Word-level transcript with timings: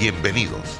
Bienvenidos. 0.00 0.78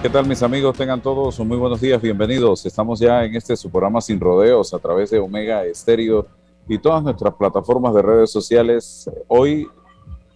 ¿Qué 0.00 0.08
tal 0.08 0.24
mis 0.28 0.40
amigos? 0.44 0.76
Tengan 0.76 1.02
todos 1.02 1.40
muy 1.40 1.56
buenos 1.56 1.80
días, 1.80 2.00
bienvenidos. 2.00 2.64
Estamos 2.64 3.00
ya 3.00 3.24
en 3.24 3.34
este 3.34 3.56
su 3.56 3.68
programa 3.68 4.00
Sin 4.00 4.20
Rodeos 4.20 4.72
a 4.72 4.78
través 4.78 5.10
de 5.10 5.18
Omega 5.18 5.64
Estéreo 5.64 6.28
y 6.68 6.78
todas 6.78 7.02
nuestras 7.02 7.34
plataformas 7.34 7.92
de 7.92 8.02
redes 8.02 8.30
sociales. 8.30 9.10
Hoy 9.26 9.66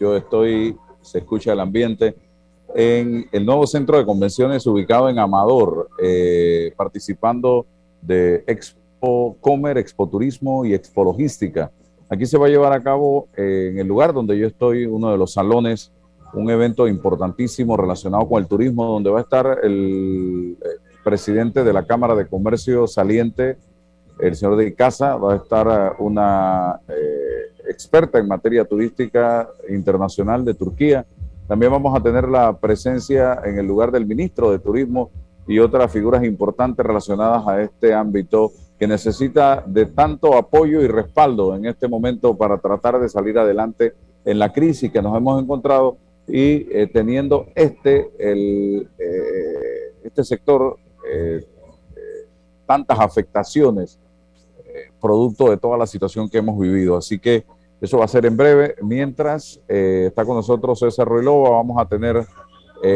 yo 0.00 0.16
estoy, 0.16 0.76
se 1.02 1.18
escucha 1.18 1.52
el 1.52 1.60
ambiente, 1.60 2.16
en 2.74 3.26
el 3.32 3.46
nuevo 3.46 3.66
centro 3.66 3.98
de 3.98 4.04
convenciones 4.04 4.66
ubicado 4.66 5.08
en 5.08 5.18
Amador, 5.18 5.88
eh, 6.02 6.72
participando 6.76 7.66
de 8.02 8.44
Expo 8.46 9.36
Comer, 9.40 9.78
Expo 9.78 10.08
Turismo 10.08 10.64
y 10.64 10.74
Expo 10.74 11.04
Logística. 11.04 11.70
Aquí 12.10 12.26
se 12.26 12.38
va 12.38 12.46
a 12.46 12.50
llevar 12.50 12.72
a 12.72 12.82
cabo 12.82 13.28
eh, 13.36 13.70
en 13.72 13.78
el 13.78 13.86
lugar 13.86 14.12
donde 14.12 14.38
yo 14.38 14.46
estoy, 14.46 14.86
uno 14.86 15.10
de 15.10 15.18
los 15.18 15.32
salones 15.32 15.92
un 16.32 16.50
evento 16.50 16.86
importantísimo 16.86 17.76
relacionado 17.76 18.28
con 18.28 18.42
el 18.42 18.48
turismo, 18.48 18.84
donde 18.86 19.10
va 19.10 19.18
a 19.18 19.22
estar 19.22 19.60
el 19.62 20.56
eh, 20.60 20.66
presidente 21.04 21.64
de 21.64 21.72
la 21.72 21.86
Cámara 21.86 22.14
de 22.14 22.26
Comercio 22.26 22.86
saliente, 22.86 23.56
el 24.20 24.34
señor 24.36 24.56
de 24.56 24.66
Icaza, 24.66 25.16
va 25.16 25.34
a 25.34 25.36
estar 25.36 25.66
eh, 25.66 25.94
una 26.00 26.80
eh, 26.88 27.52
experta 27.68 28.18
en 28.18 28.28
materia 28.28 28.64
turística 28.64 29.48
internacional 29.68 30.44
de 30.44 30.54
Turquía. 30.54 31.06
También 31.48 31.72
vamos 31.72 31.98
a 31.98 32.02
tener 32.02 32.28
la 32.28 32.58
presencia 32.58 33.40
en 33.42 33.58
el 33.58 33.66
lugar 33.66 33.90
del 33.90 34.04
ministro 34.04 34.50
de 34.50 34.58
Turismo 34.58 35.10
y 35.46 35.58
otras 35.58 35.90
figuras 35.90 36.22
importantes 36.22 36.84
relacionadas 36.84 37.48
a 37.48 37.62
este 37.62 37.94
ámbito 37.94 38.52
que 38.78 38.86
necesita 38.86 39.64
de 39.66 39.86
tanto 39.86 40.36
apoyo 40.36 40.82
y 40.82 40.86
respaldo 40.86 41.56
en 41.56 41.64
este 41.64 41.88
momento 41.88 42.36
para 42.36 42.58
tratar 42.58 43.00
de 43.00 43.08
salir 43.08 43.38
adelante 43.38 43.94
en 44.26 44.38
la 44.38 44.52
crisis 44.52 44.92
que 44.92 45.00
nos 45.00 45.16
hemos 45.16 45.42
encontrado 45.42 45.96
y 46.28 46.68
eh, 46.70 46.86
teniendo 46.92 47.46
este, 47.54 48.10
eh, 48.18 48.86
este 50.04 50.24
sector 50.24 50.76
eh, 51.10 51.46
tantas 52.66 53.00
afectaciones 53.00 53.98
producto 55.00 55.48
de 55.50 55.56
toda 55.56 55.78
la 55.78 55.86
situación 55.86 56.28
que 56.28 56.38
hemos 56.38 56.58
vivido. 56.58 56.96
Así 56.96 57.18
que 57.18 57.44
eso 57.80 57.98
va 57.98 58.04
a 58.04 58.08
ser 58.08 58.26
en 58.26 58.36
breve. 58.36 58.74
Mientras 58.82 59.60
está 59.68 60.24
con 60.24 60.36
nosotros 60.36 60.78
César 60.78 61.06
Ruilova, 61.06 61.50
vamos 61.50 61.80
a 61.80 61.86
tener 61.86 62.26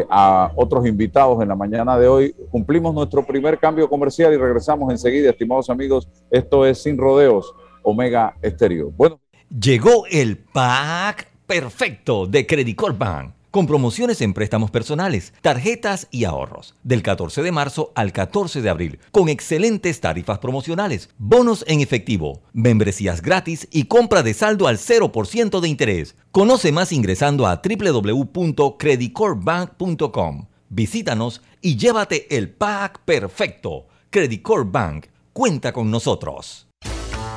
a 0.09 0.51
otros 0.55 0.87
invitados 0.87 1.41
en 1.41 1.49
la 1.49 1.55
mañana 1.55 1.97
de 1.99 2.07
hoy. 2.07 2.35
Cumplimos 2.51 2.93
nuestro 2.93 3.25
primer 3.25 3.59
cambio 3.59 3.89
comercial 3.89 4.33
y 4.33 4.37
regresamos 4.37 4.91
enseguida, 4.91 5.29
estimados 5.29 5.69
amigos. 5.69 6.07
Esto 6.31 6.65
es 6.65 6.81
Sin 6.81 6.97
Rodeos, 6.97 7.53
Omega 7.81 8.35
Estéreo. 8.41 8.91
Bueno. 8.91 9.19
Llegó 9.49 10.05
el 10.09 10.37
pack 10.37 11.27
perfecto 11.45 12.25
de 12.25 12.47
Credit 12.47 12.79
Bank 12.97 13.33
con 13.53 13.67
promociones 13.67 14.19
en 14.21 14.33
préstamos 14.33 14.71
personales, 14.71 15.31
tarjetas 15.43 16.07
y 16.09 16.23
ahorros, 16.23 16.73
del 16.81 17.03
14 17.03 17.43
de 17.43 17.51
marzo 17.51 17.91
al 17.93 18.11
14 18.11 18.63
de 18.63 18.69
abril, 18.71 18.97
con 19.11 19.29
excelentes 19.29 20.01
tarifas 20.01 20.39
promocionales, 20.39 21.11
bonos 21.19 21.63
en 21.67 21.79
efectivo, 21.79 22.41
membresías 22.51 23.21
gratis 23.21 23.67
y 23.71 23.83
compra 23.83 24.23
de 24.23 24.33
saldo 24.33 24.67
al 24.67 24.79
0% 24.79 25.59
de 25.59 25.69
interés. 25.69 26.15
Conoce 26.31 26.71
más 26.71 26.91
ingresando 26.91 27.45
a 27.45 27.61
www.creditcorpbank.com. 27.63 30.47
Visítanos 30.69 31.43
y 31.61 31.77
llévate 31.77 32.35
el 32.35 32.49
pack 32.49 33.01
perfecto. 33.05 33.85
Credit 34.09 34.43
Bank 34.65 35.05
cuenta 35.31 35.73
con 35.73 35.91
nosotros. 35.91 36.62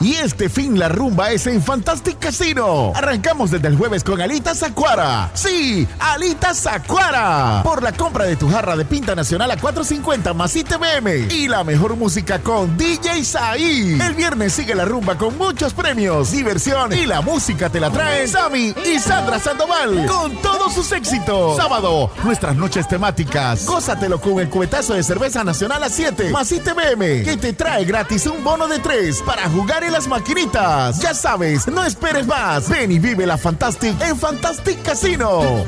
Y 0.00 0.16
este 0.16 0.48
fin 0.48 0.78
la 0.78 0.88
rumba 0.88 1.30
es 1.30 1.46
en 1.46 1.62
Fantastic 1.62 2.18
Casino. 2.18 2.92
Arrancamos 2.94 3.50
desde 3.50 3.68
el 3.68 3.76
jueves 3.76 4.04
con 4.04 4.20
Alitas 4.20 4.62
Acuara. 4.62 5.30
Sí, 5.34 5.88
Alitas 5.98 6.66
Acuara. 6.66 7.62
Por 7.64 7.82
la 7.82 7.92
compra 7.92 8.24
de 8.26 8.36
tu 8.36 8.50
jarra 8.50 8.76
de 8.76 8.84
pinta 8.84 9.14
nacional 9.14 9.50
a 9.50 9.56
4.50 9.56 10.34
más 10.34 10.54
ITBM. 10.54 11.32
Y 11.32 11.48
la 11.48 11.64
mejor 11.64 11.96
música 11.96 12.40
con 12.40 12.76
DJ 12.76 13.24
Saí. 13.24 13.98
El 14.00 14.14
viernes 14.14 14.52
sigue 14.52 14.74
la 14.74 14.84
rumba 14.84 15.16
con 15.16 15.36
muchos 15.38 15.72
premios, 15.72 16.30
diversión 16.30 16.92
y 16.92 17.06
la 17.06 17.22
música 17.22 17.70
te 17.70 17.80
la 17.80 17.90
traen 17.90 18.28
Sammy 18.28 18.74
y 18.84 18.98
Sandra 18.98 19.38
Sandoval 19.38 20.06
con 20.06 20.36
todos 20.42 20.74
sus 20.74 20.92
éxitos. 20.92 21.56
Sábado, 21.56 22.10
nuestras 22.22 22.54
noches 22.54 22.86
temáticas. 22.86 23.64
Gózatelo 23.64 24.20
con 24.20 24.40
el 24.40 24.50
cubetazo 24.50 24.94
de 24.94 25.02
cerveza 25.02 25.42
nacional 25.42 25.82
a 25.82 25.88
7 25.88 26.30
más 26.30 26.52
ITBM 26.52 27.24
que 27.24 27.38
te 27.40 27.52
trae 27.54 27.84
gratis 27.84 28.26
un 28.26 28.44
bono 28.44 28.68
de 28.68 28.78
3 28.78 29.22
para 29.22 29.48
jugar 29.48 29.85
las 29.90 30.08
maquinitas. 30.08 31.00
Ya 31.00 31.14
sabes, 31.14 31.66
no 31.68 31.84
esperes 31.84 32.26
más. 32.26 32.68
Ven 32.68 32.92
y 32.92 32.98
vive 32.98 33.26
la 33.26 33.38
Fantastic 33.38 34.00
en 34.02 34.16
Fantastic 34.16 34.82
Casino. 34.82 35.64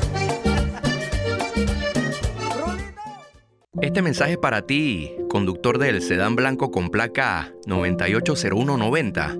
Este 3.81 4.01
mensaje 4.01 4.33
es 4.33 4.37
para 4.37 4.63
ti, 4.63 5.13
conductor 5.29 5.77
del 5.77 6.01
sedán 6.01 6.35
blanco 6.35 6.69
con 6.69 6.89
placa 6.89 7.53
980190. 7.65 9.37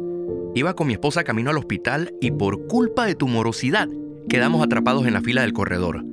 Iba 0.56 0.74
con 0.76 0.88
mi 0.88 0.94
esposa 0.94 1.24
camino 1.24 1.50
al 1.50 1.58
hospital 1.58 2.14
y 2.22 2.32
por 2.32 2.68
culpa 2.68 3.06
de 3.06 3.16
tu 3.16 3.28
morosidad 3.28 3.90
quedamos 4.30 4.64
atrapados 4.64 5.06
en 5.06 5.14
la 5.14 5.22
fila 5.22 5.42
del 5.42 5.54
corredor. 5.54 6.06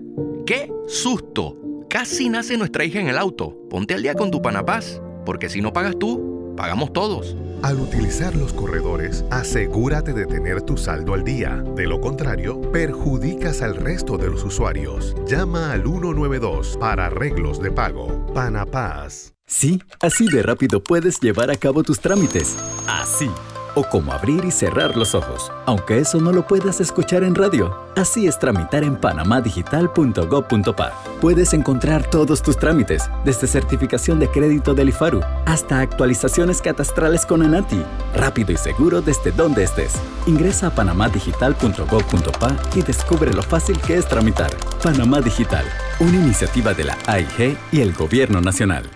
¡Qué 0.44 0.72
susto! 0.88 1.56
Casi 1.88 2.28
nace 2.28 2.56
nuestra 2.56 2.84
hija 2.84 2.98
en 2.98 3.08
el 3.08 3.16
auto. 3.16 3.56
Ponte 3.70 3.94
al 3.94 4.02
día 4.02 4.14
con 4.14 4.30
tu 4.30 4.42
panapaz, 4.42 5.00
porque 5.24 5.48
si 5.48 5.60
no 5.60 5.72
pagas 5.72 5.96
tú, 5.98 6.52
pagamos 6.56 6.92
todos. 6.92 7.36
Al 7.62 7.80
utilizar 7.80 8.34
los 8.36 8.52
corredores, 8.52 9.24
asegúrate 9.30 10.12
de 10.12 10.26
tener 10.26 10.62
tu 10.62 10.76
saldo 10.76 11.14
al 11.14 11.24
día. 11.24 11.62
De 11.74 11.86
lo 11.86 12.00
contrario, 12.00 12.60
perjudicas 12.72 13.62
al 13.62 13.76
resto 13.76 14.18
de 14.18 14.30
los 14.30 14.44
usuarios. 14.44 15.14
Llama 15.26 15.72
al 15.72 15.82
192 15.82 16.76
para 16.78 17.06
arreglos 17.06 17.60
de 17.60 17.70
pago. 17.70 18.26
Panapaz. 18.34 19.32
Sí, 19.46 19.80
así 20.00 20.26
de 20.26 20.42
rápido 20.42 20.82
puedes 20.82 21.20
llevar 21.20 21.50
a 21.50 21.56
cabo 21.56 21.82
tus 21.82 22.00
trámites. 22.00 22.56
Así 22.88 23.30
o 23.76 23.84
cómo 23.84 24.12
abrir 24.12 24.44
y 24.44 24.50
cerrar 24.50 24.96
los 24.96 25.14
ojos, 25.14 25.52
aunque 25.66 25.98
eso 25.98 26.20
no 26.20 26.32
lo 26.32 26.46
puedas 26.46 26.80
escuchar 26.80 27.22
en 27.22 27.36
radio. 27.36 27.76
Así 27.94 28.26
es 28.26 28.38
tramitar 28.38 28.82
en 28.82 28.96
panamadigital.gov.pa. 28.96 30.92
Puedes 31.20 31.52
encontrar 31.52 32.10
todos 32.10 32.42
tus 32.42 32.56
trámites, 32.56 33.08
desde 33.24 33.46
certificación 33.46 34.18
de 34.18 34.28
crédito 34.28 34.74
del 34.74 34.88
IFARU 34.88 35.20
hasta 35.44 35.80
actualizaciones 35.80 36.60
catastrales 36.60 37.24
con 37.24 37.42
ANATI, 37.42 37.82
rápido 38.14 38.52
y 38.52 38.56
seguro 38.56 39.00
desde 39.00 39.30
donde 39.30 39.62
estés. 39.62 39.94
Ingresa 40.26 40.68
a 40.68 40.74
panamadigital.gov.pa 40.74 42.56
y 42.74 42.82
descubre 42.82 43.32
lo 43.32 43.42
fácil 43.42 43.78
que 43.80 43.96
es 43.96 44.08
tramitar. 44.08 44.50
Panamá 44.82 45.20
Digital, 45.20 45.66
una 46.00 46.16
iniciativa 46.16 46.74
de 46.74 46.84
la 46.84 46.98
AIG 47.06 47.56
y 47.72 47.80
el 47.80 47.92
Gobierno 47.92 48.40
Nacional. 48.40 48.95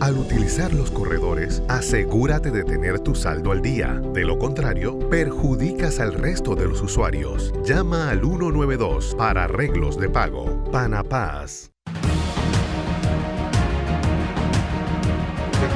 Al 0.00 0.16
utilizar 0.16 0.72
los 0.72 0.92
corredores, 0.92 1.60
asegúrate 1.68 2.52
de 2.52 2.62
tener 2.62 3.00
tu 3.00 3.16
saldo 3.16 3.50
al 3.50 3.60
día. 3.60 4.00
De 4.14 4.24
lo 4.24 4.38
contrario, 4.38 4.96
perjudicas 5.10 5.98
al 5.98 6.14
resto 6.14 6.54
de 6.54 6.66
los 6.66 6.80
usuarios. 6.80 7.52
Llama 7.64 8.08
al 8.10 8.20
192 8.20 9.16
para 9.18 9.44
arreglos 9.44 9.98
de 9.98 10.08
pago. 10.08 10.70
Panapaz. 10.70 11.72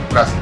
Gracias. 0.09 0.39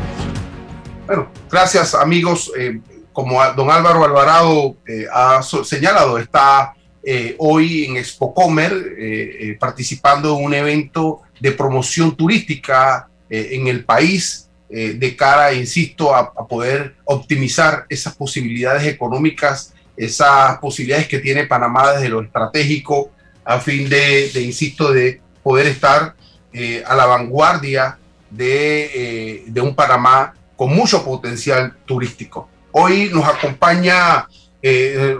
Bueno, 1.06 1.30
gracias 1.50 1.94
amigos. 1.94 2.52
Eh, 2.58 2.80
como 3.14 3.42
don 3.56 3.70
Álvaro 3.70 4.04
Alvarado 4.04 4.76
eh, 4.86 5.06
ha 5.10 5.42
señalado, 5.42 6.18
está 6.18 6.74
eh, 7.02 7.34
hoy 7.38 7.86
en 7.86 7.96
Expocomer 7.96 8.74
participando 9.58 10.36
en 10.38 10.44
un 10.44 10.52
evento 10.52 11.22
de 11.40 11.52
promoción 11.52 12.14
turística 12.14 13.09
eh, 13.30 13.50
en 13.52 13.68
el 13.68 13.84
país 13.84 14.48
eh, 14.68 14.94
de 14.94 15.16
cara, 15.16 15.52
insisto, 15.52 16.14
a, 16.14 16.32
poder 16.48 16.96
optimizar 17.04 17.86
esas 17.88 18.14
posibilidades 18.16 18.84
económicas, 18.88 19.72
esas 19.96 20.58
posibilidades 20.58 21.06
que 21.06 21.20
tiene 21.20 21.46
Panamá 21.46 21.92
desde 21.92 22.08
lo 22.08 22.22
estratégico, 22.22 23.12
a 23.44 23.60
fin 23.60 23.88
de, 23.88 24.30
insisto, 24.34 24.92
de 24.92 25.20
poder 25.44 25.68
estar 25.68 26.14
eh, 26.52 26.82
a 26.84 26.96
la 26.96 27.06
vanguardia 27.06 27.98
de, 28.30 29.44
de, 29.46 29.60
un 29.60 29.76
Panamá 29.76 30.34
con 30.56 30.74
mucho 30.74 31.04
potencial 31.04 31.76
turístico. 31.84 32.48
Hoy 32.72 33.10
nos 33.12 33.26
acompaña 33.26 34.28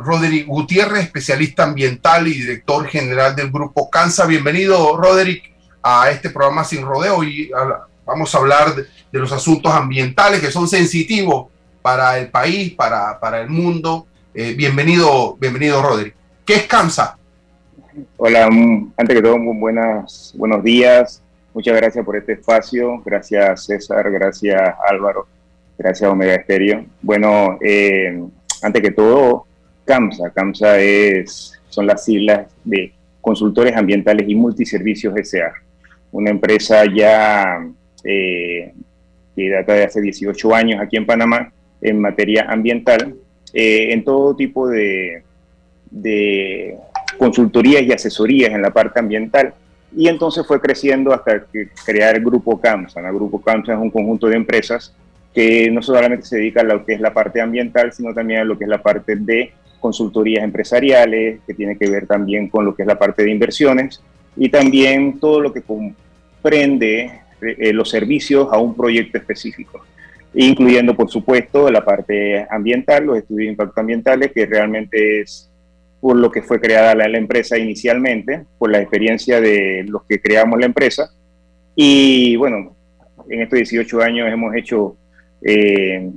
Roderick 0.03 0.47
Gutiérrez, 0.47 1.05
especialista 1.05 1.65
ambiental 1.65 2.29
y 2.29 2.35
director 2.35 2.87
general 2.87 3.35
del 3.35 3.51
grupo 3.51 3.89
CANSA. 3.89 4.27
Bienvenido, 4.27 4.97
Roderick, 4.97 5.53
a 5.83 6.11
este 6.11 6.31
programa 6.31 6.63
Sin 6.63 6.83
Rodeo 6.83 7.25
y 7.25 7.51
a, 7.53 7.90
Vamos 8.11 8.35
a 8.35 8.39
hablar 8.39 8.75
de, 8.75 8.87
los 9.13 9.31
asuntos 9.31 9.73
ambientales 9.73 10.41
que 10.41 10.51
son 10.51 10.67
sensitivos 10.67 11.47
para 11.81 12.19
el 12.19 12.29
país, 12.29 12.75
para, 12.75 13.21
para 13.21 13.41
el 13.41 13.49
mundo. 13.49 14.09
Eh, 14.35 14.53
bienvenido, 14.55 15.37
bienvenido, 15.37 15.81
Rodri. 15.81 16.13
¿Qué 16.45 16.55
es 16.55 16.63
CAMSA? 16.65 17.17
Hola, 18.17 18.47
antes 18.47 19.17
que 19.17 19.23
todo, 19.23 19.39
buenas, 19.39 20.35
buenos 20.37 20.65
días. 20.65 21.23
Muchas 21.55 21.77
gracias 21.77 22.05
por 22.05 22.17
este 22.17 22.33
espacio. 22.33 23.01
Gracias, 23.05 23.67
César. 23.67 24.11
Gracias, 24.11 24.61
Álvaro. 24.89 25.29
Gracias, 25.79 26.11
Omega 26.11 26.35
Estéreo. 26.35 26.85
Bueno, 27.03 27.59
eh, 27.61 28.25
antes 28.61 28.83
que 28.83 28.91
todo, 28.91 29.47
CAMSA. 29.85 30.31
CAMSA 30.31 30.81
es, 30.81 31.61
son 31.69 31.87
las 31.87 32.05
siglas 32.05 32.49
de 32.65 32.93
Consultores 33.21 33.77
Ambientales 33.77 34.29
y 34.29 34.35
Multiservicios 34.35 35.17
S.A. 35.17 35.53
Una 36.11 36.31
empresa 36.31 36.83
ya 36.93 37.71
eh, 38.05 38.73
que 39.37 39.51
data 39.51 39.75
de 39.75 39.85
hace 39.85 40.01
18 40.01 40.55
años 40.55 40.81
aquí 40.81 40.97
en 40.97 41.07
Panamá, 41.07 41.53
en 41.81 42.01
materia 42.01 42.47
ambiental, 42.49 43.15
eh, 43.53 43.93
en 43.93 44.05
todo 44.05 44.35
tipo 44.37 44.69
de, 44.69 45.23
de 45.91 46.77
consultorías 47.19 47.83
y 47.83 47.93
asesorías 47.93 48.51
en 48.51 48.63
la 48.63 48.71
parte 48.71 49.01
ambiental. 49.01 49.55
Y 49.97 50.09
entonces 50.09 50.47
fue 50.47 50.61
creciendo 50.61 51.13
hasta 51.13 51.47
crear 51.85 52.17
el 52.17 52.25
Grupo 52.25 52.61
CAMSA. 52.61 53.01
El 53.01 53.15
Grupo 53.15 53.41
CAMSA 53.41 53.73
es 53.75 53.79
un 53.79 53.91
conjunto 53.91 54.29
de 54.29 54.37
empresas 54.37 54.95
que 55.35 55.71
no 55.71 55.83
solamente 55.83 56.27
se 56.27 56.37
dedica 56.37 56.61
a 56.61 56.65
lo 56.65 56.85
que 56.85 56.95
es 56.95 57.01
la 57.01 57.13
parte 57.13 57.41
ambiental, 57.41 57.93
sino 57.93 58.15
también 58.15 58.41
a 58.41 58.45
lo 58.45 58.59
que 58.59 58.65
es 58.65 58.71
la 58.71 58.83
parte 58.83 59.17
de 59.17 59.53
consultorías 59.81 60.45
empresariales, 60.45 61.41
que 61.47 61.55
tiene 61.55 61.77
que 61.77 61.89
ver 61.89 62.07
también 62.07 62.49
con 62.49 62.65
lo 62.65 62.75
que 62.75 62.83
es 62.83 62.87
la 62.87 62.99
parte 62.99 63.25
de 63.25 63.31
inversiones 63.31 64.03
y 64.37 64.49
también 64.49 65.19
todo 65.19 65.41
lo 65.41 65.53
que 65.53 65.63
comprende 65.63 67.21
eh, 67.43 67.73
los 67.73 67.91
servicios 67.91 68.49
a 68.53 68.59
un 68.59 68.77
proyecto 68.77 69.19
específico, 69.19 69.85
incluyendo, 70.35 70.95
por 70.95 71.11
supuesto, 71.11 71.71
la 71.71 71.85
parte 71.85 72.47
ambiental, 72.51 73.05
los 73.05 73.19
estudios 73.19 73.47
de 73.47 73.53
impacto 73.53 73.81
ambientales, 73.81 74.33
que 74.33 74.47
realmente 74.47 75.21
es 75.21 75.51
por 76.01 76.17
lo 76.17 76.31
que 76.31 76.43
fue 76.43 76.61
creada 76.61 76.95
la, 76.95 77.19
empresa 77.19 77.59
inicialmente, 77.59 78.45
por 78.59 78.71
la 78.71 78.81
experiencia 78.81 79.41
de 79.41 79.85
los 79.87 80.05
que 80.05 80.21
creamos 80.21 80.59
la 80.59 80.67
empresa. 80.67 81.11
Y 81.75 82.37
bueno, 82.37 82.75
en 83.29 83.43
estos 83.43 83.59
18 83.59 84.01
años 84.01 84.33
hemos 84.33 84.55
hecho 84.55 84.97
eh, 85.45 86.11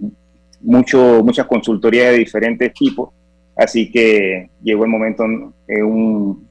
mucho, 0.61 1.21
muchas 1.23 1.45
consultorías 1.47 2.11
de 2.11 2.17
diferentes 2.19 2.73
tipos, 2.73 3.09
así 3.57 3.91
que 3.91 4.49
llegó 4.63 4.85
el 4.85 4.89
momento 4.89 5.25
en, 5.25 5.53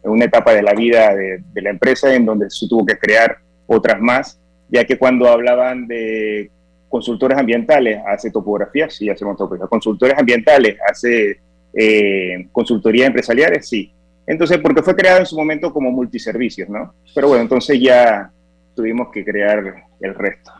una 0.04 0.24
etapa 0.24 0.52
de 0.52 0.62
la 0.62 0.74
vida 0.74 1.14
de, 1.14 1.42
de, 1.52 1.62
la 1.62 1.70
empresa 1.70 2.14
en 2.14 2.26
donde 2.26 2.50
se 2.50 2.68
tuvo 2.68 2.84
que 2.84 2.98
crear 2.98 3.38
otras 3.66 4.00
más 4.00 4.41
ya 4.72 4.84
que 4.84 4.96
cuando 4.96 5.28
hablaban 5.28 5.86
de 5.86 6.50
consultores 6.88 7.36
ambientales, 7.36 8.00
hace 8.06 8.30
topografías, 8.30 8.94
sí, 8.94 9.08
hacemos 9.10 9.36
topografías. 9.36 9.68
Consultores 9.68 10.18
ambientales, 10.18 10.78
hace 10.88 11.40
eh, 11.74 12.48
consultorías 12.50 13.08
empresariales, 13.08 13.68
sí. 13.68 13.92
Entonces, 14.26 14.58
porque 14.62 14.82
fue 14.82 14.96
creado 14.96 15.20
en 15.20 15.26
su 15.26 15.36
momento 15.36 15.72
como 15.72 15.90
multiservicios, 15.90 16.70
¿no? 16.70 16.94
Pero 17.14 17.28
bueno, 17.28 17.42
entonces 17.42 17.78
ya 17.80 18.30
tuvimos 18.74 19.08
que 19.12 19.24
crear 19.24 19.62
el 20.00 20.14
resto. 20.14 20.52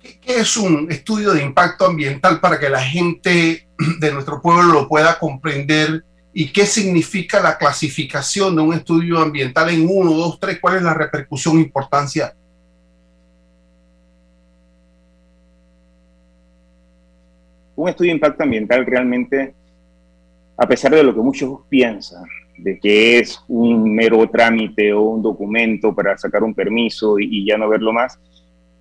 ¿Qué 0.00 0.36
es 0.40 0.56
un 0.56 0.86
estudio 0.90 1.32
de 1.32 1.42
impacto 1.42 1.86
ambiental 1.86 2.38
para 2.40 2.60
que 2.60 2.70
la 2.70 2.80
gente 2.80 3.66
de 3.98 4.12
nuestro 4.12 4.40
pueblo 4.40 4.72
lo 4.72 4.88
pueda 4.88 5.18
comprender? 5.18 6.04
¿Y 6.32 6.52
qué 6.52 6.64
significa 6.64 7.40
la 7.40 7.58
clasificación 7.58 8.54
de 8.54 8.62
un 8.62 8.74
estudio 8.74 9.18
ambiental 9.18 9.70
en 9.70 9.86
uno, 9.90 10.12
dos, 10.12 10.38
tres? 10.38 10.58
¿Cuál 10.60 10.76
es 10.76 10.82
la 10.82 10.94
repercusión 10.94 11.58
e 11.58 11.62
importancia 11.62 12.34
un 17.84 17.90
estudio 17.90 18.10
de 18.10 18.14
impacto 18.14 18.42
ambiental 18.42 18.86
realmente, 18.86 19.54
a 20.56 20.66
pesar 20.66 20.94
de 20.94 21.02
lo 21.02 21.14
que 21.14 21.20
muchos 21.20 21.60
piensan, 21.68 22.24
de 22.56 22.78
que 22.78 23.18
es 23.18 23.38
un 23.46 23.94
mero 23.94 24.28
trámite 24.30 24.92
o 24.92 25.02
un 25.02 25.22
documento 25.22 25.94
para 25.94 26.16
sacar 26.16 26.42
un 26.42 26.54
permiso 26.54 27.18
y, 27.18 27.44
ya 27.46 27.58
no 27.58 27.68
verlo 27.68 27.92
más, 27.92 28.18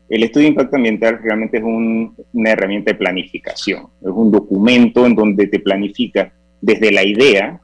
El 0.09 0.23
estudio 0.23 0.45
de 0.45 0.49
impacto 0.49 0.75
ambiental 0.75 1.19
realmente 1.21 1.57
es 1.57 1.63
una 1.63 2.49
herramienta 2.49 2.91
de 2.91 2.97
planificación, 2.97 3.87
es 4.01 4.09
un 4.09 4.31
documento 4.31 5.05
en 5.05 5.15
donde 5.15 5.47
te 5.47 5.59
planifica 5.59 6.31
desde 6.61 6.91
la 6.91 7.03
idea, 7.03 7.59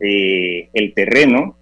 eh, 0.00 0.68
el 0.72 0.94
terreno, 0.94 1.56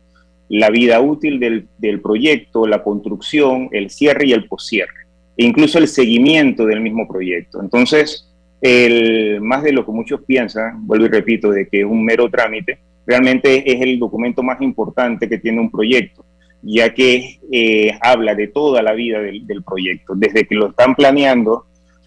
la 0.49 0.71
vida 0.71 1.01
útil 1.01 1.41
del, 1.41 1.69
del, 1.79 2.01
proyecto, 2.01 2.67
la 2.67 2.83
construcción, 2.83 3.69
el 3.73 3.91
cierre 3.91 4.27
y 4.27 4.33
el 4.33 4.47
poscierre, 4.47 5.07
e 5.37 5.45
incluso 5.45 5.79
el 5.79 5.89
seguimiento 5.89 6.67
del 6.67 6.81
mismo 6.81 7.09
proyecto. 7.09 7.61
Entonces, 7.61 8.27
el, 8.61 9.41
más 9.41 9.63
de 9.63 9.73
lo 9.73 9.85
que 9.85 9.93
muchos 9.93 10.23
piensan, 10.23 10.87
vuelvo 10.87 11.07
y 11.07 11.11
repito, 11.11 11.51
de 11.51 11.69
que 11.69 11.81
es 11.81 11.87
un 11.87 12.05
mero 12.05 12.31
trámite, 12.31 12.79
realmente 13.07 13.71
es 13.71 13.81
el 13.81 13.99
documento 13.99 14.43
más 14.43 14.61
importante 14.61 15.29
que 15.29 15.39
tiene 15.39 15.61
un 15.61 15.71
proyecto, 15.71 16.25
ya 16.63 16.93
que 16.93 17.39
eh, 17.53 17.93
habla 18.01 18.35
de 18.35 18.49
toda 18.49 18.83
la 18.83 18.93
vida 18.93 19.21
del, 19.21 19.63
proyecto, 19.63 20.15
desde 20.17 20.47
que 20.47 20.55
lo 20.55 20.71
están 20.71 20.95
planeando, 20.95 21.67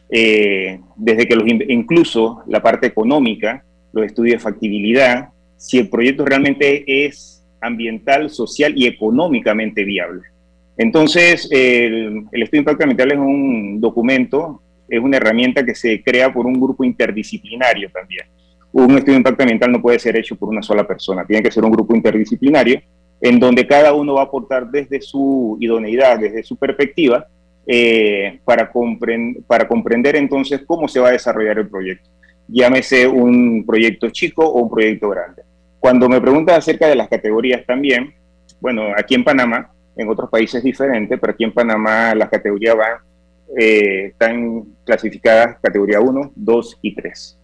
eh, 0.10 0.80
desde 0.96 1.28
que 1.28 1.36
los, 1.36 1.48
incluso 1.48 2.44
la 2.48 2.62
parte 2.62 2.88
económica, 2.88 3.64
los 3.94 4.06
estudios 4.06 4.36
de 4.36 4.40
factibilidad, 4.40 5.30
si 5.56 5.78
el 5.78 5.90
proyecto 5.90 6.26
realmente 6.26 7.06
es 7.06 7.46
ambiental, 7.62 8.30
social 8.30 8.74
y 8.76 8.88
económicamente 8.88 9.84
viable. 9.84 10.24
Entonces, 10.78 11.50
el, 11.52 12.24
el 12.32 12.44
estudio 12.44 12.60
de 12.64 12.72
impacto 12.72 12.84
ambiental 12.84 13.12
es 13.12 13.18
un 13.18 13.82
documento 13.82 14.62
es 14.90 15.00
una 15.00 15.18
herramienta 15.18 15.66
que 15.66 15.76
se 15.76 16.02
crea 16.04 16.32
por 16.32 16.46
un 16.46 16.60
grupo 16.60 16.84
interdisciplinario 16.84 17.90
también. 17.92 18.26
Un 18.72 18.92
estudio 18.92 19.14
de 19.14 19.18
impacto 19.18 19.44
ambiental 19.44 19.72
no 19.72 19.82
puede 19.82 20.00
ser 20.00 20.16
hecho 20.16 20.36
por 20.36 20.50
una 20.50 20.62
sola 20.62 20.86
persona, 20.86 21.26
tiene 21.26 21.44
que 21.44 21.52
ser 21.52 21.64
un 21.64 21.72
grupo 21.72 21.96
interdisciplinario 21.96 22.82
en 23.22 23.40
donde 23.40 23.68
cada 23.68 23.94
uno 23.94 24.16
va 24.16 24.22
a 24.22 24.26
aportar 24.26 24.70
desde 24.70 25.02
su 25.02 25.58
idoneidad, 25.60 26.20
desde 26.20 26.44
su 26.44 26.56
perspectiva, 26.56 27.28
eh, 27.68 28.40
para, 28.46 28.72
para 29.46 29.68
comprender 29.68 30.16
entonces 30.16 30.62
cómo 30.66 30.88
se 30.88 31.00
va 31.00 31.10
a 31.10 31.12
desarrollar 31.12 31.60
el 31.60 31.70
proyecto. 31.70 32.10
Llámese 32.48 33.08
un 33.08 33.64
proyecto 33.66 34.10
chico 34.10 34.44
o 34.46 34.64
un 34.64 34.70
proyecto 34.70 35.10
grande. 35.10 35.44
Cuando 35.80 36.10
me 36.10 36.20
preguntan 36.20 36.58
acerca 36.58 36.88
de 36.88 36.96
las 36.96 37.10
categorías 37.10 37.66
también, 37.66 38.14
bueno, 38.60 38.84
aquí 38.98 39.16
en 39.16 39.24
Panamá, 39.24 39.72
en 39.96 40.10
otros 40.10 40.30
países 40.30 40.56
es 40.56 40.64
diferente, 40.64 41.18
pero 41.18 41.34
aquí 41.34 41.44
en 41.44 41.54
Panamá 41.54 42.16
las 42.16 42.30
categorías 42.30 42.76
van 42.76 42.94
eh, 43.58 44.08
están 44.08 44.66
clasificadas 44.84 45.58
categoría 45.62 46.00
1, 46.00 46.34
2 46.36 46.80
y 46.82 46.96
3. 46.96 47.38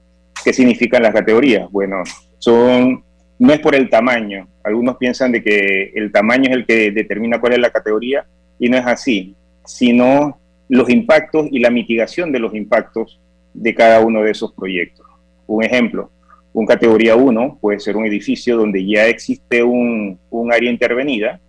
¿Qué 0.44 0.54
significan 0.54 1.02
las 1.02 1.14
categorías? 1.14 1.70
Bueno, 1.72 2.04
son, 2.38 3.04
no 3.40 3.54
es 3.54 3.60
por 3.60 3.76
el 3.76 3.90
tamaño. 3.90 4.48
Algunos 4.64 4.98
piensan 4.98 5.32
de 5.32 5.44
que 5.44 5.92
el 5.96 6.12
tamaño 6.12 6.50
es 6.50 6.56
el 6.56 6.66
que 6.66 6.92
determina 6.92 7.40
cuál 7.40 7.54
es 7.54 7.60
la 7.60 7.72
categoría 7.72 8.26
y 8.60 8.70
no 8.70 8.78
es 8.78 8.86
así, 8.86 9.36
sino 9.66 10.40
los 10.70 10.90
impactos 10.90 11.48
y 11.52 11.60
la 11.60 11.70
mitigación 11.70 12.32
de 12.32 12.40
los 12.40 12.54
impactos 12.54 13.20
de 13.54 13.74
cada 13.74 14.00
uno 14.02 14.22
de 14.22 14.32
esos 14.32 14.52
proyectos. 14.54 15.06
Un 15.48 15.64
ejemplo, 15.64 16.12
un 16.54 16.66
categoría 16.66 17.16
1 17.16 17.58
puede 17.60 17.80
ser 17.80 17.98
un 17.98 18.06
edificio 18.06 18.58
donde 18.58 18.86
ya 18.86 19.08
existe 19.08 19.64
un, 19.64 20.20
un 20.30 20.54
área 20.54 20.72
intervenida 20.72 21.40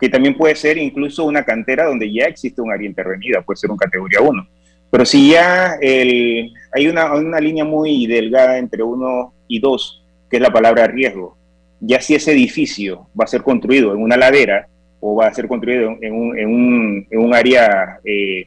que 0.00 0.08
también 0.08 0.36
puede 0.36 0.54
ser 0.54 0.78
incluso 0.78 1.24
una 1.24 1.44
cantera 1.44 1.86
donde 1.86 2.12
ya 2.12 2.24
existe 2.24 2.60
un 2.60 2.72
área 2.72 2.88
intervenida, 2.88 3.42
puede 3.42 3.56
ser 3.56 3.70
un 3.70 3.76
categoría 3.76 4.20
1. 4.20 4.48
Pero 4.90 5.04
si 5.04 5.30
ya 5.30 5.76
hay 5.80 6.86
una, 6.88 7.14
una, 7.14 7.40
línea 7.40 7.64
muy 7.64 8.06
delgada 8.06 8.58
entre 8.58 8.82
1 8.82 9.32
y 9.48 9.58
2, 9.58 10.04
que 10.30 10.36
es 10.36 10.42
la 10.42 10.52
palabra 10.52 10.86
riesgo, 10.86 11.36
ya 11.80 12.00
si 12.00 12.14
ese 12.14 12.32
edificio 12.32 13.08
va 13.18 13.24
a 13.24 13.28
ser 13.28 13.42
construido 13.42 13.92
en 13.92 14.00
una 14.00 14.16
ladera 14.16 14.68
o 15.00 15.16
va 15.16 15.26
a 15.26 15.34
ser 15.34 15.48
construido 15.48 15.96
en 16.00 16.14
un, 16.14 16.38
en 16.38 16.48
un, 16.48 17.06
en 17.10 17.18
un 17.18 17.34
área 17.34 17.98
eh, 18.04 18.46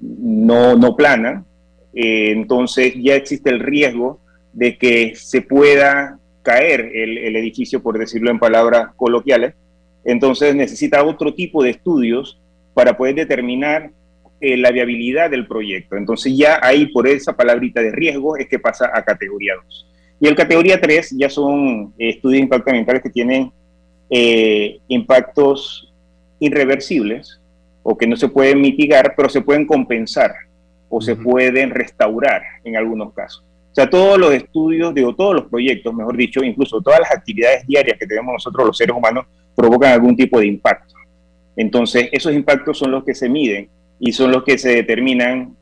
no, 0.00 0.76
no, 0.76 0.96
plana, 0.96 1.44
eh, 1.92 2.30
entonces 2.30 2.94
ya 2.96 3.16
existe 3.16 3.50
el 3.50 3.60
riesgo 3.60 4.18
de 4.52 4.78
que 4.78 5.14
se 5.14 5.42
pueda 5.42 6.18
caer 6.42 6.90
el, 6.94 7.18
el 7.18 7.36
edificio, 7.36 7.82
por 7.82 7.98
decirlo 7.98 8.30
en 8.30 8.38
palabras 8.38 8.94
coloquiales, 8.96 9.54
entonces 10.04 10.54
necesita 10.54 11.04
otro 11.04 11.34
tipo 11.34 11.62
de 11.62 11.70
estudios 11.70 12.40
para 12.74 12.96
poder 12.96 13.14
determinar 13.14 13.90
eh, 14.40 14.56
la 14.56 14.70
viabilidad 14.70 15.30
del 15.30 15.46
proyecto. 15.46 15.96
Entonces 15.96 16.36
ya 16.36 16.58
ahí 16.62 16.86
por 16.86 17.06
esa 17.06 17.36
palabrita 17.36 17.82
de 17.82 17.92
riesgo 17.92 18.36
es 18.36 18.48
que 18.48 18.58
pasa 18.58 18.90
a 18.92 19.04
categoría 19.04 19.54
2. 19.66 19.86
Y 20.20 20.28
el 20.28 20.34
categoría 20.34 20.80
3 20.80 21.14
ya 21.18 21.28
son 21.28 21.94
eh, 21.98 22.10
estudios 22.10 22.38
de 22.38 22.44
impacto 22.44 22.70
ambiental 22.70 23.02
que 23.02 23.10
tienen 23.10 23.52
eh, 24.08 24.78
impactos 24.88 25.92
irreversibles 26.38 27.40
o 27.82 27.96
que 27.96 28.06
no 28.06 28.16
se 28.16 28.28
pueden 28.28 28.60
mitigar, 28.60 29.14
pero 29.16 29.28
se 29.28 29.40
pueden 29.40 29.66
compensar 29.66 30.32
o 30.88 31.00
se 31.00 31.16
pueden 31.16 31.70
restaurar 31.70 32.42
en 32.64 32.76
algunos 32.76 33.12
casos. 33.12 33.44
O 33.70 33.74
sea, 33.74 33.88
todos 33.88 34.18
los 34.18 34.32
estudios, 34.34 34.92
digo, 34.92 35.14
todos 35.14 35.34
los 35.34 35.44
proyectos, 35.44 35.94
mejor 35.94 36.16
dicho, 36.16 36.42
incluso 36.42 36.80
todas 36.80 37.00
las 37.00 37.12
actividades 37.12 37.66
diarias 37.66 37.96
que 37.98 38.06
tenemos 38.06 38.32
nosotros 38.32 38.66
los 38.66 38.76
seres 38.76 38.96
humanos, 38.96 39.26
provocan 39.60 39.92
algún 39.92 40.16
tipo 40.16 40.40
de 40.40 40.46
impacto. 40.46 40.94
Entonces, 41.56 42.08
esos 42.12 42.32
impactos 42.32 42.78
son 42.78 42.90
los 42.90 43.04
que 43.04 43.14
se 43.14 43.28
miden 43.28 43.68
y 43.98 44.12
son 44.12 44.32
los 44.32 44.44
que 44.44 44.56
se 44.56 44.70
determinan 44.70 45.54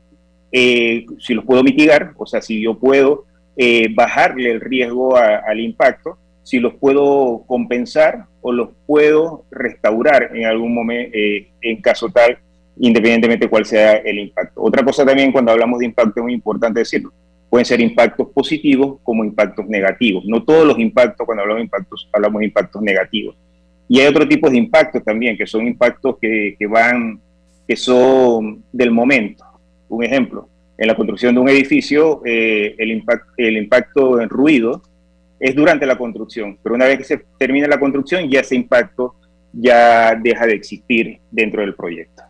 eh, 0.51 1.05
si 1.19 1.33
los 1.33 1.45
puedo 1.45 1.63
mitigar, 1.63 2.13
o 2.17 2.25
sea, 2.25 2.41
si 2.41 2.61
yo 2.61 2.79
puedo 2.79 3.25
eh, 3.57 3.93
bajarle 3.93 4.51
el 4.51 4.61
riesgo 4.61 5.17
al 5.17 5.59
impacto, 5.59 6.17
si 6.43 6.59
los 6.59 6.73
puedo 6.75 7.43
compensar 7.45 8.25
o 8.41 8.51
los 8.51 8.69
puedo 8.87 9.45
restaurar 9.51 10.31
en 10.33 10.45
algún 10.45 10.73
momento, 10.73 11.11
eh, 11.13 11.49
en 11.61 11.81
caso 11.81 12.09
tal, 12.09 12.37
independientemente 12.79 13.45
de 13.45 13.49
cuál 13.49 13.65
sea 13.65 13.97
el 13.97 14.19
impacto. 14.19 14.61
Otra 14.63 14.83
cosa 14.83 15.05
también 15.05 15.31
cuando 15.31 15.51
hablamos 15.51 15.79
de 15.79 15.85
impacto 15.85 16.21
es 16.21 16.23
muy 16.23 16.33
importante 16.33 16.79
decirlo. 16.79 17.11
Pueden 17.49 17.65
ser 17.65 17.81
impactos 17.81 18.29
positivos 18.29 18.99
como 19.03 19.25
impactos 19.25 19.67
negativos. 19.67 20.23
No 20.25 20.43
todos 20.43 20.65
los 20.65 20.79
impactos, 20.79 21.25
cuando 21.25 21.41
hablamos 21.41 21.59
de 21.59 21.65
impactos, 21.65 22.09
hablamos 22.13 22.39
de 22.39 22.45
impactos 22.45 22.81
negativos. 22.81 23.35
Y 23.89 23.99
hay 23.99 24.07
otro 24.07 24.27
tipo 24.27 24.49
de 24.49 24.57
impactos 24.57 25.03
también, 25.03 25.35
que 25.35 25.47
son 25.47 25.67
impactos 25.67 26.17
que, 26.21 26.55
que 26.57 26.67
van, 26.67 27.19
que 27.67 27.75
son 27.75 28.63
del 28.71 28.91
momento. 28.91 29.43
Un 29.89 30.03
ejemplo, 30.03 30.47
en 30.77 30.87
la 30.87 30.95
construcción 30.95 31.35
de 31.35 31.41
un 31.41 31.49
edificio, 31.49 32.21
eh, 32.23 32.75
el, 32.77 32.91
impacto, 32.91 33.31
el 33.35 33.57
impacto 33.57 34.21
en 34.21 34.29
ruido 34.29 34.81
es 35.39 35.55
durante 35.55 35.85
la 35.85 35.97
construcción, 35.97 36.57
pero 36.61 36.75
una 36.75 36.85
vez 36.85 36.99
que 36.99 37.03
se 37.03 37.25
termina 37.37 37.67
la 37.67 37.79
construcción, 37.79 38.29
ya 38.29 38.41
ese 38.41 38.55
impacto 38.55 39.15
ya 39.51 40.15
deja 40.15 40.45
de 40.45 40.53
existir 40.53 41.19
dentro 41.31 41.61
del 41.61 41.75
proyecto. 41.75 42.23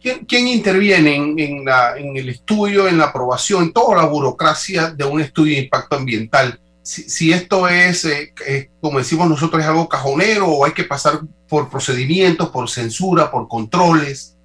¿Quién, 0.00 0.48
interviene 0.48 1.16
en, 1.16 1.38
en, 1.38 1.64
la, 1.64 1.98
en, 1.98 2.16
el 2.16 2.28
estudio, 2.28 2.88
en 2.88 2.98
la 2.98 3.06
aprobación, 3.06 3.64
en 3.64 3.72
toda 3.72 3.96
la 3.96 4.08
burocracia 4.08 4.90
de 4.90 5.04
un 5.04 5.20
estudio 5.20 5.56
de 5.56 5.64
impacto 5.64 5.96
ambiental? 5.96 6.58
Si, 6.88 7.32
esto 7.32 7.68
es, 7.68 8.06
eh, 8.06 8.70
como 8.80 8.98
decimos 8.98 9.28
nosotros, 9.28 9.62
es 9.62 9.68
algo 9.68 9.88
cajonero 9.88 10.46
o 10.46 10.64
hay 10.64 10.72
que 10.72 10.84
pasar 10.84 11.20
por 11.46 11.68
procedimientos, 11.68 12.48
por 12.48 12.70
censura, 12.70 13.30
por 13.30 13.46
controles. 13.46 14.38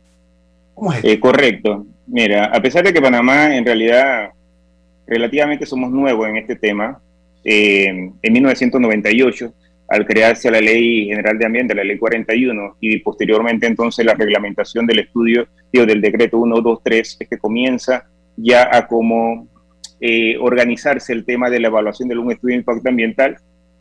¿Cómo 0.74 0.92
es 0.92 1.04
eh, 1.06 1.20
correcto. 1.22 1.86
Mira, 2.06 2.46
a 2.46 2.62
pesar 2.62 2.84
de 2.84 2.92
que 2.92 3.02
Panamá 3.02 3.56
en 3.56 3.66
realidad 3.66 4.32
relativamente 5.08 5.66
somos 5.66 5.90
nuevos 5.90 6.28
en 6.28 6.36
este 6.36 6.58
tema, 6.58 7.02
eh, 7.46 8.12
en 8.22 8.34
1998, 8.34 9.54
al 9.88 10.06
crearse 10.06 10.52
la 10.52 10.60
Ley 10.60 11.06
General 11.06 11.38
de 11.38 11.46
Ambiente, 11.46 11.74
la 11.74 11.86
Ley 11.86 11.98
41, 11.98 12.76
y 12.82 12.98
posteriormente 13.00 13.68
entonces 13.68 14.06
la 14.06 14.16
reglamentación 14.16 14.86
del 14.86 15.00
estudio, 15.00 15.48
digo, 15.72 15.86
del 15.86 16.02
decreto 16.02 16.38
123, 16.44 17.18
es 17.22 17.30
que 17.30 17.38
comienza 17.38 18.06
ya 18.36 18.68
a 18.70 18.86
como 18.86 19.48
eh, 20.06 20.36
organizarse 20.38 21.14
el 21.14 21.24
tema 21.24 21.50
de 21.50 21.62
la 21.62 21.70
evaluación 21.70 22.10
de 22.10 22.18
un 22.18 22.30
estudio 22.30 22.56
de 22.56 22.60
impacto 22.60 22.90
ambiental. 22.90 23.38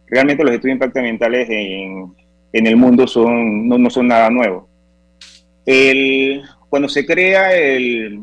Realmente 0.06 0.44
los 0.44 0.54
estudios 0.54 0.78
de 0.78 0.84
impacto 0.84 1.00
ambientales 1.00 1.50
en, 1.50 2.14
en 2.52 2.66
el 2.68 2.76
mundo 2.76 3.08
son, 3.08 3.66
no, 3.66 3.76
no, 3.76 3.90
son 3.90 4.06
nada 4.06 4.30
nuevo. 4.30 4.68
El, 5.66 6.42
cuando, 6.68 6.88
se 6.88 7.04
crea 7.04 7.52
el, 7.56 8.20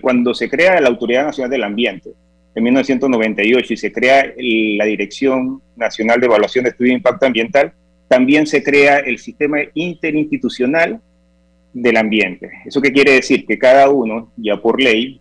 cuando 0.00 0.32
se 0.32 0.48
crea 0.48 0.80
la 0.80 0.90
Autoridad 0.90 1.24
Nacional 1.24 1.50
del 1.50 1.64
Ambiente, 1.64 2.10
en 2.54 2.62
1998, 2.62 3.74
y 3.74 3.76
se 3.76 3.90
crea 3.90 4.32
la 4.36 4.84
Dirección 4.84 5.60
Nacional 5.74 6.20
de 6.20 6.26
Evaluación 6.26 6.62
de 6.62 6.70
Estudios 6.70 6.90
de 6.90 6.98
Impacto 6.98 7.26
Ambiental, 7.26 7.72
también 8.06 8.46
se 8.46 8.62
crea 8.62 9.00
el 9.00 9.18
sistema 9.18 9.58
interinstitucional 9.74 11.00
del 11.72 11.96
ambiente. 11.96 12.48
¿Eso 12.64 12.80
qué 12.80 12.92
quiere 12.92 13.14
decir? 13.14 13.44
Que 13.44 13.58
cada 13.58 13.90
uno, 13.90 14.30
ya 14.36 14.56
por 14.58 14.80
ley, 14.80 15.20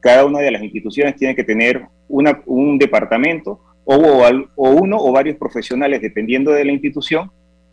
cada 0.00 0.24
una 0.24 0.40
de 0.40 0.50
las 0.50 0.62
instituciones 0.62 1.16
tiene 1.16 1.34
que 1.34 1.44
tener 1.44 1.82
un 2.08 2.78
departamento 2.78 3.60
o, 3.84 4.70
uno 4.70 4.98
o 4.98 5.12
varios 5.12 5.36
profesionales, 5.36 6.02
dependiendo 6.02 6.52
de 6.52 6.64
la 6.64 6.72
institución, 6.72 7.30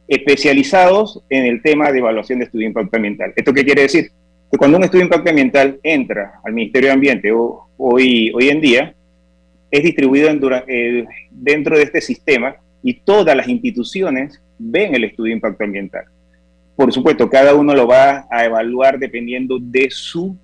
especializados 0.07 1.21
en 1.29 1.45
el 1.45 1.61
tema 1.61 1.91
de 1.91 1.99
evaluación 1.99 2.39
de 2.39 2.45
estudio 2.45 2.65
de 2.65 2.69
impacto 2.69 2.95
ambiental. 2.95 3.33
¿Esto 3.35 3.53
qué 3.53 3.65
quiere 3.65 3.81
decir? 3.81 4.11
Que 4.49 4.57
cuando 4.57 4.77
un 4.77 4.83
estudio 4.85 5.01
de 5.01 5.07
impacto 5.07 5.29
ambiental 5.29 5.79
entra 5.83 6.39
al 6.45 6.53
Ministerio 6.53 6.87
de 6.87 6.93
Ambiente 6.93 7.31
hoy, 7.33 8.31
hoy 8.33 8.49
en 8.49 8.61
día, 8.61 8.95
es 9.69 9.83
distribuido 9.83 10.29
eh, 10.67 11.05
dentro 11.31 11.77
de 11.77 11.83
este 11.83 11.99
sistema 11.99 12.55
y 12.81 12.93
todas 13.01 13.35
las 13.35 13.49
instituciones 13.49 14.41
ven 14.57 14.95
el 14.95 15.03
estudio 15.03 15.31
de 15.31 15.35
impacto 15.35 15.65
ambiental. 15.65 16.05
por 16.77 16.93
supuesto, 16.93 17.29
cada 17.29 17.55
uno 17.55 17.73
lo 17.73 17.87
va 17.87 18.25
a 18.29 18.45
evaluar 18.45 18.99
dependiendo 18.99 19.57
de 19.59 19.87
su 19.89 20.37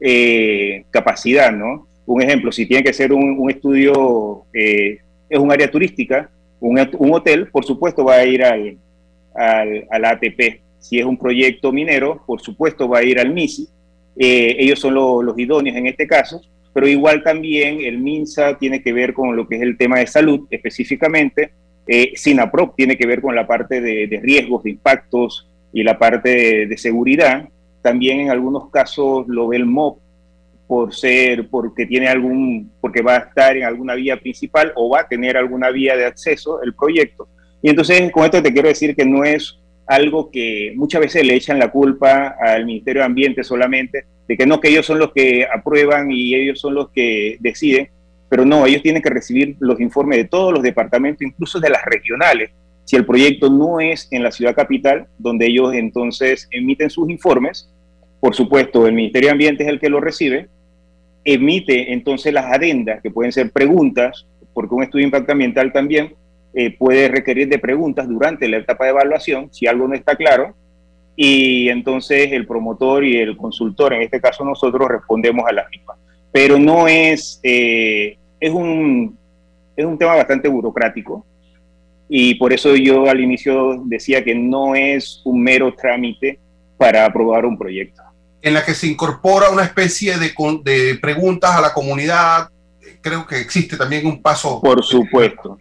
eh, 0.00 0.84
capacidad, 0.90 1.52
¿no? 1.52 1.88
Un 2.06 2.22
ejemplo, 2.22 2.52
si 2.52 2.66
tiene 2.66 2.84
que 2.84 2.92
ser 2.92 3.12
un, 3.12 3.50
estudio, 3.50 4.44
eh, 4.54 4.98
es 5.28 5.38
un 5.38 5.50
área 5.50 5.70
turística, 5.70 6.30
un, 6.60 6.78
hotel, 7.12 7.48
por 7.48 7.64
supuesto 7.64 8.04
va 8.04 8.14
a 8.14 8.24
ir 8.24 8.44
al, 8.44 8.78
al, 9.34 10.04
ATP. 10.04 10.60
Si 10.78 10.98
es 10.98 11.04
un 11.04 11.18
proyecto 11.18 11.72
minero, 11.72 12.22
por 12.26 12.40
supuesto 12.40 12.88
va 12.88 12.98
a 12.98 13.02
ir 13.02 13.18
al 13.18 13.32
MISI. 13.32 13.68
Eh, 14.16 14.56
ellos 14.58 14.78
son 14.78 14.94
los 14.94 15.38
idóneos 15.38 15.76
en 15.76 15.86
este 15.86 16.06
caso, 16.06 16.40
pero 16.72 16.88
igual 16.88 17.22
también 17.22 17.80
el 17.80 17.98
MINSA 17.98 18.56
tiene 18.58 18.82
que 18.82 18.92
ver 18.92 19.12
con 19.12 19.36
lo 19.36 19.46
que 19.46 19.56
es 19.56 19.62
el 19.62 19.76
tema 19.76 19.98
de 19.98 20.06
salud 20.06 20.46
específicamente. 20.50 21.50
SINAPROP 22.14 22.76
tiene 22.76 22.96
que 22.96 23.06
ver 23.06 23.20
con 23.20 23.34
la 23.34 23.46
parte 23.46 23.80
de, 23.80 24.20
riesgos, 24.22 24.62
de 24.62 24.70
impactos 24.70 25.48
y 25.72 25.82
la 25.82 25.98
parte 25.98 26.66
de 26.66 26.78
seguridad. 26.78 27.48
También 27.82 28.20
en 28.20 28.30
algunos 28.30 28.70
casos 28.70 29.26
lo 29.28 29.48
ve 29.48 29.56
el 29.56 29.66
MOP 29.66 29.98
por 30.66 30.94
ser, 30.94 31.48
porque 31.48 31.86
tiene 31.86 32.08
algún, 32.08 32.70
porque 32.80 33.00
va 33.00 33.16
a 33.16 33.18
estar 33.20 33.56
en 33.56 33.64
alguna 33.64 33.94
vía 33.94 34.18
principal 34.18 34.72
o 34.76 34.90
va 34.90 35.00
a 35.00 35.08
tener 35.08 35.36
alguna 35.36 35.70
vía 35.70 35.96
de 35.96 36.04
acceso 36.04 36.62
el 36.62 36.74
proyecto. 36.74 37.28
Y 37.62 37.70
entonces 37.70 38.12
con 38.12 38.24
esto 38.24 38.42
te 38.42 38.52
quiero 38.52 38.68
decir 38.68 38.94
que 38.94 39.06
no 39.06 39.24
es 39.24 39.58
algo 39.86 40.30
que 40.30 40.72
muchas 40.76 41.00
veces 41.00 41.26
le 41.26 41.34
echan 41.34 41.58
la 41.58 41.70
culpa 41.70 42.36
al 42.38 42.66
Ministerio 42.66 43.00
de 43.00 43.06
Ambiente 43.06 43.42
solamente, 43.42 44.04
de 44.28 44.36
que 44.36 44.46
no, 44.46 44.60
que 44.60 44.68
ellos 44.68 44.84
son 44.84 44.98
los 44.98 45.12
que 45.12 45.46
aprueban 45.50 46.10
y 46.10 46.34
ellos 46.34 46.60
son 46.60 46.74
los 46.74 46.90
que 46.90 47.38
deciden, 47.40 47.88
pero 48.28 48.44
no, 48.44 48.66
ellos 48.66 48.82
tienen 48.82 49.00
que 49.00 49.08
recibir 49.08 49.56
los 49.60 49.80
informes 49.80 50.18
de 50.18 50.24
todos 50.26 50.52
los 50.52 50.62
departamentos, 50.62 51.22
incluso 51.22 51.58
de 51.58 51.70
las 51.70 51.82
regionales, 51.86 52.50
si 52.88 52.96
el 52.96 53.04
proyecto 53.04 53.50
no 53.50 53.80
es 53.80 54.08
en 54.12 54.22
la 54.22 54.30
ciudad 54.30 54.54
capital, 54.54 55.08
donde 55.18 55.44
ellos 55.44 55.74
entonces 55.74 56.48
emiten 56.50 56.88
sus 56.88 57.10
informes, 57.10 57.70
por 58.18 58.34
supuesto, 58.34 58.86
el 58.86 58.94
Ministerio 58.94 59.26
de 59.28 59.32
Ambiente 59.32 59.62
es 59.64 59.68
el 59.68 59.78
que 59.78 59.90
lo 59.90 60.00
recibe, 60.00 60.48
emite 61.22 61.92
entonces 61.92 62.32
las 62.32 62.46
adendas, 62.46 63.02
que 63.02 63.10
pueden 63.10 63.30
ser 63.30 63.50
preguntas, 63.50 64.26
porque 64.54 64.74
un 64.74 64.84
estudio 64.84 65.02
de 65.02 65.08
impacto 65.08 65.32
ambiental 65.32 65.70
también 65.70 66.14
eh, 66.54 66.74
puede 66.78 67.08
requerir 67.08 67.50
de 67.50 67.58
preguntas 67.58 68.08
durante 68.08 68.48
la 68.48 68.56
etapa 68.56 68.84
de 68.84 68.90
evaluación, 68.92 69.52
si 69.52 69.66
algo 69.66 69.86
no 69.86 69.94
está 69.94 70.16
claro, 70.16 70.54
y 71.14 71.68
entonces 71.68 72.32
el 72.32 72.46
promotor 72.46 73.04
y 73.04 73.18
el 73.18 73.36
consultor, 73.36 73.92
en 73.92 74.00
este 74.00 74.18
caso 74.18 74.46
nosotros, 74.46 74.88
respondemos 74.88 75.46
a 75.46 75.52
las 75.52 75.68
mismas. 75.68 75.98
Pero 76.32 76.58
no 76.58 76.88
es, 76.88 77.38
eh, 77.42 78.16
es, 78.40 78.50
un, 78.50 79.14
es 79.76 79.84
un 79.84 79.98
tema 79.98 80.16
bastante 80.16 80.48
burocrático, 80.48 81.26
y 82.08 82.34
por 82.36 82.52
eso 82.52 82.74
yo 82.74 83.08
al 83.08 83.20
inicio 83.20 83.82
decía 83.84 84.24
que 84.24 84.34
no 84.34 84.74
es 84.74 85.20
un 85.24 85.42
mero 85.42 85.74
trámite 85.74 86.38
para 86.78 87.04
aprobar 87.04 87.44
un 87.44 87.58
proyecto. 87.58 88.02
En 88.40 88.54
la 88.54 88.64
que 88.64 88.74
se 88.74 88.86
incorpora 88.86 89.50
una 89.50 89.64
especie 89.64 90.16
de, 90.16 90.32
de 90.62 90.98
preguntas 91.00 91.50
a 91.50 91.60
la 91.60 91.72
comunidad, 91.72 92.48
creo 93.02 93.26
que 93.26 93.38
existe 93.38 93.76
también 93.76 94.06
un 94.06 94.22
paso. 94.22 94.60
Por 94.60 94.82
supuesto. 94.82 95.58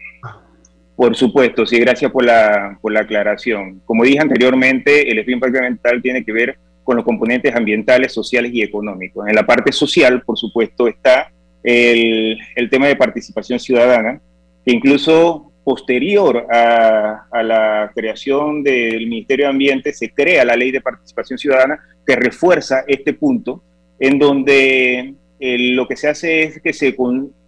Por 0.96 1.16
supuesto, 1.16 1.66
sí, 1.66 1.80
gracias 1.80 2.12
por 2.12 2.26
la, 2.26 2.78
por 2.82 2.92
la 2.92 3.02
aclaración. 3.02 3.82
Como 3.86 4.04
dije 4.04 4.20
anteriormente, 4.20 5.12
el 5.12 5.20
estudio 5.20 5.36
impacto 5.36 5.58
ambiental 5.58 6.02
tiene 6.02 6.24
que 6.24 6.32
ver 6.32 6.58
con 6.84 6.96
los 6.96 7.06
componentes 7.06 7.54
ambientales, 7.54 8.14
sociales 8.14 8.52
y 8.54 8.64
económicos. 8.64 9.28
En 9.28 9.36
la 9.36 9.46
parte 9.46 9.72
social, 9.72 10.22
por 10.22 10.38
supuesto, 10.38 10.88
está 10.88 11.32
el, 11.62 12.38
el 12.56 12.70
tema 12.70 12.88
de 12.88 12.96
participación 12.96 13.60
ciudadana, 13.60 14.22
que 14.66 14.74
incluso 14.74 15.52
posterior 15.68 16.48
a, 16.50 17.28
la 17.44 17.92
creación 17.94 18.64
del 18.64 19.06
Ministerio 19.06 19.48
de 19.48 19.52
Ambiente 19.52 19.92
se 19.92 20.14
crea 20.14 20.46
la 20.46 20.56
Ley 20.56 20.72
de 20.72 20.80
Participación 20.80 21.38
Ciudadana 21.38 21.78
que 22.06 22.16
refuerza 22.16 22.86
este 22.88 23.12
punto, 23.12 23.62
en 24.00 24.18
donde 24.18 25.14
eh, 25.38 25.58
lo 25.74 25.86
que 25.86 25.98
se 25.98 26.08
hace 26.08 26.44
es 26.44 26.62
que 26.62 26.96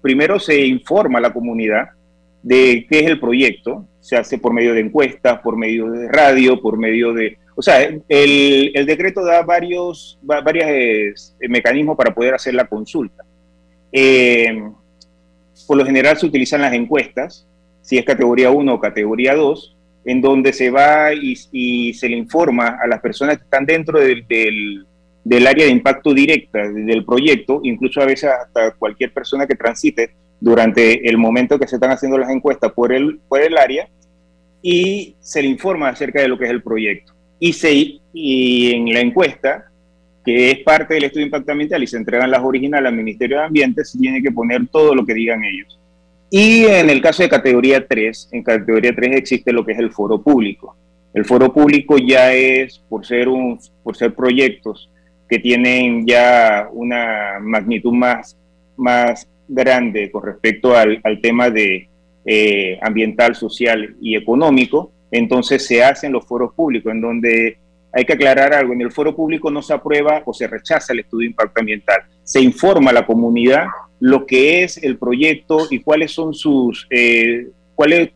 primero 0.01 0.37
se 0.37 0.65
informa 0.65 1.19
a 1.19 1.21
la 1.21 1.31
comunidad 1.31 1.91
de 2.43 2.85
qué 2.89 2.99
es 2.99 3.05
el 3.05 3.21
proyecto, 3.21 3.85
se 4.01 4.17
hace 4.17 4.37
por 4.37 4.51
medio 4.51 4.73
de 4.73 4.81
encuestas, 4.81 5.39
por 5.39 5.55
medio 5.55 5.89
de 5.89 6.09
radio, 6.09 6.61
por 6.61 6.77
medio 6.77 7.13
de... 7.13 7.37
O 7.55 7.61
sea, 7.61 7.89
el, 8.09 8.85
decreto 8.85 9.23
da 9.23 9.43
varios, 9.43 10.19
varios 10.21 10.67
eh, 11.39 11.47
mecanismos 11.47 11.95
para 11.95 12.13
poder 12.13 12.33
hacer 12.33 12.53
la 12.53 12.67
consulta. 12.67 13.23
Eh, 13.93 14.61
por 15.65 15.77
lo 15.77 15.85
general 15.85 16.17
se 16.17 16.25
utilizan 16.25 16.59
las 16.59 16.73
encuestas, 16.73 17.48
si 17.89 17.97
es 17.97 18.05
categoría 18.05 18.51
1 18.51 18.71
o 18.71 18.79
categoría 18.79 19.33
2, 19.33 19.75
en 20.05 20.21
donde 20.21 20.53
se 20.53 20.69
va 20.69 21.11
y, 21.11 21.35
se 21.95 22.07
le 22.07 22.17
informa 22.17 22.77
a 22.79 22.85
las 22.85 23.01
personas 23.01 23.39
que 23.39 23.45
están 23.45 23.65
dentro 23.65 23.99
del, 23.99 24.85
área 25.47 25.65
de 25.65 25.71
impacto 25.71 26.13
directa 26.13 26.69
del 26.69 27.03
proyecto, 27.03 27.61
incluso 27.63 27.99
a 27.99 28.05
veces 28.05 28.29
hasta 28.29 28.75
cualquier 28.75 29.11
persona 29.11 29.47
que 29.47 29.55
transite 29.55 30.11
durante 30.39 31.09
el 31.09 31.17
momento 31.17 31.57
que 31.57 31.67
se 31.67 31.77
están 31.77 31.89
haciendo 31.89 32.19
las 32.19 32.29
encuestas 32.29 32.71
por 32.73 32.93
el, 32.93 33.21
por 33.27 33.41
el 33.41 33.57
área, 33.57 33.89
y 34.61 35.15
se 35.19 35.41
le 35.41 35.47
informa 35.47 35.89
acerca 35.89 36.21
de 36.21 36.27
lo 36.27 36.37
que 36.37 36.45
es 36.45 36.51
el 36.51 36.61
proyecto. 36.61 37.13
Y, 37.39 37.53
se, 37.53 37.73
y 38.13 38.71
en 38.71 38.93
la 38.93 38.99
encuesta, 38.99 39.65
que 40.23 40.51
es 40.51 40.59
parte 40.59 40.93
del 40.93 41.05
estudio 41.05 41.23
de 41.23 41.29
impacto 41.29 41.53
ambiental 41.53 41.81
y 41.81 41.87
se 41.87 41.97
entregan 41.97 42.29
las 42.29 42.43
originales 42.43 42.87
al 42.87 42.95
Ministerio 42.95 43.39
de 43.39 43.45
Ambiente, 43.45 43.83
se 43.83 43.97
tiene 43.97 44.21
que 44.21 44.31
poner 44.31 44.67
todo 44.67 44.93
lo 44.93 45.03
que 45.07 45.15
digan 45.15 45.43
ellos. 45.43 45.78
Y 46.29 46.65
en 46.65 46.89
el 46.89 47.01
caso 47.01 47.23
de 47.23 47.29
categoría 47.29 47.87
3, 47.87 48.29
en 48.31 48.43
categoría 48.43 48.93
3 48.95 49.15
existe 49.15 49.51
lo 49.51 49.65
que 49.65 49.71
es 49.71 49.79
el 49.79 49.91
foro 49.91 50.21
público. 50.21 50.75
El 51.13 51.25
foro 51.25 51.51
público 51.51 51.97
ya 51.97 52.33
es, 52.33 52.79
por 52.87 53.05
ser, 53.05 53.27
por 53.83 53.97
ser 53.97 54.13
proyectos 54.13 54.91
que 55.27 55.39
tienen 55.39 56.05
ya 56.05 56.69
una 56.71 57.39
magnitud 57.39 57.93
más, 57.93 58.37
más 58.77 59.27
grande 59.47 60.11
con 60.11 60.23
respecto 60.23 60.75
al, 60.75 60.99
al 61.03 61.21
tema 61.21 61.49
de 61.49 61.89
eh, 62.25 62.77
ambiental, 62.81 63.35
social 63.35 63.95
y 64.01 64.15
económico, 64.15 64.91
entonces 65.11 65.65
se 65.65 65.83
hacen 65.83 66.11
los 66.11 66.25
foros 66.25 66.53
públicos, 66.53 66.91
en 66.91 67.01
donde 67.01 67.57
hay 67.91 68.05
que 68.05 68.13
aclarar 68.13 68.53
algo, 68.53 68.73
en 68.73 68.81
el 68.81 68.91
foro 68.91 69.15
público 69.15 69.49
no 69.49 69.63
se 69.63 69.73
aprueba 69.73 70.21
o 70.25 70.33
se 70.33 70.47
rechaza 70.47 70.93
el 70.93 70.99
estudio 70.99 71.25
de 71.25 71.31
impacto 71.31 71.59
ambiental, 71.59 72.01
se 72.23 72.41
informa 72.41 72.91
a 72.91 72.93
la 72.93 73.05
comunidad 73.05 73.65
lo 73.99 74.25
que 74.25 74.63
es 74.63 74.81
el 74.81 74.97
proyecto 74.97 75.67
y 75.69 75.79
cuáles 75.79 76.11
son 76.11 76.33
sus, 76.33 76.87
eh, 76.89 77.47
cuáles, 77.75 78.11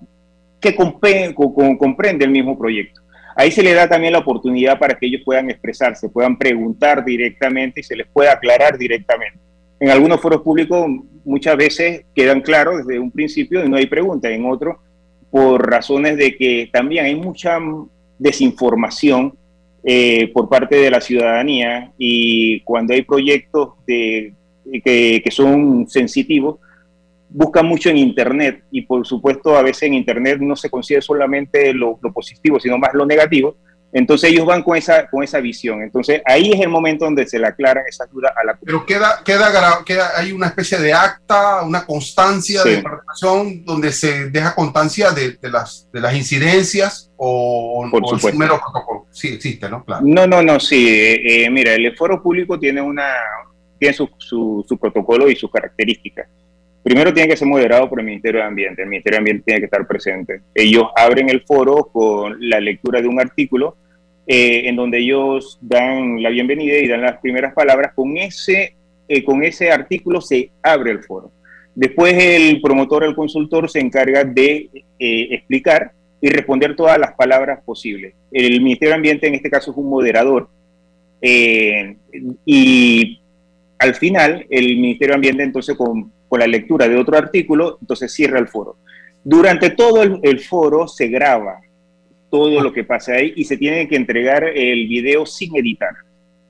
qué 0.60 0.76
comprende 0.76 2.26
el 2.26 2.32
mismo 2.32 2.58
proyecto. 2.58 3.02
Ahí 3.36 3.52
se 3.52 3.64
le 3.64 3.74
da 3.74 3.90
también 3.90 4.14
la 4.14 4.20
oportunidad 4.20 4.78
para 4.78 4.96
que 4.96 5.08
ellos 5.08 5.22
puedan 5.26 5.50
expresarse, 5.50 6.10
puedan 6.10 6.38
preguntar 6.38 7.04
directamente 7.04 7.80
y 7.80 7.84
se 7.84 7.96
les 7.96 8.08
pueda 8.08 8.34
aclarar 8.34 8.78
directamente. 8.78 9.40
En 9.80 9.90
algunos 9.90 10.22
foros 10.22 10.42
públicos 10.42 10.88
muchas 11.26 11.58
veces 11.58 12.06
quedan 12.14 12.42
claros 12.42 12.86
desde 12.86 13.00
un 13.00 13.12
principio 13.12 13.66
y 13.66 13.70
no 13.70 13.78
hay 13.78 13.88
preguntas, 13.88 14.32
en 14.32 14.46
otros 14.46 14.78
por 15.32 15.68
razones 15.68 16.16
de 16.18 16.38
que 16.38 16.70
también 16.72 17.06
hay 17.06 17.16
mucha 17.16 17.58
desinformación 18.20 19.36
eh, 19.84 20.30
por 20.32 20.48
parte 20.48 20.76
de 20.76 20.92
la 20.92 21.02
ciudadanía 21.02 21.92
y 21.98 22.62
cuando 22.62 22.94
hay 22.94 23.02
proyectos 23.02 23.70
de 23.88 24.36
que, 24.84 25.22
que 25.24 25.32
son 25.32 25.88
sensitivos, 25.88 26.60
buscan 27.34 27.66
mucho 27.66 27.90
en 27.90 27.98
Internet 27.98 28.64
y 28.72 28.84
por 28.84 29.06
supuesto 29.06 29.58
a 29.58 29.64
veces 29.64 29.84
en 29.84 29.96
Internet 29.96 30.38
no 30.40 30.56
se 30.56 30.70
consigue 30.70 31.02
solamente 31.02 31.74
lo, 31.74 31.98
positivo, 32.14 32.60
sino 32.60 32.78
más 32.78 32.94
lo 32.94 33.06
negativo. 33.06 33.58
Entonces 33.96 34.32
ellos 34.32 34.48
van 34.48 34.64
con 34.64 34.76
esa, 34.76 35.08
con 35.08 35.24
esa 35.24 35.40
visión. 35.40 35.84
Entonces 35.84 36.22
ahí 36.26 36.52
es 36.52 36.60
el 36.62 36.70
momento 36.70 37.06
donde 37.06 37.28
se 37.28 37.38
le 37.38 37.46
aclaran 37.46 37.84
esas 37.88 38.10
dudas 38.12 38.32
a 38.36 38.44
la 38.44 38.58
Pero 38.64 38.86
queda, 38.88 39.22
queda, 39.24 39.84
queda, 39.86 40.12
hay 40.18 40.32
una 40.32 40.48
especie 40.48 40.80
de 40.80 40.94
acta, 40.94 41.62
una 41.62 41.86
constancia 41.86 42.64
de 42.64 42.82
participación 42.82 43.64
donde 43.66 43.92
se 43.92 44.32
deja 44.32 44.56
constancia 44.56 45.12
de, 45.12 45.38
de, 45.40 45.50
las, 45.50 45.88
de 45.94 46.02
las 46.02 46.16
incidencias 46.16 47.12
o, 47.18 47.88
por 47.92 48.04
o 48.04 48.28
el 48.28 48.36
mero 48.36 48.60
protocolo. 48.60 49.06
Sí, 49.12 49.28
existe, 49.28 49.70
¿no? 49.70 49.86
Claro. 49.86 50.04
No, 50.06 50.26
no, 50.26 50.42
no, 50.42 50.60
sí. 50.60 50.88
Eh, 50.88 51.46
eh, 51.46 51.50
mira, 51.52 51.76
el 51.76 51.96
foro 51.96 52.22
público 52.22 52.60
tiene 52.60 52.82
una, 52.82 53.14
tiene 53.80 53.94
su, 53.94 54.10
su, 54.18 54.78
protocolo 54.80 55.30
y 55.30 55.36
sus 55.36 55.52
características. 55.52 56.28
Primero 56.84 57.14
tiene 57.14 57.30
que 57.30 57.38
ser 57.38 57.48
moderado 57.48 57.90
por 57.90 58.00
el 58.00 58.06
Ministerio 58.06 58.42
de 58.42 58.48
Ambiente. 58.48 58.82
El 58.82 58.90
Ministerio 58.90 59.16
de 59.16 59.20
Ambiente 59.20 59.44
tiene 59.46 59.60
que 59.62 59.66
estar 59.66 59.88
presente. 59.88 60.42
Ellos 60.54 60.86
abren 60.96 61.30
el 61.30 61.42
foro 61.42 61.90
con 61.92 62.38
la 62.50 62.60
lectura 62.60 63.02
de 63.02 63.08
un 63.08 63.20
artículo 63.20 63.78
eh, 64.26 64.70
en 64.70 64.78
donde 64.78 65.00
ellos 65.00 65.58
dan 65.62 66.24
la 66.24 66.30
bienvenida 66.30 66.78
y 66.78 66.88
dan 66.88 67.02
las 67.02 67.20
primeras 67.20 67.54
palabras. 67.54 67.94
Con 67.94 68.18
ese, 68.18 68.76
eh, 69.08 69.24
con 69.24 69.44
ese 69.44 69.70
artículo 69.70 70.22
se 70.22 70.52
abre 70.62 70.92
el 70.92 71.04
foro. 71.04 71.32
Después 71.76 72.14
el 72.14 72.62
promotor, 72.62 73.04
el 73.04 73.16
consultor, 73.16 73.70
se 73.70 73.80
encarga 73.80 74.24
de 74.24 74.70
eh, 75.00 75.28
explicar 75.32 75.92
y 76.22 76.30
responder 76.30 76.76
todas 76.76 76.98
las 76.98 77.14
palabras 77.16 77.62
posibles. 77.66 78.14
El 78.32 78.62
Ministerio 78.62 78.92
de 78.92 78.96
Ambiente 78.96 79.28
en 79.28 79.36
este 79.36 79.50
caso 79.50 79.72
es 79.72 79.78
un 79.78 79.90
moderador. 79.90 80.50
y 82.46 83.20
al 83.84 83.96
final, 83.96 84.46
el 84.50 84.78
Ministerio 84.78 85.10
de 85.10 85.16
Ambiente, 85.16 85.44
entonces, 85.44 85.76
con, 85.76 86.12
la 86.32 86.48
lectura 86.48 86.88
de 86.88 86.98
otro 86.98 87.16
artículo, 87.16 87.78
entonces 87.80 88.12
cierra 88.12 88.40
el 88.40 88.48
foro. 88.48 88.78
Durante 89.24 89.70
todo 89.70 90.02
el, 90.02 90.40
foro 90.40 90.88
se 90.88 91.08
graba 91.08 91.60
todo 92.32 92.60
lo 92.60 92.74
que 92.74 92.84
pasa 92.84 93.14
ahí 93.14 93.34
y 93.36 93.44
se 93.44 93.56
tiene 93.56 93.88
que 93.88 93.96
entregar 93.96 94.44
el 94.46 94.88
video 94.88 95.28
sin 95.28 95.56
editar, 95.56 95.92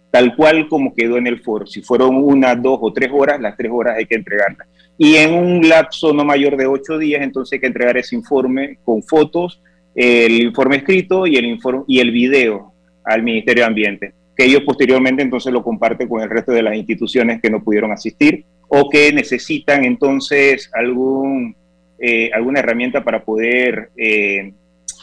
tal 0.10 0.38
cual 0.38 0.69
como 0.69 0.93
quedó 0.93 1.17
en 1.17 1.28
el 1.28 1.41
foro. 1.41 1.65
Si 1.65 1.82
fueron 1.82 2.15
una, 2.15 2.56
dos 2.56 2.80
o 2.82 2.93
tres 2.93 3.10
horas, 3.12 3.41
las 3.41 3.58
tres 3.58 3.72
horas 3.74 3.98
hay 3.98 4.06
que 4.06 4.15
entregarlas. 4.15 4.67
Y 4.98 5.15
en 5.15 5.34
un 5.34 5.67
lapso 5.67 6.13
no 6.13 6.24
mayor 6.24 6.56
de 6.56 6.67
ocho 6.67 6.98
días, 6.98 7.22
entonces 7.22 7.54
hay 7.54 7.60
que 7.60 7.67
entregar 7.67 7.98
ese 7.98 8.15
informe 8.15 8.78
con 8.86 9.04
fotos, 9.04 9.60
el 9.96 10.43
informe 10.43 10.78
escrito 10.78 11.28
y 11.28 11.36
el, 11.36 11.46
informe, 11.46 11.84
y 11.88 12.00
el 12.00 12.12
video 12.12 12.72
al 13.04 13.22
Ministerio 13.22 13.63
de 13.63 13.67
Ambiente, 13.67 14.13
que 14.36 14.46
ellos 14.46 14.63
posteriormente 14.65 15.22
entonces 15.22 15.54
lo 15.54 15.63
comparten 15.63 16.08
con 16.08 16.22
el 16.22 16.30
resto 16.30 16.52
de 16.52 16.63
las 16.63 16.76
instituciones 16.76 17.41
que 17.41 17.50
no 17.50 17.63
pudieron 17.63 17.91
asistir 17.91 18.46
o 18.67 18.89
que 18.89 19.13
necesitan 19.13 19.86
entonces 19.86 20.69
algún, 20.74 21.56
eh, 22.00 22.32
alguna 22.34 22.60
herramienta 22.60 23.04
para 23.04 23.24
poder 23.24 23.91
eh, 23.96 24.54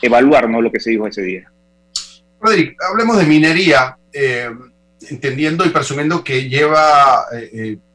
evaluar 0.02 0.48
¿no? 0.48 0.60
lo 0.60 0.72
que 0.72 0.80
se 0.80 0.90
dijo 0.90 1.06
ese 1.06 1.22
día. 1.22 1.52
Rodrigo, 2.40 2.72
hablemos 2.90 3.18
de 3.18 3.26
minería, 3.26 3.96
eh, 4.12 4.48
entendiendo 5.08 5.64
y 5.64 5.68
presumiendo 5.68 6.24
que 6.24 6.48
lleva 6.48 7.24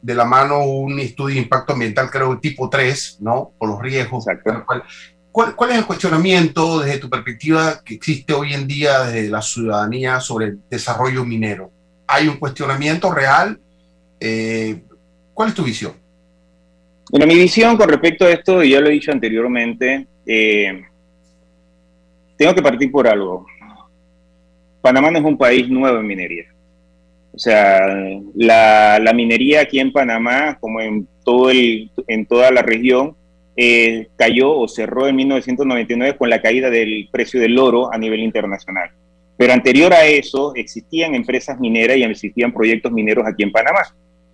de 0.01 0.15
la 0.15 0.25
mano 0.25 0.65
un 0.65 0.99
estudio 0.99 1.35
de 1.35 1.41
impacto 1.41 1.73
ambiental, 1.73 2.09
creo, 2.09 2.39
tipo 2.39 2.69
3, 2.69 3.17
¿no? 3.21 3.51
Por 3.57 3.69
los 3.69 3.81
riesgos. 3.81 4.25
¿Cuál, 5.35 5.53
¿Cuál, 5.53 5.71
es 5.71 5.77
el 5.79 5.85
cuestionamiento 5.85 6.79
desde 6.79 6.97
tu 6.97 7.09
perspectiva 7.09 7.81
que 7.83 7.95
existe 7.95 8.31
hoy 8.31 8.53
en 8.53 8.65
día 8.65 9.03
desde 9.03 9.29
la 9.29 9.41
ciudadanía 9.41 10.21
sobre 10.21 10.45
el 10.45 10.59
desarrollo 10.69 11.25
minero? 11.25 11.71
¿Hay 12.07 12.29
un 12.29 12.37
cuestionamiento 12.37 13.11
real? 13.11 13.59
¿Cuál 15.33 15.49
es 15.49 15.53
tu 15.53 15.63
visión? 15.63 15.91
Bueno, 17.11 17.27
mi 17.27 17.35
visión 17.35 17.75
con 17.75 17.89
respecto 17.89 18.23
a 18.23 18.31
esto, 18.31 18.63
y 18.63 18.69
ya 18.69 18.79
lo 18.79 18.87
he 18.87 18.93
dicho 18.93 19.11
anteriormente, 19.11 20.07
eh, 20.25 20.85
tengo 22.37 22.55
que 22.55 22.61
partir 22.61 22.89
por 22.89 23.05
algo. 23.05 23.45
Panamá 24.79 25.11
no 25.11 25.19
es 25.19 25.25
un 25.25 25.37
país 25.37 25.67
nuevo 25.67 25.99
en 25.99 26.07
minería. 26.07 26.45
O 27.33 27.37
sea, 27.37 27.85
la, 28.35 29.11
minería 29.13 29.63
aquí 29.63 29.81
en 29.81 29.91
Panamá, 29.91 30.57
como 30.61 30.79
en, 30.79 31.05
todo 31.25 31.49
el, 31.49 31.91
en 32.07 32.25
toda 32.25 32.51
la 32.51 32.61
región, 32.61 33.17
eh, 33.57 34.07
cayó 34.15 34.51
o 34.51 34.67
cerró 34.67 35.07
en 35.07 35.15
1999 35.15 36.17
con 36.17 36.29
la 36.29 36.41
caída 36.41 36.69
del 36.69 37.07
precio 37.11 37.39
del 37.39 37.57
oro 37.57 37.93
a 37.93 37.97
nivel 37.97 38.19
internacional. 38.19 38.89
Pero 39.37 39.53
anterior 39.53 39.93
a 39.93 40.05
eso 40.05 40.53
existían 40.55 41.15
empresas 41.15 41.59
mineras 41.59 41.97
y 41.97 42.03
existían 42.03 42.53
proyectos 42.53 42.91
mineros 42.91 43.25
aquí 43.27 43.43
en 43.43 43.51
Panamá. 43.51 43.81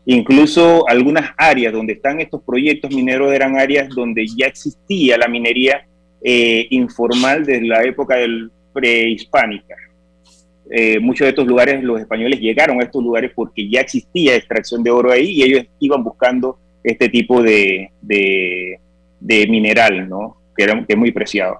Incluso 0.06 0.88
algunas 0.88 1.32
áreas 1.38 1.74
donde 1.74 1.94
están 1.94 2.20
estos 2.20 2.42
proyectos 2.44 2.94
mineros 2.94 3.32
eran 3.32 3.58
áreas 3.58 3.90
donde 3.90 4.26
ya 4.36 4.48
existía 4.48 5.18
la 5.18 5.28
minería 5.28 5.86
eh, 6.24 6.68
informal 6.72 7.46
desde 7.46 7.68
la 7.68 7.84
época 7.84 8.16
del 8.16 8.52
prehispánica. 8.74 9.76
Eh, 10.70 11.00
muchos 11.00 11.26
de 11.26 11.30
estos 11.30 11.46
lugares, 11.46 11.84
los 11.84 12.00
españoles 12.00 12.40
llegaron 12.40 12.80
a 12.80 12.86
estos 12.86 13.04
lugares 13.04 13.32
porque 13.36 13.70
ya 13.70 13.82
existía 13.82 14.36
extracción 14.36 14.84
de 14.84 14.92
oro 14.92 15.12
ahí 15.12 15.32
y 15.32 15.44
ellos 15.44 15.66
iban 15.80 16.04
buscando 16.04 16.58
este 16.84 17.10
tipo 17.10 17.44
de, 17.44 17.92
de, 18.02 18.80
mineral, 19.22 20.10
¿no? 20.10 20.38
que, 20.56 20.64
era, 20.64 20.84
es 20.88 20.98
muy 20.98 21.12
preciado. 21.12 21.60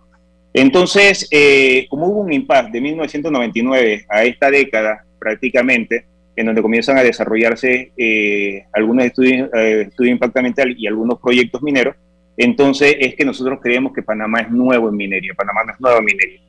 Entonces, 0.54 1.28
eh, 1.32 1.86
como 1.90 2.08
hubo 2.08 2.22
un 2.22 2.34
impasse 2.34 2.72
de 2.72 2.82
1999 2.82 4.06
a 4.10 4.24
esta 4.24 4.52
década 4.52 5.06
prácticamente, 5.18 6.06
en 6.36 6.46
donde 6.46 6.62
comienzan 6.62 6.98
a 6.98 7.04
desarrollarse 7.04 7.92
eh, 7.96 8.66
algunos 8.74 9.06
estudios, 9.06 9.50
eh, 9.54 9.90
de 9.98 10.10
impacto 10.10 10.40
ambiental 10.40 10.76
y 10.78 10.88
algunos 10.88 11.20
proyectos 11.20 11.62
mineros, 11.62 11.96
entonces 12.36 12.96
es 13.00 13.16
que 13.16 13.26
nosotros 13.26 13.60
creemos 13.62 13.94
que 13.94 14.02
Panamá 14.02 14.42
es 14.42 14.50
nuevo 14.50 14.90
en 14.90 14.96
minería, 14.96 15.34
Panamá 15.36 15.64
no 15.66 15.74
es 15.74 15.80
nuevo 15.80 16.00
en 16.00 16.06
minería. 16.06 16.40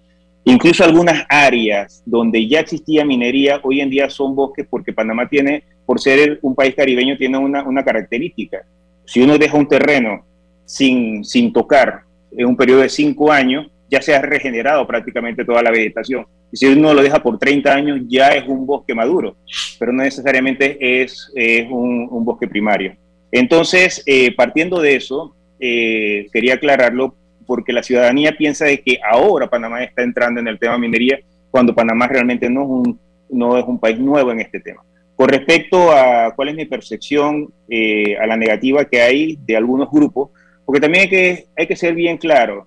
Incluso 0.45 0.85
algunas 0.85 1.25
áreas 1.29 2.03
donde 2.05 2.49
ya 2.49 2.61
existía 2.61 3.05
minería, 3.05 3.61
hoy 3.63 3.81
en 3.81 3.91
día 3.91 4.11
son 4.11 4.35
bosques 4.35 4.67
porque 4.69 4.93
Panamá 4.93 5.29
tiene, 5.29 5.63
por 5.87 6.01
ser 6.01 6.41
un 6.43 6.55
país 6.55 6.75
caribeño, 6.75 7.17
tiene 7.17 7.39
una, 7.39 7.63
una 7.63 7.85
característica. 7.85 8.65
Si 9.05 9.23
uno 9.23 9.39
deja 9.39 9.57
un 9.57 9.69
terreno 9.69 10.25
sin, 10.65 11.25
sin 11.25 11.53
tocar 11.53 12.03
en 12.37 12.47
un 12.47 12.57
periodo 12.57 12.81
de 12.81 12.89
cinco 12.89 13.31
años, 13.31 13.67
ya 13.91 14.01
se 14.01 14.15
ha 14.15 14.23
regenerado 14.23 14.87
prácticamente 14.87 15.45
toda 15.45 15.63
la 15.63 15.71
vegetación. 15.71 16.27
Y 16.51 16.57
si 16.57 16.67
uno 16.67 16.95
lo 16.95 17.03
deja 17.03 17.23
por 17.23 17.39
30 17.39 17.75
años, 17.75 18.01
ya 18.09 18.29
es 18.29 18.47
un 18.49 18.67
bosque 18.67 18.95
maduro, 18.95 19.37
pero 19.79 19.93
no 19.93 20.03
necesariamente 20.03 21.03
es, 21.03 21.31
un, 21.71 22.25
bosque 22.25 22.49
primario. 22.49 22.97
Entonces, 23.31 24.03
eh, 24.07 24.35
partiendo 24.35 24.81
de 24.81 24.97
eso, 24.97 25.35
eh, 25.61 26.27
quería 26.33 26.55
aclararlo 26.55 27.15
porque 27.47 27.73
la 27.73 27.83
ciudadanía 27.83 28.37
piensa 28.37 28.65
de 28.65 28.81
que 28.81 28.99
ahora 29.11 29.49
Panamá 29.49 29.83
está 29.83 30.03
entrando 30.03 30.41
en 30.41 30.49
el 30.49 30.59
tema 30.59 30.79
minería, 30.79 31.21
cuando 31.51 31.75
Panamá 31.75 32.07
realmente 32.07 32.49
no 32.49 32.63
es 32.63 32.69
un, 32.69 33.01
no 33.31 33.59
es 33.59 33.65
un 33.67 33.79
país 33.79 33.99
nuevo 33.99 34.33
en 34.33 34.41
este 34.41 34.61
tema. 34.61 34.83
Con 35.15 35.29
respecto 35.29 35.93
a 35.93 36.33
cuál 36.35 36.49
es 36.49 36.55
mi 36.55 36.65
percepción 36.65 37.53
eh, 37.69 38.17
a 38.17 38.27
la 38.27 38.37
negativa 38.37 38.85
que 38.85 39.01
hay 39.03 39.39
de 39.45 39.57
algunos 39.57 39.91
grupos, 39.91 40.31
porque 40.65 40.81
también 40.81 41.03
hay 41.03 41.09
que, 41.09 41.47
hay 41.57 41.67
que 41.67 41.77
ser 41.77 41.95
bien 41.95 42.17
claro, 42.17 42.67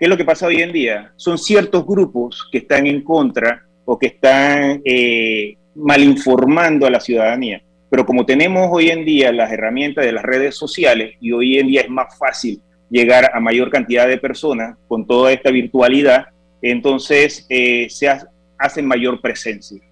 ¿Qué 0.00 0.06
es 0.06 0.08
lo 0.08 0.16
que 0.16 0.24
pasa 0.24 0.46
hoy 0.46 0.62
en 0.62 0.72
día? 0.72 1.12
Son 1.16 1.36
ciertos 1.36 1.84
grupos 1.86 2.48
que 2.50 2.56
están 2.56 2.86
en 2.86 3.02
contra 3.02 3.66
o 3.84 3.98
que 3.98 4.06
están 4.06 4.80
eh, 4.82 5.58
malinformando 5.74 6.86
a 6.86 6.90
la 6.90 7.00
ciudadanía. 7.00 7.60
Pero 7.90 8.06
como 8.06 8.24
tenemos 8.24 8.70
hoy 8.72 8.88
en 8.88 9.04
día 9.04 9.30
las 9.30 9.52
herramientas 9.52 10.06
de 10.06 10.12
las 10.12 10.24
redes 10.24 10.56
sociales 10.56 11.16
y 11.20 11.32
hoy 11.32 11.58
en 11.58 11.66
día 11.66 11.82
es 11.82 11.90
más 11.90 12.16
fácil 12.16 12.62
llegar 12.88 13.30
a 13.34 13.40
mayor 13.40 13.68
cantidad 13.68 14.08
de 14.08 14.16
personas 14.16 14.78
con 14.88 15.06
toda 15.06 15.32
esta 15.32 15.50
virtualidad, 15.50 16.28
entonces 16.62 17.44
eh, 17.50 17.86
se 17.90 18.08
hace 18.56 18.80
mayor 18.80 19.20
presencia. 19.20 19.82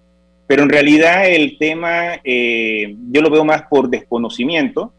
Pero 0.47 0.63
en 0.63 0.69
realidad 0.69 1.29
el 1.29 1.55
tema 1.59 2.19
eh, 2.23 2.95
yo 3.11 3.21
lo 3.21 3.29
veo 3.29 3.45
más 3.45 3.61
por 3.69 3.91
desconocimiento 3.91 4.91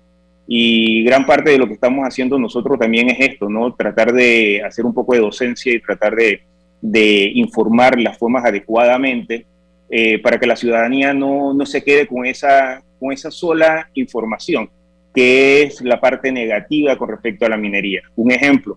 y 0.53 1.05
gran 1.05 1.25
parte 1.25 1.51
de 1.53 1.59
lo 1.59 1.69
que 1.69 1.75
estamos 1.75 2.05
haciendo 2.05 2.37
nosotros 2.37 2.77
también 2.77 3.09
es 3.09 3.21
esto, 3.21 3.49
¿no? 3.49 3.73
Tratar 3.73 4.13
de 4.13 4.61
hacer 4.67 4.85
un 4.85 4.93
poco 4.93 5.15
de 5.15 5.21
docencia 5.21 5.73
y 5.73 5.81
tratar 5.81 6.17
de, 6.17 6.41
de 6.81 7.31
informar 7.37 8.01
las 8.01 8.19
formas 8.19 8.45
adecuadamente 8.45 9.47
eh, 9.89 10.19
para 10.19 10.41
que 10.41 10.49
la 10.49 10.57
ciudadanía 10.57 11.15
no, 11.15 11.55
no, 11.55 11.65
se 11.65 11.85
quede 11.85 12.05
con 12.09 12.27
esa, 12.27 12.83
con 12.99 13.13
esa 13.13 13.31
sola 13.31 13.89
información, 13.95 14.69
que 15.15 15.63
es 15.63 15.83
la 15.83 16.01
parte 16.01 16.33
negativa 16.33 16.97
con 16.97 17.11
respecto 17.11 17.47
a 17.47 17.49
la 17.49 17.57
minería. 17.57 18.03
Un 18.17 18.33
ejemplo, 18.33 18.77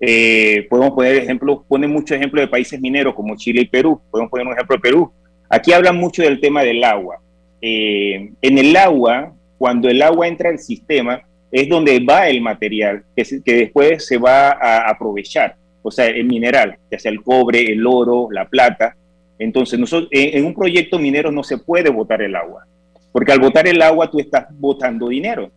eh, 0.00 0.66
podemos 0.68 0.94
poner 0.94 1.14
ejemplos, 1.14 1.60
ponen 1.68 1.92
muchos 1.92 2.16
ejemplos 2.16 2.42
de 2.42 2.48
países 2.48 2.80
mineros 2.80 3.14
como 3.14 3.36
Chile 3.36 3.60
y 3.60 3.68
Perú, 3.68 4.00
podemos 4.10 4.32
poner 4.32 4.48
un 4.48 4.54
ejemplo 4.54 4.74
de 4.74 4.82
Perú. 4.82 5.12
Aquí 5.48 5.72
hablan 5.72 5.96
mucho 5.96 6.24
del 6.24 6.40
tema 6.40 6.64
del 6.64 6.82
agua. 6.82 7.20
Eh, 7.62 8.32
en 8.42 8.58
el 8.58 8.74
agua, 8.74 9.32
cuando 9.58 9.88
el 9.88 10.02
agua 10.02 10.28
entra 10.28 10.50
al 10.50 10.58
sistema, 10.58 11.22
es 11.50 11.68
donde 11.68 12.00
va 12.00 12.28
el 12.28 12.40
material 12.40 13.04
que, 13.14 13.24
que 13.44 13.54
después 13.54 14.06
se 14.06 14.18
va 14.18 14.50
a 14.50 14.90
aprovechar, 14.90 15.56
o 15.82 15.90
sea, 15.90 16.06
el 16.06 16.24
mineral, 16.24 16.78
ya 16.90 16.98
sea 16.98 17.12
el 17.12 17.22
cobre, 17.22 17.60
el 17.72 17.86
oro, 17.86 18.28
la 18.30 18.48
plata. 18.48 18.96
Entonces, 19.38 19.78
nosotros, 19.78 20.08
en, 20.12 20.44
un 20.44 20.54
proyecto 20.54 20.98
minero 20.98 21.30
no 21.30 21.44
se 21.44 21.58
puede 21.58 21.90
botar 21.90 22.22
el 22.22 22.34
agua, 22.34 22.66
porque 23.12 23.32
al 23.32 23.38
botar 23.38 23.68
el 23.68 23.80
agua 23.82 24.10
tú 24.10 24.18
estás 24.18 24.46
botando 24.50 25.08
dinero. 25.08 25.50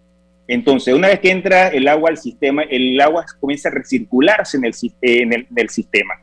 Entonces, 0.48 0.94
una 0.94 1.08
vez 1.08 1.20
que 1.20 1.32
entra 1.32 1.70
el 1.70 1.88
agua 1.88 2.12
al 2.12 2.18
sistema, 2.18 2.64
el 2.64 3.00
agua 3.02 3.26
comienza 3.40 3.70
a 3.70 3.74
recircularse 3.74 4.58
en 4.58 4.66
el, 4.66 4.74
en 5.02 5.46
el, 5.56 5.70
sistema. 5.70 6.14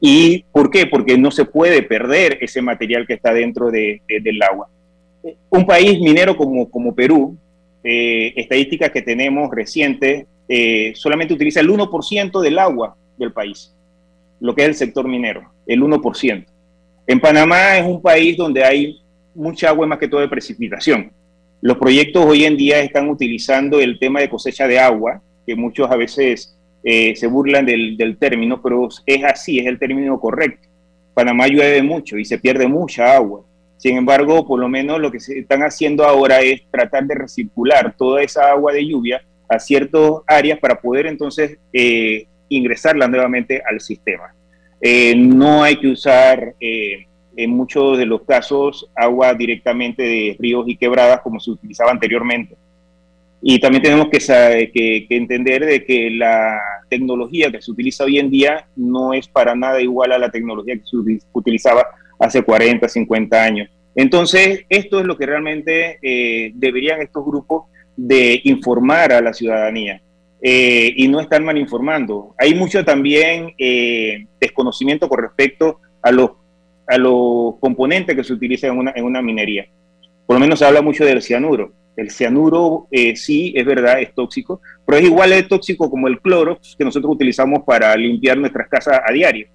¿Y 0.00 0.44
por 0.52 0.70
qué? 0.70 0.86
Porque 0.86 1.18
no 1.18 1.30
se 1.30 1.44
puede 1.44 1.82
perder 1.82 2.38
ese 2.40 2.62
material 2.62 3.06
que 3.06 3.14
está 3.14 3.34
dentro 3.34 3.70
de, 3.70 4.00
del 4.08 4.42
agua 4.42 4.68
un 5.50 5.66
país 5.66 6.00
minero 6.00 6.36
como, 6.36 6.70
como 6.70 6.94
Perú, 6.94 7.36
eh, 7.82 8.32
estadísticas 8.36 8.90
que 8.90 9.02
tenemos 9.02 9.50
recientes, 9.50 10.26
eh, 10.48 10.92
solamente 10.94 11.34
utiliza 11.34 11.60
el 11.60 11.70
1% 11.70 12.40
del 12.40 12.58
agua 12.58 12.96
del 13.16 13.32
país, 13.32 13.74
lo 14.40 14.54
que 14.54 14.62
es 14.62 14.68
el 14.68 14.74
sector 14.74 15.08
minero, 15.08 15.50
el 15.66 15.82
1%. 15.82 16.46
En 17.06 17.20
Panamá 17.20 17.78
es 17.78 17.86
un 17.86 18.00
país 18.00 18.36
donde 18.36 18.64
hay 18.64 19.00
mucha 19.34 19.68
agua, 19.68 19.86
más 19.86 19.98
que 19.98 20.08
todo 20.08 20.20
de 20.20 20.28
precipitación. 20.28 21.12
Los 21.60 21.78
proyectos 21.78 22.24
hoy 22.24 22.44
en 22.44 22.56
día 22.56 22.80
están 22.80 23.08
utilizando 23.08 23.80
el 23.80 23.98
tema 23.98 24.20
de 24.20 24.28
cosecha 24.28 24.66
de 24.66 24.78
agua, 24.78 25.22
que 25.46 25.54
muchos 25.54 25.90
a 25.90 25.96
veces 25.96 26.56
eh, 26.82 27.14
se 27.16 27.26
burlan 27.26 27.66
del, 27.66 27.96
del 27.96 28.16
término, 28.16 28.60
pero 28.62 28.88
es 29.06 29.24
así, 29.24 29.58
es 29.58 29.66
el 29.66 29.78
término 29.78 30.18
correcto. 30.20 30.68
Panamá 31.14 31.46
llueve 31.46 31.82
mucho 31.82 32.18
y 32.18 32.24
se 32.24 32.38
pierde 32.38 32.66
mucha 32.66 33.14
agua. 33.14 33.44
Sin 33.76 33.96
embargo, 33.96 34.46
por 34.46 34.60
lo 34.60 34.68
menos 34.68 35.00
lo 35.00 35.10
que 35.10 35.20
se 35.20 35.40
están 35.40 35.62
haciendo 35.62 36.04
ahora 36.04 36.40
es 36.40 36.62
tratar 36.70 37.04
de 37.04 37.14
recircular 37.14 37.94
toda 37.96 38.22
esa 38.22 38.50
agua 38.50 38.72
de 38.72 38.86
lluvia 38.86 39.22
a 39.48 39.58
ciertas 39.58 40.10
áreas 40.26 40.58
para 40.58 40.80
poder 40.80 41.06
entonces 41.06 41.58
eh, 41.72 42.26
ingresarla 42.48 43.08
nuevamente 43.08 43.62
al 43.68 43.80
sistema. 43.80 44.34
Eh, 44.80 45.14
no 45.16 45.62
hay 45.62 45.76
que 45.76 45.88
usar 45.88 46.54
eh, 46.60 47.06
en 47.36 47.50
muchos 47.50 47.98
de 47.98 48.06
los 48.06 48.22
casos 48.22 48.88
agua 48.94 49.34
directamente 49.34 50.02
de 50.02 50.36
ríos 50.38 50.64
y 50.68 50.76
quebradas 50.76 51.20
como 51.20 51.40
se 51.40 51.50
utilizaba 51.50 51.90
anteriormente. 51.90 52.56
Y 53.42 53.58
también 53.58 53.82
tenemos 53.82 54.08
que, 54.08 54.18
que, 54.18 55.06
que 55.06 55.16
entender 55.16 55.66
de 55.66 55.84
que 55.84 56.10
la 56.10 56.58
tecnología 56.88 57.50
que 57.50 57.60
se 57.60 57.70
utiliza 57.70 58.04
hoy 58.04 58.18
en 58.18 58.30
día 58.30 58.66
no 58.74 59.12
es 59.12 59.28
para 59.28 59.54
nada 59.54 59.82
igual 59.82 60.12
a 60.12 60.18
la 60.18 60.30
tecnología 60.30 60.76
que 60.76 60.86
se 60.86 60.96
utilizaba 61.32 61.86
hace 62.18 62.42
40, 62.42 62.88
50 62.88 63.42
años. 63.42 63.70
Entonces, 63.94 64.64
esto 64.68 65.00
es 65.00 65.06
lo 65.06 65.16
que 65.16 65.26
realmente 65.26 65.98
eh, 66.02 66.52
deberían 66.54 67.00
estos 67.00 67.24
grupos 67.24 67.64
de 67.96 68.40
informar 68.44 69.12
a 69.12 69.20
la 69.20 69.32
ciudadanía 69.32 70.02
eh, 70.42 70.92
y 70.96 71.06
no 71.06 71.20
estar 71.20 71.40
mal 71.42 71.56
informando. 71.56 72.34
Hay 72.38 72.54
mucho 72.54 72.84
también 72.84 73.54
eh, 73.56 74.26
desconocimiento 74.40 75.08
con 75.08 75.22
respecto 75.22 75.80
a 76.02 76.10
los, 76.10 76.32
a 76.88 76.98
los 76.98 77.56
componentes 77.60 78.16
que 78.16 78.24
se 78.24 78.32
utilizan 78.32 78.72
en 78.72 78.78
una, 78.78 78.92
en 78.96 79.04
una 79.04 79.22
minería. 79.22 79.66
Por 80.26 80.34
lo 80.34 80.40
menos 80.40 80.58
se 80.58 80.64
habla 80.64 80.82
mucho 80.82 81.04
del 81.04 81.22
cianuro. 81.22 81.72
El 81.96 82.10
cianuro 82.10 82.88
sí, 83.14 83.54
es 83.56 83.64
verdad, 83.64 84.00
es 84.00 84.12
tóxico, 84.12 84.60
pero 84.84 84.98
es 84.98 85.04
igual 85.04 85.30
de 85.30 85.44
tóxico 85.44 85.88
como 85.88 86.08
el 86.08 86.20
cloro 86.20 86.58
que 86.76 86.84
nosotros 86.84 87.12
utilizamos 87.14 87.62
para 87.64 87.94
limpiar 87.96 88.36
nuestras 88.36 88.68
casas 88.68 89.00
a 89.06 89.12
diario. 89.12 89.46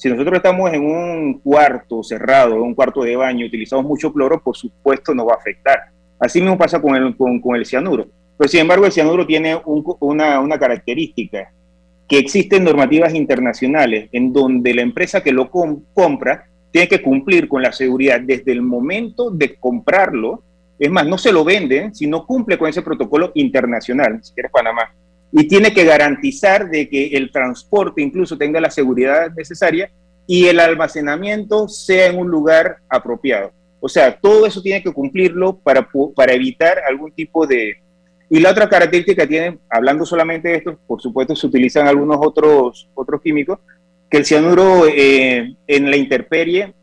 Si 0.00 0.08
nosotros 0.08 0.36
estamos 0.36 0.72
en 0.72 0.82
un 0.82 1.40
cuarto 1.40 2.02
cerrado, 2.02 2.54
en 2.54 2.62
un 2.62 2.74
cuarto 2.74 3.02
de 3.02 3.16
baño, 3.16 3.44
utilizamos 3.44 3.84
mucho 3.84 4.10
cloro, 4.10 4.42
por 4.42 4.56
supuesto 4.56 5.14
nos 5.14 5.28
va 5.28 5.34
a 5.34 5.36
afectar. 5.36 5.78
Así 6.18 6.40
mismo 6.40 6.56
pasa 6.56 6.80
con 6.80 6.96
el, 6.96 7.14
con, 7.14 7.54
el 7.54 7.66
cianuro. 7.66 8.06
Pero 8.38 8.48
sin 8.48 8.60
embargo, 8.60 8.86
el 8.86 8.92
cianuro 8.92 9.26
tiene 9.26 9.60
una, 9.66 10.40
una 10.40 10.58
característica, 10.58 11.52
que 12.08 12.16
existen 12.16 12.64
normativas 12.64 13.12
internacionales 13.14 14.08
en 14.12 14.32
donde 14.32 14.72
la 14.72 14.80
empresa 14.80 15.22
que 15.22 15.32
lo 15.32 15.50
compra 15.50 16.46
tiene 16.70 16.88
que 16.88 17.02
cumplir 17.02 17.46
con 17.46 17.60
la 17.60 17.70
seguridad 17.70 18.22
desde 18.22 18.52
el 18.52 18.62
momento 18.62 19.30
de 19.30 19.56
comprarlo. 19.56 20.42
Es 20.78 20.90
más, 20.90 21.06
no 21.06 21.18
se 21.18 21.30
lo 21.30 21.44
venden 21.44 21.94
si 21.94 22.06
no 22.06 22.24
cumple 22.24 22.56
con 22.56 22.70
ese 22.70 22.80
protocolo 22.80 23.32
internacional, 23.34 24.18
si 24.22 24.32
quieres 24.32 24.50
Panamá 24.50 24.94
y 25.32 25.46
tiene 25.46 25.72
que 25.72 25.84
garantizar 25.84 26.68
de 26.68 26.88
que 26.88 27.08
el 27.08 27.30
transporte 27.30 28.02
incluso 28.02 28.36
tenga 28.36 28.60
la 28.60 28.70
seguridad 28.70 29.30
necesaria 29.36 29.90
y 30.26 30.46
el 30.46 30.60
almacenamiento 30.60 31.68
sea 31.68 32.06
en 32.06 32.18
un 32.18 32.30
lugar 32.30 32.76
apropiado. 32.88 33.52
O 33.80 33.88
sea, 33.88 34.16
todo 34.16 34.46
eso 34.46 34.60
tiene 34.60 34.82
que 34.82 34.92
cumplirlo 34.92 35.58
para, 35.58 35.88
para 36.14 36.32
evitar 36.32 36.78
algún 36.88 37.12
tipo 37.12 37.46
de... 37.46 37.78
Y 38.28 38.38
la 38.38 38.50
otra 38.50 38.68
característica 38.68 39.22
que 39.22 39.28
tiene, 39.28 39.58
hablando 39.68 40.04
solamente 40.04 40.48
de 40.48 40.56
esto, 40.56 40.78
por 40.86 41.00
supuesto 41.00 41.34
se 41.34 41.46
utilizan 41.46 41.88
algunos 41.88 42.18
otros, 42.20 42.88
otros 42.94 43.20
químicos, 43.20 43.58
que 44.08 44.18
el 44.18 44.24
cianuro 44.24 44.86
eh, 44.86 45.54
en 45.66 45.90
la 45.90 45.96
intemperie 45.96 46.74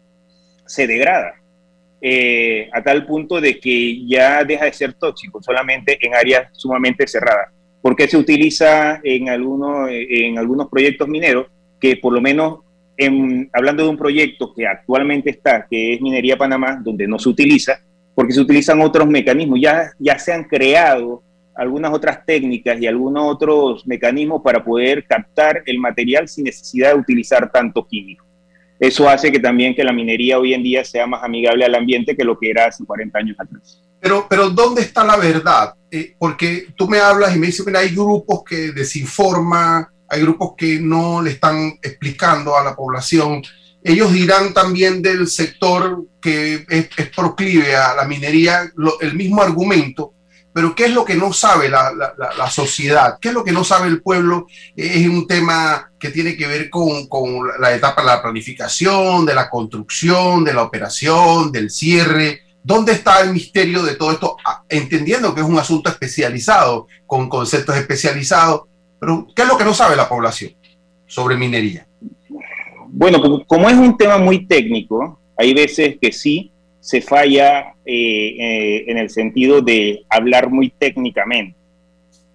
se 0.65 0.87
degrada. 0.87 1.35
Eh, 1.99 2.69
a 2.73 2.83
tal 2.83 3.05
punto 3.05 3.41
de 3.41 3.59
que 3.59 4.05
ya 4.05 4.43
deja 4.43 4.65
de 4.65 4.73
ser 4.73 4.93
tóxico 4.93 5.41
solamente 5.41 5.97
en 6.01 6.13
áreas 6.13 6.49
sumamente 6.53 7.07
cerradas. 7.07 7.49
¿Por 7.87 7.95
qué 7.95 8.05
se 8.05 8.17
utiliza 8.17 8.99
en, 9.01 9.29
algunos, 9.29 9.89
en 9.89 10.37
algunos 10.37 10.67
proyectos 10.67 11.07
mineros 11.07 11.47
que 11.79 11.95
por 11.95 12.11
lo 12.11 12.19
menos 12.19 12.59
hablando 13.53 13.83
de 13.83 13.89
un 13.89 13.95
proyecto 13.95 14.53
que 14.53 14.67
actualmente 14.67 15.29
está, 15.29 15.65
que 15.69 15.93
es 15.93 16.01
Minería 16.01 16.37
Panamá, 16.37 16.81
donde 16.83 17.07
no 17.07 17.17
se 17.17 17.29
utiliza, 17.29 17.79
porque 18.13 18.33
se 18.33 18.41
utilizan 18.41 18.81
otros 18.81 19.07
mecanismos, 19.07 19.61
ya, 19.61 19.89
ya 19.99 20.19
se 20.19 20.33
han 20.33 20.43
creado 20.43 21.23
algunas 21.55 21.93
otras 21.93 22.25
técnicas 22.25 22.77
y 22.81 22.87
algunos 22.87 23.23
otros 23.23 23.87
mecanismos 23.87 24.41
para 24.43 24.61
poder 24.65 25.05
captar 25.05 25.63
el 25.65 25.79
material 25.79 26.27
sin 26.27 26.43
necesidad 26.43 26.91
de 26.91 26.99
utilizar 26.99 27.49
tanto 27.49 27.87
químico. 27.87 28.25
Eso 28.81 29.07
hace 29.07 29.31
que 29.31 29.39
también 29.39 29.73
que 29.73 29.85
la 29.85 29.93
minería 29.93 30.37
hoy 30.39 30.53
en 30.53 30.61
día 30.61 30.83
sea 30.83 31.07
más 31.07 31.23
amigable 31.23 31.63
al 31.63 31.75
ambiente 31.75 32.17
que 32.17 32.25
lo 32.25 32.37
que 32.37 32.49
era 32.49 32.65
hace 32.65 32.83
40 32.83 33.17
años 33.17 33.37
atrás. 33.39 33.86
Pero, 33.99 34.27
pero 34.29 34.49
¿dónde 34.49 34.81
está 34.81 35.03
la 35.03 35.17
verdad? 35.17 35.73
Eh, 35.89 36.15
porque 36.19 36.67
tú 36.75 36.87
me 36.87 36.99
hablas 36.99 37.35
y 37.35 37.39
me 37.39 37.47
dices, 37.47 37.65
mira, 37.65 37.79
hay 37.79 37.95
grupos 37.95 38.43
que 38.47 38.71
desinforman, 38.71 39.87
hay 40.09 40.21
grupos 40.21 40.53
que 40.57 40.79
no 40.79 41.21
le 41.21 41.31
están 41.31 41.79
explicando 41.81 42.57
a 42.57 42.63
la 42.63 42.75
población. 42.75 43.41
Ellos 43.83 44.11
dirán 44.11 44.53
también 44.53 45.01
del 45.01 45.27
sector 45.27 46.03
que 46.21 46.65
es, 46.67 46.89
proclive 47.15 47.75
a 47.75 47.95
la 47.95 48.05
minería 48.05 48.71
el 48.99 49.13
mismo 49.15 49.41
argumento, 49.41 50.13
pero 50.53 50.73
¿qué 50.73 50.85
es 50.85 50.91
lo 50.91 51.05
que 51.05 51.15
no 51.15 51.31
sabe 51.31 51.69
la, 51.69 52.49
sociedad? 52.49 53.17
¿Qué 53.21 53.29
es 53.29 53.33
lo 53.33 53.43
que 53.43 53.51
no 53.51 53.63
sabe 53.63 53.87
el 53.87 54.01
pueblo? 54.01 54.47
Es 54.75 55.07
un 55.07 55.27
tema 55.27 55.91
que 55.99 56.09
tiene 56.09 56.35
que 56.35 56.47
ver 56.47 56.69
con 56.69 57.47
la 57.59 57.75
etapa 57.75 58.01
de 58.01 58.07
la 58.07 58.21
planificación, 58.21 59.25
de 59.25 59.35
la 59.35 59.49
construcción, 59.49 60.43
de 60.43 60.53
la 60.53 60.63
operación, 60.63 61.51
del 61.51 61.69
cierre, 61.69 62.46
¿Dónde 62.67 62.91
está 62.91 63.21
el 63.21 63.31
misterio 63.31 63.81
de 63.81 63.95
todo 63.95 64.11
esto? 64.11 64.35
Ah, 64.43 64.61
entendiendo 64.67 65.33
que 65.33 65.39
es 65.39 65.47
un 65.47 65.57
asunto 65.57 65.89
especializado, 65.89 66.87
con 67.05 67.29
conceptos 67.29 67.77
especializados, 67.77 68.63
pero 68.99 69.25
¿qué 69.33 69.43
es 69.43 69.47
lo 69.47 69.57
que 69.57 69.63
no 69.63 69.73
sabe 69.73 69.95
la 69.95 70.09
población 70.09 70.51
sobre 71.05 71.37
minería? 71.37 71.87
Bueno, 72.89 73.21
como 73.47 73.69
es 73.69 73.75
un 73.77 73.95
tema 73.97 74.17
muy 74.17 74.47
técnico, 74.47 75.17
hay 75.37 75.53
veces 75.53 75.95
que 76.01 76.11
sí 76.11 76.51
se 76.81 76.99
falla 76.99 77.73
eh, 77.85 78.35
eh, 78.37 78.83
en 78.87 78.97
el 78.97 79.09
sentido 79.11 79.61
de 79.61 80.03
hablar 80.09 80.49
muy 80.49 80.69
técnicamente. 80.69 81.55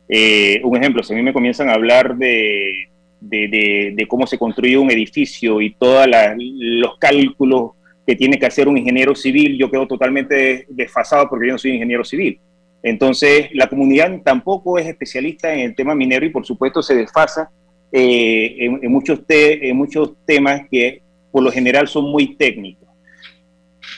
Eh, 0.09 0.63
un 0.65 0.79
ejemplo, 0.79 1.03
si 1.03 1.13
a 1.13 1.17
mí 1.17 1.23
me 1.23 1.35
comienzan 1.35 1.69
a 1.69 1.75
hablar 1.75 2.17
de, 2.17 2.89
de 3.21 4.07
cómo 4.09 4.27
se 4.27 4.39
construye 4.39 4.79
un 4.79 4.91
edificio 4.91 5.61
y 5.61 5.75
todos 5.75 6.07
los 6.39 6.97
cálculos 6.97 7.73
que 8.07 8.17
tiene 8.17 8.39
que 8.39 8.47
hacer 8.47 8.69
un 8.69 8.79
ingeniero 8.79 9.15
civil, 9.15 9.57
yo 9.59 9.71
quedo 9.71 9.87
totalmente 9.87 10.67
desfasado 10.69 11.29
porque 11.29 11.47
yo 11.47 11.53
no 11.53 11.59
soy 11.59 11.73
ingeniero 11.73 12.05
civil. 12.05 12.41
Entonces, 12.83 13.49
la 13.53 13.69
comunidad 13.69 14.21
tampoco 14.25 14.79
es 14.79 14.87
especialista 14.87 15.53
en 15.55 15.61
el 15.61 15.75
tema 15.75 15.95
minero 15.95 16.27
y 16.27 16.31
por 16.31 16.45
supuesto 16.45 16.83
se 16.83 16.97
desfasa 16.97 17.51
eh, 17.93 18.57
en, 18.59 18.91
muchos 18.91 19.21
en 19.29 19.77
muchos 19.77 20.15
temas 20.25 20.63
que 20.71 21.03
por 21.31 21.43
lo 21.43 21.53
general 21.53 21.87
son 21.87 22.11
muy 22.11 22.37
técnicos. 22.37 22.89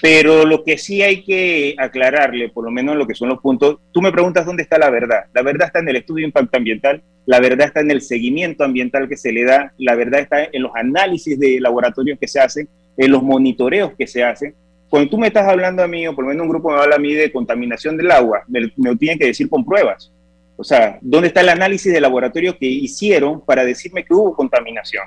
Pero 0.02 0.44
lo 0.44 0.64
que 0.64 0.76
sí 0.76 1.00
hay 1.00 1.22
que 1.22 1.74
aclararle, 1.78 2.50
por 2.50 2.64
lo 2.64 2.70
menos 2.70 2.92
en 2.92 2.98
lo 2.98 3.06
que 3.06 3.14
son 3.14 3.30
los 3.30 3.40
puntos, 3.40 3.78
tú 3.90 4.02
me 4.02 4.12
preguntas 4.12 4.44
dónde 4.44 4.62
está 4.62 4.76
la 4.76 4.90
verdad. 4.90 5.24
La 5.32 5.42
verdad 5.42 5.68
está 5.68 5.78
en 5.78 5.88
el 5.88 5.96
estudio 5.96 6.22
de 6.22 6.26
impacto 6.26 6.58
ambiental, 6.58 7.02
la 7.24 7.40
verdad 7.40 7.68
está 7.68 7.80
en 7.80 7.90
el 7.90 8.02
seguimiento 8.02 8.64
ambiental 8.64 9.08
que 9.08 9.16
se 9.16 9.32
le 9.32 9.44
da, 9.44 9.72
la 9.78 9.94
verdad 9.94 10.20
está 10.20 10.44
en 10.44 10.62
los 10.62 10.72
análisis 10.74 11.38
de 11.38 11.58
laboratorios 11.58 12.18
que 12.18 12.28
se 12.28 12.40
hacen, 12.40 12.68
en 12.96 13.10
los 13.10 13.22
monitoreos 13.22 13.92
que 13.96 14.06
se 14.06 14.22
hacen. 14.22 14.54
Cuando 14.88 15.10
tú 15.10 15.18
me 15.18 15.26
estás 15.26 15.48
hablando 15.48 15.82
a 15.82 15.88
mí, 15.88 16.06
o 16.06 16.14
por 16.14 16.24
lo 16.24 16.30
menos 16.30 16.44
un 16.44 16.50
grupo 16.50 16.70
me 16.70 16.80
habla 16.80 16.96
a 16.96 17.00
mí 17.00 17.14
de 17.14 17.32
contaminación 17.32 17.96
del 17.96 18.10
agua, 18.10 18.44
me, 18.46 18.60
lo 18.76 18.96
tienen 18.96 19.18
que 19.18 19.26
decir 19.26 19.48
con 19.48 19.64
pruebas. 19.64 20.12
O 20.56 20.62
sea, 20.62 20.98
¿dónde 21.00 21.28
está 21.28 21.40
el 21.40 21.48
análisis 21.48 21.92
de 21.92 22.00
laboratorio 22.00 22.56
que 22.56 22.66
hicieron 22.66 23.44
para 23.44 23.64
decirme 23.64 24.04
que 24.04 24.14
hubo 24.14 24.36
contaminación? 24.36 25.04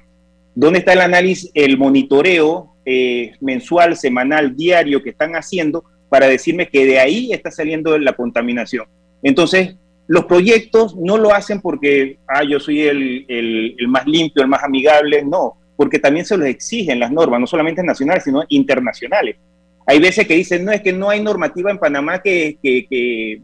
¿Dónde 0.54 0.80
está 0.80 0.94
el 0.94 1.02
análisis, 1.02 1.52
el 1.54 1.78
monitoreo 1.78 2.76
eh, 2.86 3.34
mensual, 3.40 3.96
semanal, 3.96 4.56
diario 4.56 5.02
que 5.02 5.12
están 5.12 5.36
haciendo 5.36 5.86
para 6.10 6.28
decirme 6.28 6.68
que 6.68 6.86
de 6.86 7.00
ahí 7.00 7.32
está 7.32 7.50
saliendo 7.50 7.98
la 7.98 8.14
contaminación? 8.14 8.88
Entonces, 9.24 9.76
los 10.08 10.26
proyectos 10.26 10.98
no 10.98 11.18
lo 11.18 11.34
hacen 11.34 11.62
porque, 11.62 12.18
ah, 12.28 12.44
yo 12.44 12.60
soy 12.60 12.82
el, 12.82 13.26
el 13.30 13.88
más 13.88 14.06
limpio, 14.06 14.44
el 14.44 14.50
más 14.50 14.64
amigable, 14.64 15.24
no 15.24 15.58
porque 15.78 16.00
también 16.00 16.26
se 16.26 16.36
los 16.36 16.48
exigen 16.48 17.00
las 17.00 17.12
normas, 17.12 17.40
no 17.40 17.48
solamente 17.48 17.84
nacionales, 17.84 18.24
sino 18.24 18.44
internacionales. 18.50 19.38
Hay 19.86 20.00
veces 20.00 20.28
que 20.28 20.34
dicen, 20.34 20.66
no, 20.66 20.72
es 20.72 20.82
que 20.82 20.92
no 20.92 21.10
hay 21.10 21.22
normativa 21.22 21.72
en 21.72 21.78
Panamá 21.78 22.22
que, 22.22 22.58
que, 22.62 23.42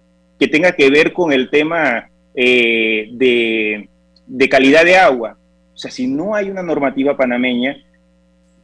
tenga 0.49 0.73
que 0.73 0.89
ver 0.89 1.13
con 1.13 1.31
el 1.31 1.49
tema 1.49 2.09
eh, 2.35 3.07
de, 3.13 4.49
calidad 4.49 4.83
de 4.83 4.97
agua. 4.97 5.37
O 5.73 5.77
sea, 5.77 5.89
si 5.89 6.05
no 6.05 6.35
hay 6.35 6.49
una 6.49 6.61
normativa 6.61 7.15
panameña, 7.15 7.77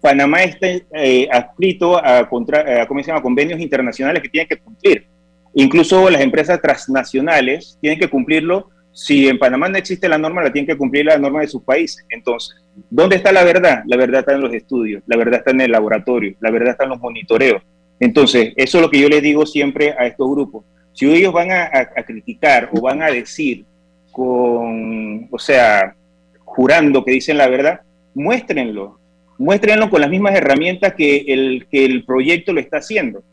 Panamá 0.01 0.43
está 0.43 0.67
eh, 0.67 1.29
adscrito 1.32 1.97
a, 2.03 2.27
contra, 2.27 2.82
a 2.82 2.88
¿cómo 2.88 3.01
se 3.01 3.08
llama? 3.08 3.21
convenios 3.21 3.62
internacionales 3.62 4.21
que 4.21 4.29
tienen 4.29 4.49
que 4.49 4.58
cumplir. 4.58 5.05
Incluso 5.53 6.10
las 6.10 6.21
empresas 6.21 6.62
transnacionales 6.62 7.77
tienen 7.79 7.97
que 7.97 8.10
cumplirlo 8.10 8.69
si 8.91 9.27
en 9.27 9.39
Panamá 9.39 9.69
no 9.69 9.77
existe 9.77 10.10
la 10.10 10.17
norma, 10.17 10.43
la 10.43 10.51
tienen 10.51 10.67
que 10.67 10.77
cumplir 10.77 11.05
la 11.05 11.17
norma 11.17 11.41
de 11.41 11.47
sus 11.47 11.63
países. 11.63 12.05
Entonces, 12.10 12.59
¿dónde 12.89 13.17
está 13.17 13.32
la 13.32 13.43
verdad? 13.43 13.84
La 13.86 13.97
verdad 13.97 14.21
está 14.21 14.34
en 14.34 14.41
los 14.41 14.53
estudios, 14.53 15.03
la 15.08 15.17
verdad 15.17 15.39
está 15.39 15.51
en 15.51 15.62
el 15.62 15.71
laboratorio, 15.71 16.36
la 16.39 16.51
verdad 16.51 16.71
está 16.71 16.84
en 16.86 16.91
los 16.91 16.99
monitoreos. 16.99 17.62
Entonces, 17.99 18.53
eso 18.55 18.77
es 18.77 18.82
lo 18.82 18.89
que 18.89 18.99
yo 18.99 19.10
les 19.10 19.21
digo 19.21 19.45
siempre 19.45 19.93
a 19.97 20.08
estos 20.08 20.29
grupos. 20.29 20.65
Si 20.93 21.10
ellos 21.10 21.34
van 21.34 21.51
a, 21.51 21.69
criticar 22.05 22.69
o 22.73 22.82
van 22.82 23.01
a 23.01 23.12
decir 23.12 23.65
con, 24.12 25.27
o 25.32 25.39
sea, 25.39 25.95
jurando 26.43 27.03
que 27.03 27.12
dicen 27.12 27.38
la 27.38 27.47
verdad, 27.47 27.82
muéstrenlo. 28.13 28.99
Muéstrenlo 29.38 29.89
con 29.89 30.01
las 30.01 30.10
mismas 30.10 30.36
herramientas 30.36 30.93
que 30.95 31.25
el, 31.27 31.67
que 31.71 31.86
el 31.86 32.03
proyecto 32.03 32.51
lo 32.51 32.60
está 32.60 32.77
haciendo 32.77 33.23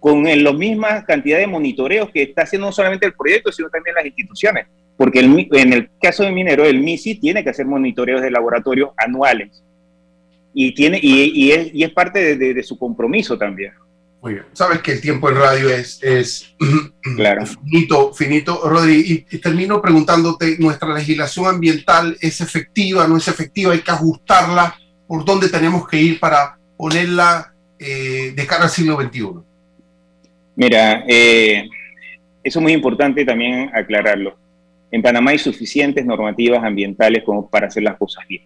con 0.00 0.24
la 0.24 0.52
misma 0.52 1.04
cantidad 1.04 1.38
de 1.38 1.46
monitoreos 1.46 2.10
que 2.10 2.22
está 2.22 2.42
haciendo 2.42 2.66
no 2.66 2.72
solamente 2.72 3.06
el 3.06 3.14
proyecto, 3.14 3.52
sino 3.52 3.70
también 3.70 3.94
las 3.94 4.06
instituciones 4.06 4.66
porque 4.96 5.20
en 5.20 5.72
el 5.72 5.90
caso 6.00 6.22
de 6.22 6.32
minero, 6.32 6.64
el 6.64 6.80
MISI 6.80 7.16
tiene 7.16 7.44
que 7.44 7.50
hacer 7.50 7.66
monitoreos 7.66 8.22
de 8.22 8.30
laboratorio 8.30 8.94
anuales 8.96 9.62
y, 10.58 10.72
tiene, 10.72 10.98
y, 11.02 11.52
es, 11.52 11.90
parte 11.90 12.34
de, 12.34 12.62
su 12.62 12.78
compromiso 12.78 13.36
también. 13.36 13.74
Muy 14.22 14.32
bien. 14.32 14.46
Sabes 14.54 14.80
que 14.80 14.92
el 14.92 15.02
tiempo 15.02 15.28
en 15.28 15.36
radio 15.36 15.68
es, 15.68 16.02
es 16.02 16.56
claro. 17.16 17.44
finito, 17.44 18.14
finito, 18.14 18.62
Rodri. 18.64 19.26
Y, 19.30 19.38
termino 19.38 19.82
preguntándote, 19.82 20.56
¿nuestra 20.58 20.94
legislación 20.94 21.44
ambiental 21.46 22.16
es 22.22 22.40
efectiva, 22.40 23.06
no 23.06 23.18
es 23.18 23.28
efectiva? 23.28 23.74
¿Hay 23.74 23.80
que 23.80 23.90
ajustarla? 23.90 24.74
¿Por 25.06 25.26
dónde 25.26 25.50
tenemos 25.50 25.86
que 25.86 26.00
ir 26.00 26.18
para 26.18 26.58
ponerla 26.78 27.52
eh, 27.78 28.32
de 28.34 28.46
cara 28.46 28.64
al 28.64 28.70
siglo 28.70 28.98
XXI? 28.98 29.28
Mira, 30.54 31.04
eh, 31.06 31.68
eso 32.42 32.60
es 32.60 32.62
muy 32.62 32.72
importante 32.72 33.26
también 33.26 33.70
aclararlo. 33.74 34.38
En 34.90 35.02
Panamá 35.02 35.32
hay 35.32 35.38
suficientes 35.38 36.04
normativas 36.04 36.62
ambientales 36.62 37.24
como 37.24 37.48
para 37.48 37.66
hacer 37.66 37.82
las 37.82 37.96
cosas 37.96 38.24
bien. 38.28 38.44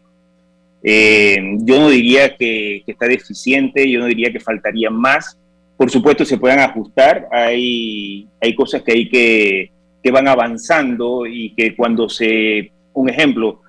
Eh, 0.83 1.39
yo 1.59 1.79
no 1.79 1.91
diría 1.91 2.35
que, 2.37 2.83
está 2.87 3.07
deficiente, 3.07 3.91
yo 3.91 4.01
no 4.01 4.07
diría 4.07 4.33
que 4.33 4.41
faltaría 4.41 4.91
más. 4.91 5.39
Por 5.77 5.91
supuesto, 5.91 6.25
se 6.25 6.39
puedan 6.39 6.61
ajustar. 6.61 7.29
Hay, 7.31 8.29
hay 8.41 8.55
cosas 8.55 8.83
que 8.83 8.93
hay 8.93 9.09
que, 9.09 9.71
que 10.03 10.11
van 10.11 10.29
avanzando 10.29 11.27
y 11.27 11.55
que 11.55 11.77
cuando 11.77 12.09
se, 12.09 12.73
un 12.95 13.09
ejemplo, 13.09 13.61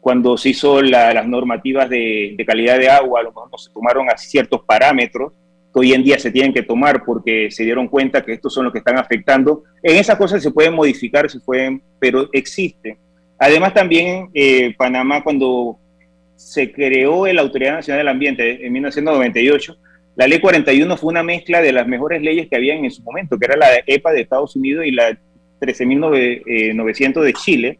cuando 0.00 0.36
se 0.36 0.50
hizo 0.50 0.82
las 0.82 1.26
normativas 1.26 1.88
de, 1.88 2.34
de, 2.36 2.44
calidad 2.44 2.78
de 2.78 2.88
agua, 2.88 3.20
a 3.20 3.22
lo 3.24 3.30
mejor 3.30 3.50
no 3.50 3.58
se 3.58 3.72
tomaron 3.72 4.10
a 4.10 4.16
ciertos 4.16 4.62
parámetros 4.64 5.32
hoy 5.74 5.92
en 5.92 6.04
día 6.04 6.18
se 6.18 6.30
tienen 6.30 6.54
que 6.54 6.62
tomar 6.62 7.04
porque 7.04 7.50
se 7.50 7.64
dieron 7.64 7.88
cuenta 7.88 8.24
que 8.24 8.32
estos 8.32 8.54
son 8.54 8.64
los 8.64 8.72
que 8.72 8.78
están 8.78 8.96
afectando. 8.96 9.64
En 9.82 9.96
esas 9.96 10.16
cosas 10.16 10.42
se 10.42 10.52
pueden 10.52 10.72
modificar, 10.72 11.28
se 11.28 11.40
pueden, 11.40 11.82
pero 11.98 12.28
existen. 12.32 12.96
Además 13.38 13.74
también 13.74 14.30
eh, 14.32 14.72
Panamá 14.78 15.22
cuando 15.22 15.78
se 16.36 16.72
creó 16.72 17.26
la 17.26 17.42
Autoridad 17.42 17.74
Nacional 17.74 18.00
del 18.00 18.08
Ambiente 18.08 18.64
en 18.64 18.72
1998, 18.72 19.76
la 20.16 20.28
ley 20.28 20.38
41 20.38 20.96
fue 20.96 21.10
una 21.10 21.24
mezcla 21.24 21.60
de 21.60 21.72
las 21.72 21.88
mejores 21.88 22.22
leyes 22.22 22.46
que 22.48 22.54
había 22.54 22.74
en 22.74 22.88
su 22.90 23.02
momento, 23.02 23.36
que 23.36 23.46
era 23.46 23.56
la 23.56 23.68
EPA 23.84 24.12
de 24.12 24.20
Estados 24.20 24.54
Unidos 24.54 24.86
y 24.86 24.92
la 24.92 25.18
13.900 25.60 27.20
de 27.20 27.32
Chile, 27.32 27.78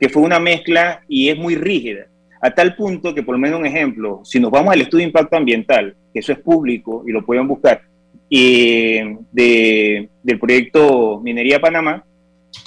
que 0.00 0.08
fue 0.08 0.22
una 0.22 0.38
mezcla 0.38 1.02
y 1.08 1.28
es 1.28 1.36
muy 1.36 1.56
rígida, 1.56 2.06
a 2.44 2.54
tal 2.54 2.76
punto 2.76 3.14
que 3.14 3.22
por 3.22 3.36
lo 3.36 3.38
menos 3.38 3.58
un 3.58 3.64
ejemplo, 3.64 4.20
si 4.22 4.38
nos 4.38 4.50
vamos 4.50 4.74
al 4.74 4.82
estudio 4.82 5.00
de 5.00 5.08
impacto 5.08 5.34
ambiental, 5.34 5.96
que 6.12 6.20
eso 6.20 6.30
es 6.30 6.38
público 6.40 7.02
y 7.06 7.10
lo 7.10 7.24
pueden 7.24 7.48
buscar, 7.48 7.80
eh, 8.28 9.16
de, 9.32 10.10
del 10.22 10.38
proyecto 10.38 11.22
Minería 11.22 11.58
Panamá, 11.58 12.04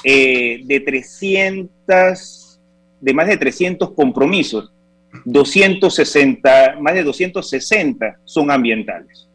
eh, 0.04 0.62
de 0.64 0.80
300, 0.80 2.60
de 3.00 3.14
más 3.14 3.28
de 3.28 3.38
300 3.38 3.92
compromisos, 3.92 4.74
260, 5.26 6.78
más 6.82 6.96
de 6.96 7.04
260 7.04 8.18
son 8.26 8.50
ambientales, 8.50 9.30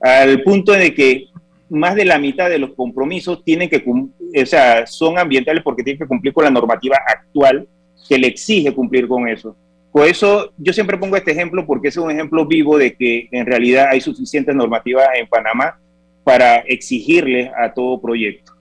al 0.00 0.40
punto 0.44 0.70
de 0.70 0.94
que 0.94 1.24
más 1.68 1.96
de 1.96 2.04
la 2.04 2.20
mitad 2.20 2.48
de 2.48 2.60
los 2.60 2.74
compromisos 2.74 3.42
tienen 3.42 3.68
que, 3.68 3.82
o 3.84 4.46
sea, 4.46 4.86
son 4.86 5.18
ambientales 5.18 5.64
porque 5.64 5.82
tienen 5.82 5.98
que 5.98 6.06
cumplir 6.06 6.32
con 6.32 6.44
la 6.44 6.50
normativa 6.50 6.96
actual 7.04 7.66
que 8.08 8.18
le 8.18 8.28
exige 8.28 8.72
cumplir 8.72 9.08
con 9.08 9.26
eso. 9.26 9.56
Por 9.92 10.06
eso 10.06 10.52
yo 10.56 10.72
siempre 10.72 10.98
pongo 10.98 11.16
este 11.16 11.32
ejemplo 11.32 11.66
porque 11.66 11.88
es 11.88 11.96
un 11.96 12.10
ejemplo 12.10 12.46
vivo 12.46 12.78
de 12.78 12.94
que 12.94 13.28
en 13.32 13.46
realidad 13.46 13.88
hay 13.90 14.00
suficientes 14.00 14.54
normativas 14.54 15.08
en 15.16 15.26
Panamá 15.26 15.78
para 16.22 16.58
exigirle 16.58 17.50
a 17.56 17.72
todo 17.72 18.00
proyecto. 18.00 18.52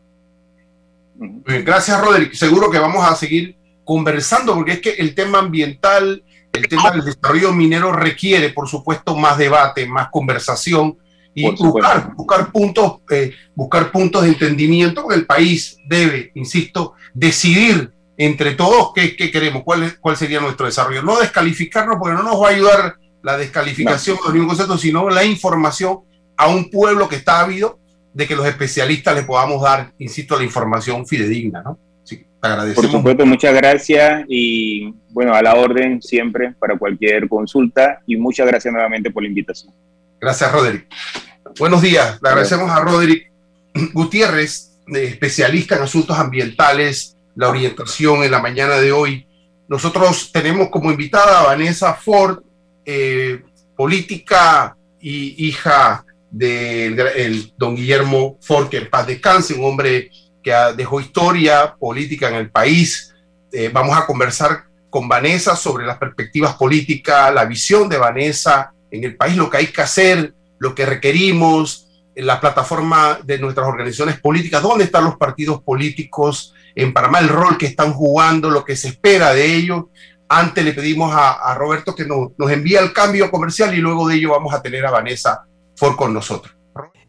Gracias, 1.15 1.99
Roderick. 2.01 2.33
Seguro 2.33 2.71
que 2.71 2.79
vamos 2.79 3.07
a 3.07 3.15
seguir 3.15 3.55
conversando 3.83 4.55
porque 4.55 4.73
es 4.73 4.81
que 4.81 4.91
el 4.91 5.13
tema 5.13 5.39
ambiental, 5.39 6.23
el 6.53 6.67
tema 6.67 6.91
del 6.91 7.03
desarrollo 7.03 7.51
minero 7.53 7.91
requiere, 7.91 8.49
por 8.49 8.67
supuesto, 8.67 9.15
más 9.15 9.37
debate, 9.37 9.85
más 9.85 10.09
conversación 10.09 10.97
y 11.35 11.43
buscar, 11.51 12.13
buscar, 12.15 12.51
puntos, 12.51 13.01
eh, 13.11 13.33
buscar 13.53 13.91
puntos 13.91 14.23
de 14.23 14.29
entendimiento, 14.29 15.03
porque 15.03 15.19
el 15.19 15.25
país 15.25 15.77
debe, 15.87 16.31
insisto, 16.35 16.93
decidir 17.13 17.91
entre 18.19 18.53
todos 18.53 18.91
qué, 18.93 19.15
queremos, 19.15 19.63
cuál, 19.63 19.97
cuál 20.01 20.17
sería 20.17 20.41
nuestro 20.41 20.65
desarrollo. 20.65 21.01
No 21.01 21.19
descalificarnos, 21.19 21.95
porque 21.97 22.15
no 22.15 22.23
nos 22.23 22.39
va 22.39 22.49
a 22.49 22.51
ayudar 22.51 22.95
la 23.23 23.37
descalificación 23.37 24.17
de 24.27 24.33
ningún 24.33 24.49
concepto, 24.49 24.77
sino 24.77 25.09
la 25.09 25.23
información 25.23 25.99
a 26.35 26.49
un 26.49 26.69
pueblo 26.69 27.07
que 27.07 27.15
está 27.15 27.39
ávido 27.39 27.79
de 28.13 28.27
que 28.27 28.35
los 28.35 28.45
especialistas 28.45 29.15
le 29.15 29.23
podamos 29.23 29.61
dar, 29.61 29.93
insisto, 29.99 30.37
la 30.37 30.43
información 30.43 31.07
fidedigna, 31.07 31.61
¿no? 31.61 31.79
Sí, 32.03 32.17
te 32.41 32.47
agradecemos. 32.47 32.91
Por 32.91 32.99
supuesto, 32.99 33.25
muchas 33.25 33.55
gracias 33.55 34.25
y 34.27 34.93
bueno, 35.11 35.33
a 35.33 35.41
la 35.41 35.55
orden 35.55 36.01
siempre 36.01 36.53
para 36.59 36.77
cualquier 36.77 37.29
consulta 37.29 38.01
y 38.05 38.17
muchas 38.17 38.47
gracias 38.47 38.73
nuevamente 38.73 39.11
por 39.11 39.23
la 39.23 39.29
invitación. 39.29 39.73
Gracias, 40.19 40.51
Roderick. 40.51 40.87
Buenos 41.57 41.81
días, 41.81 42.19
le 42.21 42.29
agradecemos 42.29 42.69
a 42.69 42.81
Roderick 42.81 43.31
Gutiérrez, 43.93 44.77
especialista 44.87 45.77
en 45.77 45.83
asuntos 45.83 46.17
ambientales 46.19 47.15
la 47.39 47.47
orientación 47.47 48.21
en 48.21 48.31
la 48.31 48.41
mañana 48.41 48.75
de 48.75 48.91
hoy. 48.91 49.25
Nosotros 49.69 50.29
tenemos 50.33 50.67
como 50.69 50.91
invitada 50.91 51.39
a 51.39 51.45
Vanessa 51.45 51.93
Ford, 51.93 52.39
eh, 52.83 53.41
política 53.77 54.75
y 54.99 55.47
hija 55.47 56.03
del 56.29 57.53
don 57.57 57.77
Guillermo 57.77 58.37
Ford, 58.41 58.67
que 58.67 58.79
en 58.79 58.89
paz 58.89 59.07
descanse, 59.07 59.53
un 59.53 59.63
hombre 59.63 60.11
que 60.43 60.53
dejó 60.75 60.99
historia 60.99 61.75
política 61.79 62.27
en 62.27 62.35
el 62.35 62.51
país. 62.51 63.15
Eh, 63.53 63.69
vamos 63.71 63.97
a 63.97 64.05
conversar 64.05 64.65
con 64.89 65.07
Vanessa 65.07 65.55
sobre 65.55 65.85
las 65.85 65.97
perspectivas 65.97 66.55
políticas, 66.55 67.33
la 67.33 67.45
visión 67.45 67.87
de 67.87 67.99
Vanessa 67.99 68.73
en 68.91 69.05
el 69.05 69.15
país, 69.15 69.37
lo 69.37 69.49
que 69.49 69.57
hay 69.57 69.67
que 69.67 69.81
hacer, 69.81 70.33
lo 70.57 70.75
que 70.75 70.85
requerimos, 70.85 71.87
la 72.15 72.41
plataforma 72.41 73.17
de 73.23 73.39
nuestras 73.39 73.65
organizaciones 73.65 74.19
políticas, 74.19 74.61
dónde 74.61 74.83
están 74.83 75.05
los 75.05 75.15
partidos 75.15 75.61
políticos, 75.63 76.53
en 76.75 76.93
Panamá, 76.93 77.19
el 77.19 77.29
rol 77.29 77.57
que 77.57 77.65
están 77.65 77.93
jugando, 77.93 78.49
lo 78.49 78.63
que 78.63 78.75
se 78.75 78.89
espera 78.89 79.33
de 79.33 79.55
ellos. 79.55 79.85
Antes 80.27 80.63
le 80.63 80.73
pedimos 80.73 81.11
a, 81.15 81.55
Roberto 81.55 81.95
que 81.95 82.05
nos, 82.05 82.29
nos 82.37 82.51
envíe 82.51 82.75
el 82.75 82.93
cambio 82.93 83.31
comercial 83.31 83.73
y 83.73 83.77
luego 83.77 84.07
de 84.07 84.15
ello 84.15 84.31
vamos 84.31 84.53
a 84.53 84.61
tener 84.61 84.85
a 84.85 84.91
Vanessa 84.91 85.45
Ford 85.75 85.95
con 85.95 86.13
nosotros. 86.13 86.55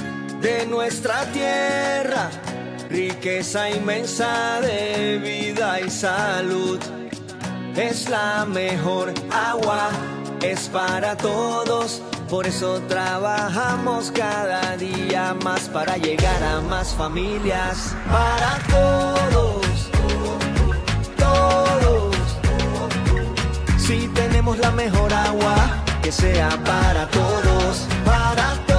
de 0.41 0.65
nuestra 0.65 1.25
tierra, 1.31 2.29
riqueza 2.89 3.69
inmensa 3.69 4.59
de 4.61 5.19
vida 5.19 5.79
y 5.79 5.89
salud. 5.89 6.79
Es 7.75 8.09
la 8.09 8.45
mejor 8.45 9.13
agua, 9.31 9.89
es 10.41 10.67
para 10.67 11.15
todos 11.15 12.01
Por 12.31 12.47
eso 12.47 12.81
trabajamos 12.87 14.09
cada 14.11 14.77
día 14.77 15.35
más 15.43 15.67
para 15.67 15.97
llegar 15.97 16.41
a 16.43 16.61
más 16.61 16.93
familias, 16.93 17.93
para 18.09 18.57
todos, 18.69 19.91
todos. 21.17 22.15
Si 23.77 24.07
tenemos 24.13 24.57
la 24.59 24.71
mejor 24.71 25.13
agua, 25.13 25.83
que 26.01 26.09
sea 26.09 26.49
para 26.63 27.05
todos, 27.09 27.85
para 28.05 28.53
todos, 28.65 28.70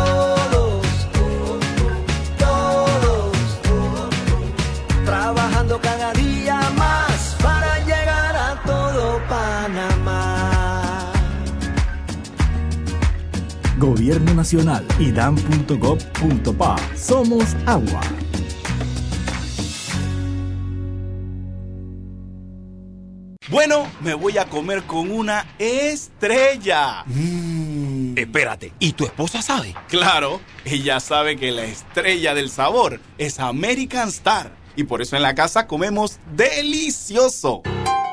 Gobierno 13.83 14.33
Nacional, 14.33 14.87
idam.gov.pa. 15.01 16.77
Somos 16.97 17.57
agua. 17.67 18.01
Bueno, 23.51 23.89
me 24.01 24.15
voy 24.15 24.39
a 24.39 24.45
comer 24.45 24.85
con 24.85 25.11
una 25.11 25.49
estrella. 25.59 27.05
Espérate, 28.15 28.73
¿y 28.79 28.93
tu 28.93 29.05
esposa 29.05 29.43
sabe? 29.43 29.75
Claro, 29.89 30.41
ella 30.65 31.01
sabe 31.01 31.37
que 31.37 31.51
la 31.51 31.65
estrella 31.65 32.35
del 32.35 32.51
sabor 32.51 33.01
es 33.19 33.41
American 33.41 34.11
Star. 34.11 34.53
Y 34.77 34.85
por 34.85 35.03
eso 35.03 35.17
en 35.17 35.23
la 35.23 35.35
casa 35.35 35.67
comemos 35.67 36.21
delicioso. 36.37 37.63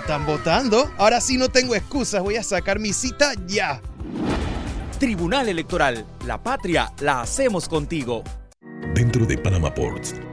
están 0.00 0.26
votando. 0.26 0.90
Ahora 0.98 1.20
sí 1.20 1.36
no 1.36 1.48
tengo 1.48 1.74
excusas, 1.74 2.22
voy 2.22 2.36
a 2.36 2.42
sacar 2.42 2.78
mi 2.78 2.92
cita 2.92 3.32
ya. 3.46 3.80
Tribunal 4.98 5.48
Electoral, 5.48 6.04
la 6.26 6.42
patria 6.42 6.92
la 7.00 7.22
hacemos 7.22 7.68
contigo. 7.68 8.22
Dentro 8.94 9.24
de 9.24 9.38
Panama 9.38 9.72
Ports 9.72 10.14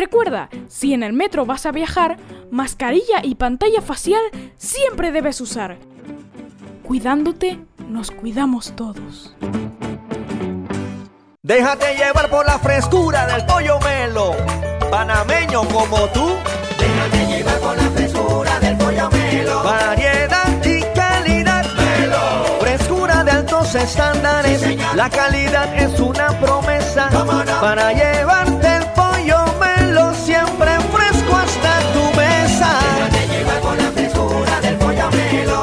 Recuerda, 0.00 0.48
si 0.66 0.94
en 0.94 1.02
el 1.02 1.12
metro 1.12 1.44
vas 1.44 1.66
a 1.66 1.72
viajar, 1.72 2.16
mascarilla 2.50 3.20
y 3.22 3.34
pantalla 3.34 3.82
facial 3.82 4.22
siempre 4.56 5.12
debes 5.12 5.42
usar. 5.42 5.76
Cuidándote, 6.82 7.60
nos 7.86 8.10
cuidamos 8.10 8.74
todos. 8.74 9.36
Déjate 11.42 11.96
llevar 11.96 12.30
por 12.30 12.46
la 12.46 12.58
frescura 12.58 13.26
del 13.26 13.44
pollo 13.44 13.78
melo, 13.80 14.34
panameño 14.90 15.68
como 15.68 15.98
tú. 16.14 16.30
Déjate 16.78 17.36
llevar 17.36 17.58
por 17.60 17.76
la 17.76 17.90
frescura 17.90 18.58
del 18.60 18.78
pollo 18.78 19.10
melo. 19.10 19.62
Variedad 19.62 20.64
y 20.64 20.80
calidad. 20.94 21.66
Melo. 21.76 22.58
Frescura 22.60 23.22
de 23.22 23.32
altos 23.32 23.74
estándares. 23.74 24.64
la 24.96 25.10
calidad 25.10 25.74
es 25.74 26.00
una 26.00 26.28
promesa 26.40 27.10
para 27.60 27.92
llevarte 27.92 28.69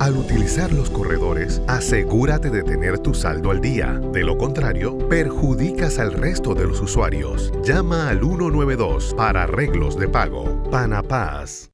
Al 0.00 0.16
utilizar 0.16 0.72
los 0.72 0.90
corredores, 0.90 1.60
asegúrate 1.66 2.50
de 2.50 2.62
tener 2.62 3.00
tu 3.00 3.14
saldo 3.14 3.50
al 3.50 3.60
día. 3.60 4.00
De 4.12 4.22
lo 4.22 4.38
contrario, 4.38 4.96
perjudicas 5.08 5.98
al 5.98 6.12
resto 6.12 6.54
de 6.54 6.66
los 6.66 6.80
usuarios. 6.80 7.52
Llama 7.64 8.08
al 8.08 8.20
192 8.20 9.14
para 9.16 9.42
arreglos 9.42 9.98
de 9.98 10.08
pago. 10.08 10.62
Panapaz. 10.70 11.70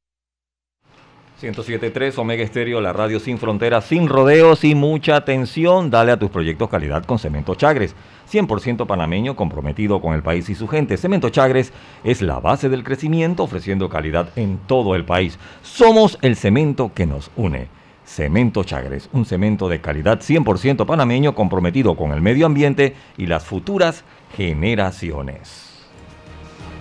107.3 1.43 2.16
Omega 2.16 2.43
Estéreo, 2.43 2.81
la 2.81 2.95
radio 2.95 3.20
sin 3.20 3.37
fronteras, 3.37 3.85
sin 3.85 4.09
rodeos 4.09 4.64
y 4.64 4.75
mucha 4.75 5.16
atención. 5.16 5.91
Dale 5.91 6.12
a 6.12 6.18
tus 6.18 6.31
proyectos 6.31 6.70
calidad 6.70 7.05
con 7.05 7.18
Cemento 7.18 7.55
Chagres. 7.55 7.95
100% 8.33 8.87
panameño 8.87 9.37
comprometido 9.37 10.01
con 10.01 10.14
el 10.14 10.22
país 10.22 10.49
y 10.49 10.55
su 10.55 10.66
gente. 10.66 10.97
Cemento 10.97 11.29
Chagres 11.29 11.75
es 12.05 12.22
la 12.22 12.41
base 12.41 12.70
del 12.70 12.85
crecimiento 12.85 13.43
ofreciendo 13.43 13.91
calidad 13.91 14.31
en 14.37 14.57
todo 14.66 14.95
el 14.95 15.05
país. 15.05 15.39
Somos 15.62 16.18
el 16.22 16.37
cemento 16.37 16.93
que 16.95 17.05
nos 17.05 17.31
une. 17.37 17.68
Cemento 18.05 18.64
Chagres, 18.64 19.09
un 19.12 19.24
cemento 19.24 19.68
de 19.68 19.80
calidad 19.80 20.20
100% 20.20 20.86
panameño 20.86 21.34
comprometido 21.34 21.96
con 21.96 22.12
el 22.12 22.20
medio 22.20 22.46
ambiente 22.46 22.94
y 23.16 23.26
las 23.26 23.44
futuras 23.44 24.05
generaciones. 24.36 25.74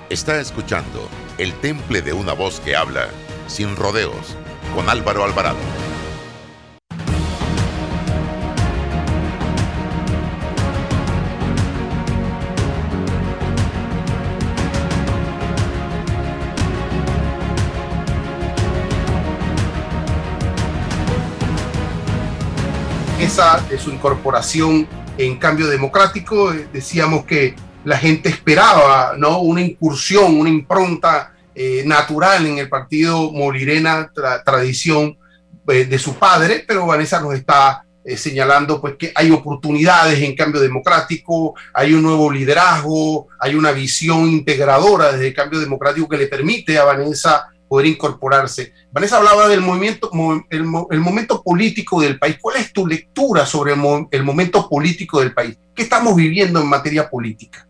Está 0.10 0.40
escuchando 0.40 1.08
El 1.38 1.54
Temple 1.54 2.02
de 2.02 2.14
una 2.14 2.34
voz 2.34 2.60
que 2.60 2.76
habla 2.76 3.08
sin 3.48 3.76
rodeos 3.76 4.38
con 4.76 4.90
Álvaro 4.90 5.24
Alvarado. 5.24 5.93
De 23.34 23.80
su 23.80 23.90
incorporación 23.90 24.88
en 25.18 25.38
cambio 25.40 25.66
democrático, 25.66 26.54
eh, 26.54 26.68
decíamos 26.72 27.26
que 27.26 27.56
la 27.84 27.98
gente 27.98 28.30
esperaba 28.30 29.16
¿no? 29.18 29.40
una 29.40 29.62
incursión, 29.62 30.40
una 30.40 30.52
impronta 30.52 31.34
eh, 31.56 31.82
natural 31.84 32.46
en 32.46 32.60
el 32.60 32.70
partido 32.70 33.32
Molirena, 33.32 34.12
tradición 34.46 35.18
eh, 35.68 35.86
de 35.86 35.98
su 35.98 36.14
padre, 36.14 36.64
pero 36.68 36.86
Vanessa 36.86 37.20
nos 37.22 37.34
está 37.34 37.84
señalando 38.16 38.80
pues 38.80 38.98
que 39.00 39.12
hay 39.16 39.32
oportunidades 39.32 40.22
en 40.22 40.36
cambio 40.36 40.62
democrático, 40.62 41.56
hay 41.74 41.96
un 41.96 42.04
nuevo 42.04 42.32
liderazgo, 42.32 43.30
hay 43.40 43.56
una 43.56 43.72
visión 43.72 44.30
integradora 44.30 45.12
desde 45.12 45.30
el 45.30 45.34
cambio 45.34 45.60
democrático 45.60 46.08
que 46.08 46.18
le 46.18 46.28
permite 46.28 46.78
a 46.78 46.84
Vanessa 46.84 47.48
poder 47.74 47.88
incorporarse. 47.88 48.72
Vanessa 48.92 49.18
hablaba 49.18 49.48
del 49.48 49.60
movimiento, 49.60 50.12
el, 50.52 50.64
momento 50.64 51.42
político 51.42 52.00
del 52.02 52.20
país. 52.20 52.38
¿Cuál 52.40 52.58
es 52.58 52.72
tu 52.72 52.86
lectura 52.86 53.48
sobre 53.48 53.74
el 54.12 54.24
momento 54.24 54.70
político 54.70 55.20
del 55.20 55.34
país? 55.34 55.58
¿Qué 55.74 55.82
estamos 55.82 56.16
viviendo 56.16 56.60
en 56.60 56.68
materia 56.68 57.10
política? 57.10 57.68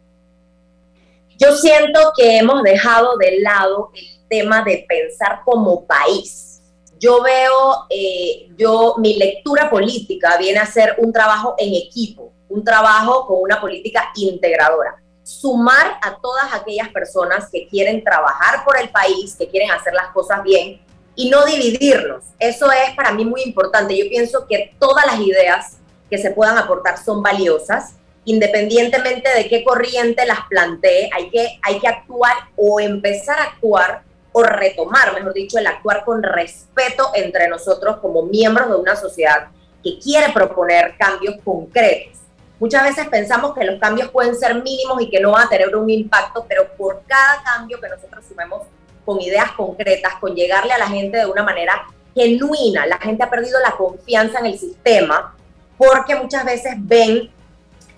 Yo 1.40 1.56
siento 1.56 2.12
que 2.18 2.38
hemos 2.38 2.64
dejado 2.64 3.16
de 3.16 3.40
lado 3.40 3.92
el 3.96 4.28
tema 4.28 4.62
de 4.66 4.86
pensar 4.86 5.40
como 5.46 5.86
país. 5.86 6.62
Yo 7.00 7.24
veo, 7.24 7.86
eh, 7.90 8.50
yo, 8.58 8.96
mi 8.98 9.18
lectura 9.18 9.70
política 9.70 10.38
viene 10.38 10.60
a 10.60 10.66
ser 10.66 10.96
un 10.98 11.14
trabajo 11.14 11.56
en 11.58 11.76
equipo, 11.76 12.34
un 12.50 12.62
trabajo 12.62 13.26
con 13.26 13.38
una 13.42 13.62
política 13.62 14.12
integradora. 14.16 15.02
Sumar 15.24 15.98
a 16.02 16.18
todas 16.22 16.54
aquellas 16.54 16.90
personas 16.90 17.50
que 17.52 17.68
quieren 17.68 18.04
trabajar 18.04 18.64
por 18.66 18.78
el 18.78 18.90
país, 18.90 19.36
que 19.38 19.48
quieren 19.48 19.72
hacer 19.72 19.94
las 19.94 20.08
cosas 20.08 20.44
bien 20.44 20.82
y 21.16 21.30
no 21.30 21.46
dividirnos. 21.46 22.24
Eso 22.40 22.72
es 22.72 22.96
para 22.96 23.12
mí 23.12 23.24
muy 23.24 23.42
importante. 23.44 23.98
Yo 23.98 24.10
pienso 24.10 24.46
que 24.48 24.74
todas 24.80 25.06
las 25.06 25.20
ideas 25.20 25.78
que 26.10 26.18
se 26.18 26.32
puedan 26.32 26.58
aportar 26.58 26.98
son 26.98 27.24
valiosas 27.24 27.96
independientemente 28.26 29.30
de 29.36 29.50
qué 29.50 29.64
corriente 29.64 30.26
las 30.26 30.40
plantee, 30.50 31.10
hay 31.14 31.30
que, 31.30 31.60
hay 31.62 31.80
que 31.80 31.88
actuar 31.88 32.34
o 32.56 32.80
empezar 32.80 33.40
a 33.40 33.44
actuar 33.44 34.04
o 34.32 34.44
retomar, 34.44 35.14
mejor 35.14 35.34
dicho, 35.34 35.58
el 35.60 35.68
actuar 35.68 36.04
con 36.04 36.24
respeto 36.24 37.12
entre 37.14 37.48
nosotros 37.48 37.98
como 37.98 38.24
miembros 38.24 38.70
de 38.70 38.76
una 38.76 38.96
sociedad 38.96 39.48
que 39.84 40.00
quiere 40.00 40.32
proponer 40.34 40.96
cambios 40.98 41.36
concretos. 41.44 42.20
Muchas 42.64 42.84
veces 42.84 43.10
pensamos 43.10 43.54
que 43.54 43.66
los 43.66 43.78
cambios 43.78 44.10
pueden 44.10 44.40
ser 44.40 44.56
mínimos 44.64 45.02
y 45.02 45.10
que 45.10 45.20
no 45.20 45.32
van 45.32 45.48
a 45.48 45.50
tener 45.50 45.76
un 45.76 45.90
impacto, 45.90 46.46
pero 46.48 46.66
por 46.78 47.02
cada 47.06 47.44
cambio 47.44 47.78
que 47.78 47.90
nosotros 47.90 48.24
sumemos 48.26 48.62
con 49.04 49.20
ideas 49.20 49.52
concretas, 49.52 50.14
con 50.22 50.34
llegarle 50.34 50.72
a 50.72 50.78
la 50.78 50.88
gente 50.88 51.18
de 51.18 51.26
una 51.26 51.44
manera 51.44 51.86
genuina, 52.16 52.86
la 52.86 52.98
gente 53.00 53.22
ha 53.22 53.30
perdido 53.30 53.60
la 53.60 53.72
confianza 53.72 54.40
en 54.40 54.46
el 54.46 54.58
sistema 54.58 55.36
porque 55.78 56.16
muchas 56.16 56.46
veces 56.46 56.76
ven 56.78 57.30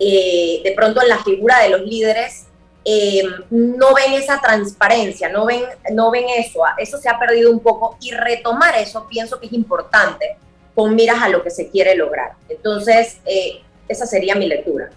eh, 0.00 0.60
de 0.64 0.72
pronto 0.72 1.00
en 1.00 1.10
la 1.10 1.22
figura 1.22 1.60
de 1.60 1.68
los 1.68 1.82
líderes 1.82 2.46
eh, 2.84 3.22
no 3.50 3.94
ven 3.94 4.14
esa 4.14 4.40
transparencia, 4.40 5.28
no 5.28 5.46
ven, 5.46 5.62
no 5.92 6.10
ven 6.10 6.24
eso, 6.38 6.62
eso 6.76 6.98
se 6.98 7.08
ha 7.08 7.20
perdido 7.20 7.52
un 7.52 7.60
poco 7.60 7.98
y 8.00 8.10
retomar 8.10 8.76
eso 8.78 9.06
pienso 9.08 9.38
que 9.38 9.46
es 9.46 9.52
importante 9.52 10.38
con 10.74 10.96
miras 10.96 11.22
a 11.22 11.28
lo 11.28 11.44
que 11.44 11.50
se 11.50 11.70
quiere 11.70 11.94
lograr. 11.94 12.32
Entonces, 12.48 13.18
eh, 13.26 13.62
esa 13.88 14.06
sería 14.06 14.34
mi 14.34 14.48
lectura. 14.48 14.90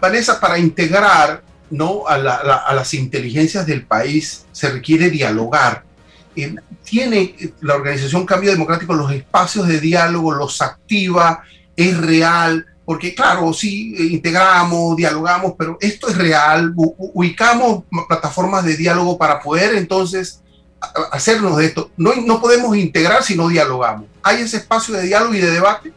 Vanessa, 0.00 0.40
para 0.40 0.58
integrar 0.58 1.42
¿no? 1.70 2.06
a, 2.06 2.14
a 2.14 2.74
las 2.74 2.94
inteligencias 2.94 3.66
del 3.66 3.84
país 3.84 4.46
se 4.52 4.70
requiere 4.70 5.10
dialogar. 5.10 5.84
¿Tiene 6.84 7.34
la 7.60 7.74
organización 7.74 8.24
Cambio 8.24 8.50
Democrático 8.50 8.94
los 8.94 9.12
espacios 9.12 9.68
de 9.68 9.80
diálogo, 9.80 10.32
los 10.32 10.62
activa, 10.62 11.42
es 11.76 11.96
real? 11.96 12.66
porque 12.84 13.14
claro, 13.14 13.52
sí, 13.52 13.94
eh, 13.96 14.04
integramos, 14.04 14.96
dialogamos, 14.96 15.54
pero 15.56 15.78
esto 15.80 16.08
es 16.08 16.16
real, 16.16 16.72
ubicamos 16.76 17.84
plataformas 18.08 18.64
de 18.64 18.76
diálogo 18.76 19.16
para 19.16 19.40
poder 19.40 19.76
entonces 19.76 20.42
hacernos 21.12 21.56
de 21.58 21.66
esto. 21.66 21.90
No, 21.96 22.14
no 22.16 22.40
podemos 22.40 22.76
integrar 22.76 23.22
si 23.22 23.36
no 23.36 23.48
dialogamos. 23.48 24.06
¿Hay 24.22 24.42
ese 24.42 24.56
espacio 24.58 24.94
de 24.94 25.06
diálogo 25.06 25.32
y 25.34 25.40
de 25.40 25.50
debate? 25.50 25.92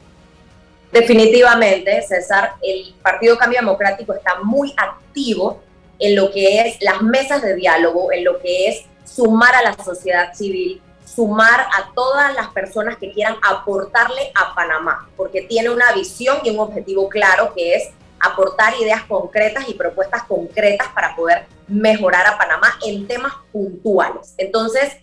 Definitivamente, 0.92 2.02
César, 2.04 2.54
el 2.62 2.96
Partido 3.02 3.38
Cambio 3.38 3.60
Democrático 3.60 4.14
está 4.14 4.36
muy 4.44 4.74
activo 4.78 5.62
en 6.00 6.16
lo 6.16 6.32
que 6.32 6.62
es 6.62 6.78
las 6.82 7.02
mesas 7.02 7.42
de 7.42 7.56
diálogo, 7.56 8.12
en 8.12 8.24
lo 8.24 8.40
que 8.40 8.68
es 8.68 8.86
sumar 9.04 9.56
a 9.56 9.62
la 9.62 9.74
sociedad 9.74 10.34
civil, 10.34 10.82
sumar 11.06 11.62
a 11.62 11.94
todas 11.94 12.34
las 12.34 12.48
personas 12.50 12.98
que 12.98 13.12
quieran 13.12 13.38
aportarle 13.42 14.32
a 14.36 14.54
Panamá, 14.56 15.10
porque 15.16 15.42
tiene 15.44 15.70
una 15.70 15.92
visión 15.94 16.40
y 16.44 16.50
un 16.50 16.60
objetivo 16.60 17.08
claro 17.10 17.54
que 17.54 17.76
es 17.76 17.90
aportar 18.20 18.74
ideas 18.82 19.04
concretas 19.04 19.68
y 19.70 19.74
propuestas 19.74 20.24
concretas 20.24 20.88
para 20.94 21.16
poder 21.16 21.46
mejorar 21.68 22.26
a 22.26 22.38
Panamá 22.38 22.78
en 22.86 23.08
temas 23.08 23.34
puntuales. 23.52 24.34
Entonces, 24.38 24.98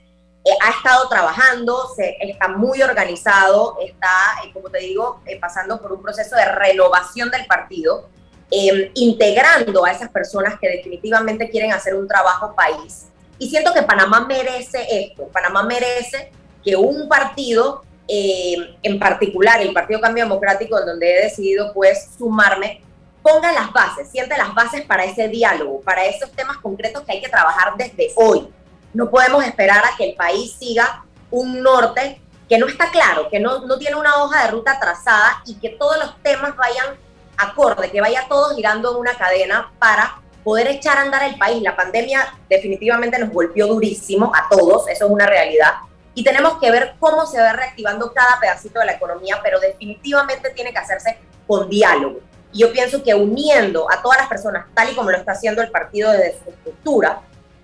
ha 0.60 0.70
estado 0.70 1.08
trabajando, 1.08 1.88
se, 1.94 2.16
está 2.20 2.48
muy 2.48 2.82
organizado, 2.82 3.78
está, 3.80 4.08
eh, 4.44 4.50
como 4.52 4.70
te 4.70 4.78
digo, 4.78 5.20
eh, 5.26 5.38
pasando 5.38 5.80
por 5.80 5.92
un 5.92 6.02
proceso 6.02 6.34
de 6.36 6.44
renovación 6.46 7.30
del 7.30 7.46
partido, 7.46 8.08
em, 8.50 8.90
integrando 8.94 9.84
a 9.84 9.92
esas 9.92 10.10
personas 10.10 10.58
que 10.60 10.68
definitivamente 10.68 11.48
quieren 11.48 11.72
hacer 11.72 11.94
un 11.94 12.08
trabajo 12.08 12.54
país 12.54 13.06
y 13.42 13.50
siento 13.50 13.74
que 13.74 13.82
Panamá 13.82 14.24
merece 14.24 14.86
esto. 14.88 15.26
Panamá 15.32 15.64
merece 15.64 16.30
que 16.64 16.76
un 16.76 17.08
partido, 17.08 17.82
eh, 18.06 18.76
en 18.84 19.00
particular 19.00 19.60
el 19.60 19.72
Partido 19.72 20.00
Cambio 20.00 20.22
Democrático, 20.22 20.78
en 20.78 20.86
donde 20.86 21.10
he 21.10 21.22
decidido 21.24 21.72
pues 21.72 22.10
sumarme, 22.16 22.82
ponga 23.20 23.50
las 23.50 23.72
bases, 23.72 24.08
siente 24.08 24.38
las 24.38 24.54
bases 24.54 24.82
para 24.82 25.04
ese 25.04 25.26
diálogo, 25.26 25.80
para 25.80 26.04
esos 26.04 26.30
temas 26.30 26.58
concretos 26.58 27.02
que 27.02 27.12
hay 27.12 27.20
que 27.20 27.28
trabajar 27.28 27.74
desde 27.76 28.12
hoy. 28.14 28.46
No 28.94 29.10
podemos 29.10 29.44
esperar 29.44 29.84
a 29.84 29.96
que 29.96 30.10
el 30.10 30.14
país 30.14 30.56
siga 30.58 31.04
un 31.30 31.62
norte 31.62 32.20
que 32.48 32.58
no 32.58 32.66
está 32.66 32.90
claro, 32.90 33.28
que 33.30 33.40
no, 33.40 33.60
no 33.60 33.78
tiene 33.78 33.96
una 33.96 34.22
hoja 34.22 34.44
de 34.44 34.50
ruta 34.50 34.78
trazada 34.78 35.42
y 35.46 35.54
que 35.54 35.70
todos 35.70 35.96
los 35.98 36.22
temas 36.22 36.54
vayan 36.56 36.96
acorde, 37.36 37.90
que 37.90 38.00
vaya 38.00 38.26
todo 38.28 38.54
girando 38.54 38.92
en 38.92 38.98
una 38.98 39.14
cadena 39.14 39.72
para 39.78 40.20
poder 40.44 40.68
echar 40.68 40.98
a 40.98 41.02
andar 41.02 41.22
el 41.22 41.36
país. 41.36 41.62
La 41.62 41.76
pandemia 41.76 42.34
definitivamente 42.48 43.18
nos 43.18 43.30
golpeó 43.30 43.66
durísimo 43.66 44.32
a 44.34 44.48
todos, 44.48 44.88
eso 44.88 45.06
es 45.06 45.10
una 45.10 45.26
realidad. 45.26 45.72
Y 46.14 46.24
tenemos 46.24 46.58
que 46.60 46.70
ver 46.70 46.94
cómo 47.00 47.24
se 47.26 47.40
va 47.40 47.52
reactivando 47.52 48.12
cada 48.12 48.38
pedacito 48.38 48.80
de 48.80 48.86
la 48.86 48.92
economía, 48.92 49.40
pero 49.42 49.58
definitivamente 49.58 50.50
tiene 50.50 50.72
que 50.72 50.78
hacerse 50.78 51.18
con 51.46 51.70
diálogo. 51.70 52.20
Y 52.52 52.60
yo 52.60 52.72
pienso 52.72 53.02
que 53.02 53.14
uniendo 53.14 53.90
a 53.90 54.02
todas 54.02 54.18
las 54.18 54.28
personas, 54.28 54.66
tal 54.74 54.90
y 54.90 54.94
como 54.94 55.10
lo 55.10 55.16
está 55.16 55.32
haciendo 55.32 55.62
el 55.62 55.70
partido 55.70 56.12
desde 56.12 56.38
su 56.44 56.50
estructura, 56.50 57.22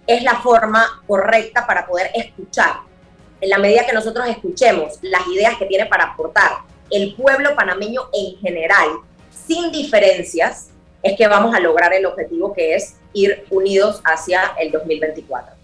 es 0.08 0.22
la 0.22 0.40
forma 0.40 1.02
correcta 1.06 1.66
para 1.66 1.86
poder 1.86 2.10
escuchar. 2.14 2.80
En 3.40 3.50
la 3.50 3.58
medida 3.58 3.86
que 3.86 3.92
nosotros 3.92 4.26
escuchemos 4.26 4.94
las 5.02 5.24
ideas 5.28 5.56
que 5.58 5.66
tiene 5.66 5.86
para 5.86 6.04
aportar 6.04 6.50
el 6.90 7.14
pueblo 7.14 7.54
panameño 7.54 8.08
en 8.12 8.38
general, 8.38 8.88
sin 9.46 9.70
diferencias, 9.70 10.70
es 11.02 11.16
que 11.16 11.28
vamos 11.28 11.54
a 11.54 11.60
lograr 11.60 11.92
el 11.92 12.06
objetivo 12.06 12.54
que 12.54 12.74
es 12.74 12.96
ir 13.12 13.44
unidos 13.50 14.00
hacia 14.02 14.54
el 14.58 14.72
2024. 14.72 15.54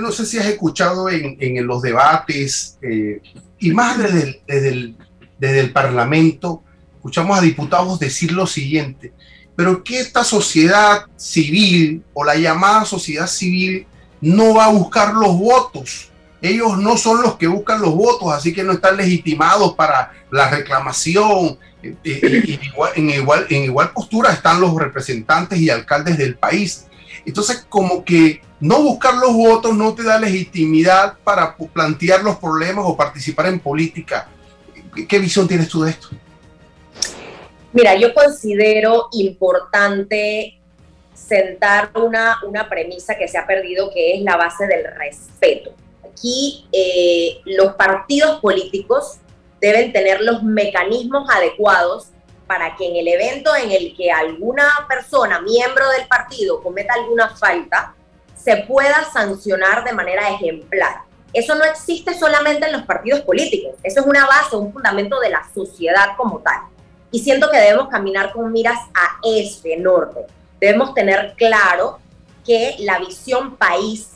No 0.00 0.12
sé 0.12 0.26
si 0.26 0.38
has 0.38 0.46
escuchado 0.46 1.10
en, 1.10 1.66
los 1.66 1.82
debates 1.82 2.78
eh, 2.82 3.20
y 3.58 3.72
más 3.72 3.98
desde 3.98 4.42
desde, 4.46 4.68
el, 4.68 4.96
desde 5.38 5.60
el 5.60 5.72
Parlamento, 5.72 6.62
escuchamos 6.94 7.36
a 7.36 7.42
diputados 7.42 7.98
decir 7.98 8.30
lo 8.30 8.46
siguiente, 8.46 9.12
pero 9.56 9.84
que 9.84 10.00
esta 10.00 10.24
sociedad 10.24 11.06
civil 11.16 12.02
o 12.14 12.24
la 12.24 12.36
llamada 12.36 12.84
sociedad 12.84 13.26
civil 13.26 13.86
no 14.20 14.54
va 14.54 14.66
a 14.66 14.72
buscar 14.72 15.14
los 15.14 15.36
votos. 15.36 16.10
Ellos 16.40 16.78
no 16.78 16.96
son 16.96 17.22
los 17.22 17.36
que 17.36 17.46
buscan 17.46 17.80
los 17.80 17.94
votos, 17.94 18.32
así 18.32 18.52
que 18.52 18.64
no 18.64 18.72
están 18.72 18.96
legitimados 18.96 19.74
para 19.74 20.12
la 20.30 20.48
reclamación, 20.50 21.58
en, 21.82 22.60
igual, 22.62 23.46
en 23.48 23.64
igual 23.64 23.92
postura 23.92 24.32
están 24.32 24.60
los 24.60 24.74
representantes 24.74 25.60
y 25.60 25.70
alcaldes 25.70 26.18
del 26.18 26.36
país. 26.36 26.86
Entonces, 27.24 27.64
como 27.68 28.04
que 28.04 28.40
no 28.60 28.80
buscar 28.82 29.14
los 29.14 29.32
votos 29.32 29.76
no 29.76 29.94
te 29.94 30.02
da 30.02 30.18
legitimidad 30.18 31.18
para 31.24 31.56
plantear 31.56 32.22
los 32.22 32.36
problemas 32.36 32.84
o 32.86 32.96
participar 32.96 33.46
en 33.46 33.58
política. 33.58 34.28
¿Qué 35.08 35.18
visión 35.18 35.48
tienes 35.48 35.68
tú 35.68 35.82
de 35.82 35.90
esto? 35.90 36.08
Mira, 37.72 37.94
yo 37.94 38.12
considero 38.12 39.08
importante 39.12 40.58
sentar 41.14 41.90
una, 41.94 42.38
una 42.46 42.68
premisa 42.68 43.16
que 43.16 43.28
se 43.28 43.38
ha 43.38 43.46
perdido, 43.46 43.90
que 43.90 44.16
es 44.16 44.22
la 44.22 44.36
base 44.36 44.66
del 44.66 44.84
respeto. 44.94 45.72
Aquí 46.04 46.66
eh, 46.72 47.40
los 47.44 47.74
partidos 47.74 48.40
políticos 48.40 49.18
deben 49.60 49.92
tener 49.92 50.20
los 50.20 50.42
mecanismos 50.42 51.28
adecuados 51.30 52.08
para 52.46 52.76
que 52.76 52.86
en 52.88 52.96
el 52.96 53.08
evento 53.08 53.56
en 53.56 53.70
el 53.70 53.96
que 53.96 54.10
alguna 54.10 54.68
persona, 54.86 55.40
miembro 55.40 55.88
del 55.90 56.06
partido, 56.06 56.62
cometa 56.62 56.92
alguna 56.92 57.34
falta, 57.34 57.94
se 58.34 58.56
pueda 58.68 59.08
sancionar 59.10 59.84
de 59.84 59.92
manera 59.92 60.28
ejemplar. 60.28 61.02
Eso 61.32 61.54
no 61.54 61.64
existe 61.64 62.12
solamente 62.12 62.66
en 62.66 62.72
los 62.72 62.82
partidos 62.82 63.20
políticos, 63.22 63.76
eso 63.82 64.00
es 64.00 64.06
una 64.06 64.26
base, 64.26 64.56
un 64.56 64.70
fundamento 64.70 65.18
de 65.20 65.30
la 65.30 65.42
sociedad 65.54 66.08
como 66.18 66.40
tal. 66.40 66.71
Y 67.12 67.20
siento 67.20 67.48
que 67.50 67.58
debemos 67.58 67.88
caminar 67.88 68.32
con 68.32 68.50
miras 68.50 68.78
a 68.94 69.18
este 69.22 69.76
norte. 69.76 70.26
Debemos 70.60 70.94
tener 70.94 71.34
claro 71.36 72.00
que 72.44 72.74
la 72.80 72.98
visión 72.98 73.56
país 73.56 74.14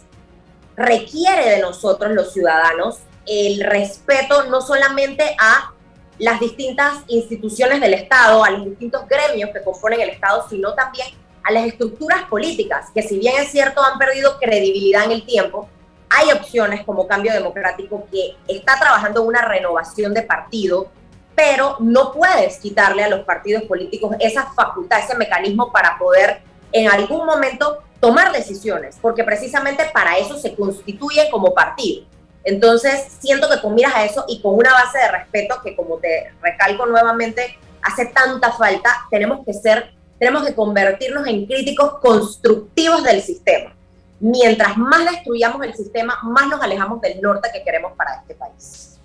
requiere 0.76 1.50
de 1.50 1.60
nosotros 1.60 2.10
los 2.12 2.32
ciudadanos 2.32 2.98
el 3.26 3.60
respeto 3.60 4.44
no 4.44 4.60
solamente 4.60 5.36
a 5.38 5.72
las 6.18 6.40
distintas 6.40 7.02
instituciones 7.08 7.80
del 7.80 7.94
Estado, 7.94 8.42
a 8.42 8.50
los 8.50 8.64
distintos 8.64 9.06
gremios 9.08 9.50
que 9.52 9.62
componen 9.62 10.00
el 10.00 10.10
Estado, 10.10 10.46
sino 10.48 10.74
también 10.74 11.08
a 11.42 11.52
las 11.52 11.66
estructuras 11.66 12.24
políticas, 12.24 12.86
que 12.94 13.02
si 13.02 13.18
bien 13.18 13.34
es 13.38 13.50
cierto 13.50 13.82
han 13.82 13.98
perdido 13.98 14.38
credibilidad 14.38 15.04
en 15.04 15.12
el 15.12 15.26
tiempo, 15.26 15.68
hay 16.08 16.32
opciones 16.32 16.84
como 16.84 17.06
Cambio 17.06 17.32
Democrático 17.32 18.06
que 18.10 18.36
está 18.48 18.78
trabajando 18.78 19.22
una 19.22 19.42
renovación 19.42 20.14
de 20.14 20.22
partido, 20.22 20.88
pero 21.36 21.76
no 21.80 22.12
puedes 22.12 22.56
quitarle 22.58 23.04
a 23.04 23.08
los 23.08 23.20
partidos 23.20 23.64
políticos 23.64 24.16
esa 24.18 24.50
facultad, 24.52 25.00
ese 25.00 25.14
mecanismo 25.16 25.70
para 25.70 25.98
poder 25.98 26.40
en 26.72 26.90
algún 26.90 27.24
momento 27.26 27.82
tomar 28.00 28.32
decisiones, 28.32 28.96
porque 29.00 29.22
precisamente 29.22 29.84
para 29.92 30.16
eso 30.18 30.38
se 30.38 30.56
constituye 30.56 31.28
como 31.30 31.54
partido. 31.54 32.04
Entonces, 32.42 33.08
siento 33.20 33.50
que 33.50 33.60
con 33.60 33.74
miras 33.74 33.94
a 33.94 34.04
eso 34.04 34.24
y 34.28 34.40
con 34.40 34.54
una 34.54 34.72
base 34.72 34.98
de 34.98 35.08
respeto 35.10 35.56
que, 35.62 35.76
como 35.76 35.98
te 35.98 36.32
recalco 36.40 36.86
nuevamente, 36.86 37.58
hace 37.82 38.06
tanta 38.06 38.52
falta, 38.52 39.06
tenemos 39.10 39.44
que 39.44 39.52
ser, 39.52 39.92
tenemos 40.18 40.44
que 40.44 40.54
convertirnos 40.54 41.26
en 41.26 41.46
críticos 41.46 41.98
constructivos 41.98 43.02
del 43.02 43.20
sistema. 43.20 43.74
Mientras 44.20 44.76
más 44.78 45.04
destruyamos 45.10 45.62
el 45.66 45.74
sistema, 45.74 46.18
más 46.22 46.46
nos 46.46 46.62
alejamos 46.62 47.00
del 47.00 47.20
norte 47.20 47.50
que 47.52 47.62
queremos 47.62 47.92
para 47.92 48.14
este 48.20 48.34
país. 48.34 48.98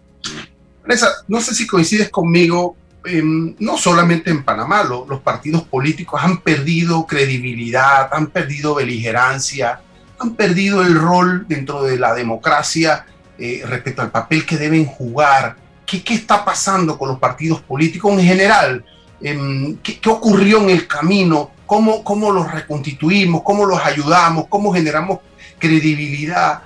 Vanessa, 0.84 1.24
no 1.28 1.40
sé 1.42 1.54
si 1.54 1.68
coincides 1.68 2.10
conmigo, 2.10 2.76
em, 3.06 3.56
no 3.60 3.78
solamente 3.78 4.30
en 4.30 4.44
Panamá, 4.44 4.84
los 4.84 5.22
partidos 5.22 5.64
políticos 5.64 6.22
han 6.24 6.42
perdido 6.42 7.06
credibilidad, 7.06 8.10
han 8.12 8.28
perdido 8.28 8.76
beligerancia, 8.76 9.82
han 10.20 10.36
perdido 10.36 10.82
el 10.82 10.96
rol 10.96 11.46
dentro 11.48 11.84
de 11.84 11.98
la 11.98 12.14
democracia 12.14 13.06
eh, 13.38 13.64
respecto 13.66 14.02
al 14.02 14.12
papel 14.12 14.46
que 14.46 14.58
deben 14.58 14.86
jugar. 14.86 15.56
¿Qué, 15.86 16.04
¿Qué, 16.04 16.14
está 16.14 16.46
pasando 16.46 16.98
con 16.98 17.10
los 17.10 17.20
partidos 17.20 17.62
políticos 17.62 18.14
en 18.14 18.26
general? 18.26 18.86
Em, 19.22 19.78
¿qué, 19.78 20.00
¿qué, 20.00 20.10
ocurrió 20.10 20.62
en 20.62 20.70
el 20.70 20.88
camino? 20.88 21.52
¿Cómo, 21.66 22.04
¿Cómo 22.04 22.32
los 22.32 22.52
reconstituimos? 22.52 23.42
¿Cómo 23.44 23.66
los 23.66 23.80
ayudamos? 23.80 24.46
¿Cómo 24.48 24.74
generamos 24.74 25.20
credibilidad? 25.58 26.64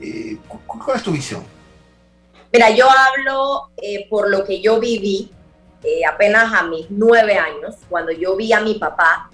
Eh, 0.00 0.36
¿Cuál 0.66 0.96
es 0.96 1.02
tu 1.02 1.12
visión? 1.12 1.42
Mira, 2.50 2.70
yo 2.70 2.86
hablo 2.88 3.68
eh, 3.76 4.06
por 4.08 4.30
lo 4.30 4.42
que 4.44 4.62
yo 4.62 4.80
viví 4.80 5.30
eh, 5.84 6.04
apenas 6.06 6.52
a 6.54 6.62
mis 6.62 6.86
nueve 6.88 7.36
años, 7.36 7.76
cuando 7.90 8.10
yo 8.10 8.36
vi 8.36 8.52
a 8.54 8.60
mi 8.60 8.74
papá 8.74 9.30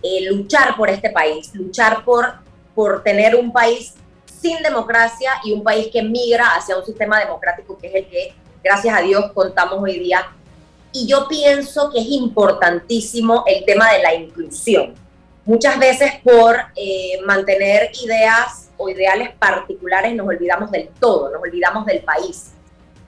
eh, 0.00 0.26
luchar 0.30 0.76
por 0.76 0.88
este 0.88 1.10
país, 1.10 1.52
luchar 1.54 2.04
por, 2.04 2.34
por 2.72 3.02
tener 3.02 3.34
un 3.34 3.52
país 3.52 3.94
sin 4.40 4.62
democracia 4.62 5.32
y 5.44 5.52
un 5.52 5.64
país 5.64 5.88
que 5.92 6.02
migra 6.02 6.54
hacia 6.54 6.76
un 6.76 6.84
sistema 6.84 7.18
democrático 7.18 7.76
que 7.76 7.88
es 7.88 7.94
el 7.96 8.06
que, 8.06 8.34
gracias 8.62 8.96
a 8.96 9.00
Dios, 9.00 9.32
contamos 9.34 9.80
hoy 9.82 9.98
día. 9.98 10.30
Y 10.92 11.08
yo 11.08 11.26
pienso 11.26 11.90
que 11.90 11.98
es 11.98 12.06
importantísimo 12.06 13.42
el 13.46 13.64
tema 13.64 13.92
de 13.92 14.02
la 14.02 14.14
inclusión. 14.14 14.94
Muchas 15.44 15.78
veces 15.78 16.12
por 16.22 16.56
mantener 17.24 17.90
ideas 18.04 18.61
o 18.76 18.88
ideales 18.88 19.30
particulares 19.38 20.14
nos 20.14 20.26
olvidamos 20.26 20.70
del 20.70 20.88
todo, 21.00 21.30
nos 21.30 21.42
olvidamos 21.42 21.86
del 21.86 22.02
país. 22.02 22.52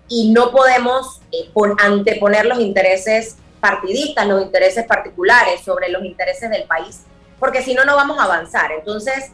Y 0.08 0.32
no 0.32 0.50
podemos 0.50 1.20
eh, 1.32 1.50
anteponer 1.78 2.46
los 2.46 2.58
intereses 2.60 3.36
partidistas, 3.60 4.26
los 4.26 4.42
intereses 4.42 4.84
particulares 4.86 5.62
sobre 5.62 5.88
los 5.88 6.04
intereses 6.04 6.50
del 6.50 6.64
país, 6.64 7.04
porque 7.38 7.62
si 7.62 7.74
no, 7.74 7.84
no 7.84 7.96
vamos 7.96 8.18
a 8.18 8.24
avanzar. 8.24 8.72
Entonces, 8.72 9.32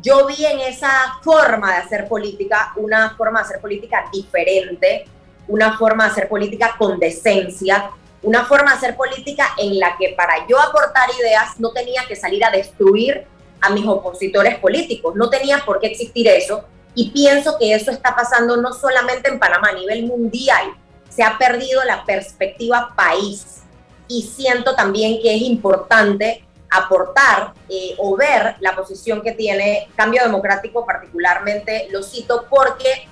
yo 0.00 0.26
vi 0.26 0.44
en 0.44 0.60
esa 0.60 0.90
forma 1.22 1.72
de 1.72 1.78
hacer 1.78 2.08
política 2.08 2.72
una 2.76 3.16
forma 3.16 3.40
de 3.40 3.46
hacer 3.46 3.60
política 3.60 4.04
diferente, 4.12 5.06
una 5.48 5.76
forma 5.76 6.04
de 6.04 6.10
hacer 6.10 6.28
política 6.28 6.74
con 6.78 6.98
decencia, 6.98 7.90
una 8.22 8.44
forma 8.44 8.70
de 8.70 8.76
hacer 8.78 8.96
política 8.96 9.48
en 9.58 9.78
la 9.78 9.96
que 9.96 10.14
para 10.16 10.46
yo 10.46 10.60
aportar 10.60 11.08
ideas 11.20 11.58
no 11.58 11.72
tenía 11.72 12.02
que 12.06 12.16
salir 12.16 12.44
a 12.44 12.50
destruir 12.50 13.26
a 13.62 13.70
mis 13.70 13.86
opositores 13.86 14.58
políticos, 14.58 15.14
no 15.16 15.30
tenía 15.30 15.62
por 15.64 15.80
qué 15.80 15.86
existir 15.86 16.28
eso. 16.28 16.64
Y 16.94 17.10
pienso 17.10 17.56
que 17.58 17.72
eso 17.72 17.90
está 17.90 18.14
pasando 18.14 18.56
no 18.58 18.74
solamente 18.74 19.30
en 19.30 19.38
Panamá, 19.38 19.68
a 19.70 19.72
nivel 19.72 20.04
mundial, 20.04 20.74
se 21.08 21.22
ha 21.22 21.38
perdido 21.38 21.82
la 21.84 22.04
perspectiva 22.04 22.92
país. 22.94 23.62
Y 24.08 24.22
siento 24.22 24.74
también 24.74 25.22
que 25.22 25.34
es 25.34 25.42
importante 25.42 26.44
aportar 26.70 27.52
eh, 27.68 27.94
o 27.98 28.16
ver 28.16 28.56
la 28.60 28.74
posición 28.74 29.22
que 29.22 29.32
tiene 29.32 29.88
Cambio 29.94 30.22
Democrático, 30.22 30.84
particularmente 30.84 31.88
lo 31.90 32.02
cito 32.02 32.46
porque 32.50 33.06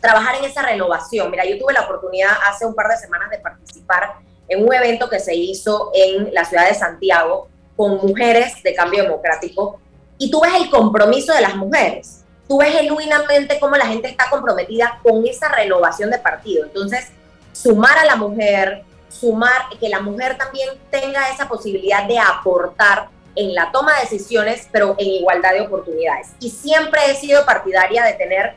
trabajar 0.00 0.36
en 0.36 0.44
esa 0.44 0.62
renovación. 0.62 1.30
Mira, 1.30 1.44
yo 1.44 1.58
tuve 1.58 1.72
la 1.72 1.82
oportunidad 1.82 2.30
hace 2.46 2.64
un 2.64 2.74
par 2.74 2.88
de 2.88 2.96
semanas 2.96 3.30
de 3.30 3.38
participar 3.38 4.14
en 4.46 4.64
un 4.64 4.72
evento 4.72 5.08
que 5.08 5.20
se 5.20 5.34
hizo 5.34 5.90
en 5.94 6.32
la 6.32 6.44
ciudad 6.44 6.68
de 6.68 6.74
Santiago 6.74 7.48
con 7.76 7.96
mujeres 7.96 8.62
de 8.62 8.74
Cambio 8.74 9.02
Democrático 9.02 9.80
y 10.18 10.30
tú 10.30 10.40
ves 10.40 10.52
el 10.54 10.68
compromiso 10.68 11.32
de 11.32 11.40
las 11.40 11.56
mujeres. 11.56 12.24
Tú 12.48 12.58
ves 12.58 12.74
genuinamente 12.74 13.58
cómo 13.60 13.76
la 13.76 13.86
gente 13.86 14.08
está 14.08 14.28
comprometida 14.28 14.98
con 15.02 15.26
esa 15.26 15.48
renovación 15.48 16.10
de 16.10 16.18
partido. 16.18 16.64
Entonces, 16.64 17.08
sumar 17.52 17.98
a 17.98 18.04
la 18.04 18.16
mujer, 18.16 18.84
sumar, 19.08 19.68
que 19.78 19.88
la 19.88 20.00
mujer 20.00 20.36
también 20.36 20.68
tenga 20.90 21.28
esa 21.30 21.48
posibilidad 21.48 22.04
de 22.04 22.18
aportar 22.18 23.08
en 23.36 23.54
la 23.54 23.70
toma 23.70 23.94
de 23.94 24.00
decisiones, 24.00 24.68
pero 24.72 24.96
en 24.98 25.06
igualdad 25.06 25.52
de 25.52 25.60
oportunidades. 25.60 26.28
Y 26.40 26.50
siempre 26.50 27.00
he 27.08 27.14
sido 27.14 27.44
partidaria 27.44 28.02
de 28.02 28.14
tener, 28.14 28.56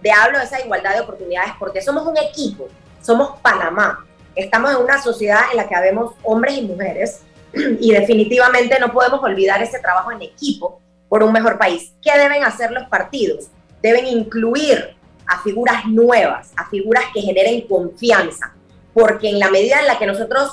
de 0.00 0.12
hablo 0.12 0.38
de 0.38 0.44
esa 0.44 0.60
igualdad 0.60 0.94
de 0.94 1.00
oportunidades, 1.00 1.52
porque 1.58 1.82
somos 1.82 2.06
un 2.06 2.16
equipo, 2.16 2.68
somos 3.02 3.38
Panamá. 3.40 4.06
Estamos 4.34 4.70
en 4.70 4.78
una 4.78 5.02
sociedad 5.02 5.42
en 5.50 5.58
la 5.58 5.68
que 5.68 5.74
habemos 5.74 6.14
hombres 6.22 6.56
y 6.56 6.62
mujeres 6.62 7.20
y 7.52 7.92
definitivamente 7.92 8.78
no 8.80 8.90
podemos 8.92 9.22
olvidar 9.22 9.62
ese 9.62 9.78
trabajo 9.80 10.10
en 10.12 10.22
equipo 10.22 10.80
por 11.12 11.22
un 11.22 11.30
mejor 11.30 11.58
país. 11.58 11.92
¿Qué 12.00 12.10
deben 12.18 12.42
hacer 12.42 12.70
los 12.70 12.88
partidos? 12.88 13.48
Deben 13.82 14.06
incluir 14.06 14.96
a 15.26 15.42
figuras 15.42 15.84
nuevas, 15.84 16.52
a 16.56 16.70
figuras 16.70 17.04
que 17.12 17.20
generen 17.20 17.68
confianza, 17.68 18.54
porque 18.94 19.28
en 19.28 19.38
la 19.38 19.50
medida 19.50 19.78
en 19.78 19.88
la 19.88 19.98
que 19.98 20.06
nosotros, 20.06 20.52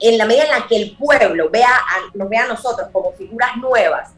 en 0.00 0.18
la 0.18 0.26
medida 0.26 0.44
en 0.44 0.50
la 0.50 0.66
que 0.66 0.76
el 0.76 0.94
pueblo 0.98 1.48
vea 1.48 1.70
nos 2.12 2.28
vea 2.28 2.44
a 2.44 2.48
nosotros 2.48 2.90
como 2.92 3.12
figuras 3.12 3.56
nuevas, 3.56 4.10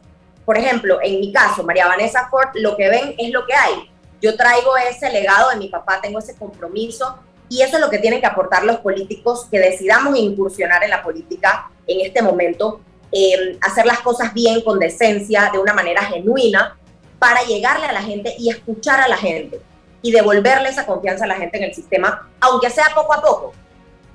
por 0.44 0.59
ejemplo, 0.59 0.99
en 1.01 1.20
mi 1.20 1.32
caso, 1.32 1.62
María 1.62 1.86
Vanessa 1.86 2.26
Ford, 2.28 2.49
lo 2.55 2.76
que 2.76 2.90
ven 2.90 3.14
es 3.16 3.30
lo 3.30 3.47
que 3.47 3.55
hay. 3.55 3.88
Yo 4.20 4.36
traigo 4.36 4.76
ese 4.76 5.12
legado 5.12 5.51
de 5.51 5.59
mi 5.59 5.68
papá, 5.68 6.01
tengo 6.01 6.18
ese 6.18 6.34
compromiso 6.34 7.20
y 7.49 7.62
eso 7.62 7.76
es 7.76 7.80
lo 7.80 7.88
que 7.88 8.01
tienen 8.01 8.18
que 8.18 8.26
aportar 8.26 8.64
los 8.64 8.78
políticos 8.78 9.47
que 9.49 9.61
decidamos 9.61 10.18
incursionar 10.18 10.82
en 10.82 10.90
la 10.90 11.05
política 11.05 11.70
en 11.86 12.05
este 12.05 12.20
momento, 12.20 12.80
eh, 13.18 13.56
hacer 13.62 13.86
las 13.86 14.00
cosas 14.00 14.34
bien, 14.34 14.60
con 14.60 14.78
decencia, 14.78 15.48
de 15.50 15.58
una 15.58 15.72
manera 15.72 16.02
genuina, 16.02 16.76
para 17.18 17.42
llegarle 17.44 17.86
a 17.86 17.92
la 17.92 18.02
gente 18.02 18.34
y 18.38 18.50
escuchar 18.50 19.00
a 19.00 19.08
la 19.08 19.16
gente 19.16 19.58
y 20.02 20.12
devolverle 20.12 20.68
esa 20.68 20.84
confianza 20.84 21.24
a 21.24 21.28
la 21.28 21.36
gente 21.36 21.56
en 21.56 21.64
el 21.64 21.74
sistema, 21.74 22.28
aunque 22.40 22.68
sea 22.68 22.88
poco 22.94 23.14
a 23.14 23.22
poco, 23.22 23.54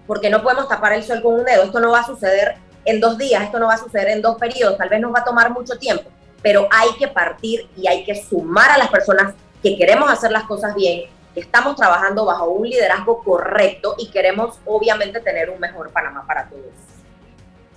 porque 0.05 0.29
no 0.29 0.43
podemos 0.43 0.69
tapar 0.69 0.93
el 0.93 1.03
sol 1.03 1.19
con 1.23 1.33
un 1.33 1.43
dedo. 1.43 1.63
Esto 1.63 1.79
no 1.79 1.89
va 1.89 2.01
a 2.01 2.05
suceder 2.05 2.57
en 2.85 2.99
dos 2.99 3.17
días, 3.17 3.41
esto 3.41 3.57
no 3.57 3.67
va 3.67 3.73
a 3.73 3.79
suceder 3.79 4.09
en 4.09 4.21
dos 4.21 4.37
periodos, 4.37 4.77
tal 4.77 4.89
vez 4.89 5.01
nos 5.01 5.11
va 5.11 5.21
a 5.21 5.25
tomar 5.25 5.49
mucho 5.49 5.79
tiempo, 5.79 6.11
pero 6.43 6.67
hay 6.69 6.89
que 6.99 7.07
partir 7.07 7.67
y 7.75 7.87
hay 7.87 8.03
que 8.03 8.13
sumar 8.13 8.69
a 8.69 8.77
las 8.77 8.89
personas 8.89 9.33
que 9.63 9.75
queremos 9.77 10.11
hacer 10.11 10.31
las 10.31 10.43
cosas 10.43 10.75
bien, 10.75 11.09
que 11.33 11.39
estamos 11.39 11.75
trabajando 11.75 12.23
bajo 12.25 12.49
un 12.49 12.69
liderazgo 12.69 13.23
correcto 13.23 13.95
y 13.97 14.11
queremos 14.11 14.59
obviamente 14.65 15.21
tener 15.21 15.49
un 15.49 15.59
mejor 15.59 15.89
Panamá 15.89 16.23
para 16.27 16.47
todos. 16.47 16.90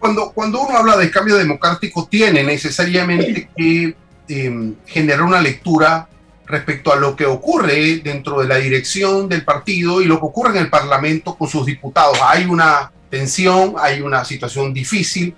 Cuando, 0.05 0.33
cuando 0.33 0.61
uno 0.61 0.77
habla 0.77 0.99
de 0.99 1.11
cambio 1.11 1.35
democrático, 1.35 2.07
tiene 2.07 2.43
necesariamente 2.43 3.49
que 3.57 3.97
eh, 4.29 4.73
generar 4.85 5.23
una 5.23 5.41
lectura 5.41 6.07
respecto 6.45 6.93
a 6.93 6.97
lo 6.97 7.17
que 7.17 7.25
ocurre 7.25 8.01
dentro 8.05 8.43
de 8.43 8.47
la 8.47 8.57
dirección 8.57 9.31
del 9.31 9.47
partido 9.47 10.03
y 10.03 10.05
lo 10.05 10.21
que 10.21 10.27
ocurre 10.27 10.51
en 10.51 10.59
el 10.59 10.69
Parlamento 10.69 11.35
con 11.37 11.49
sus 11.49 11.65
diputados. 11.65 12.19
Hay 12.23 12.45
una 12.45 12.93
tensión, 13.09 13.77
hay 13.79 14.03
una 14.03 14.27
situación 14.27 14.75
difícil, 14.75 15.35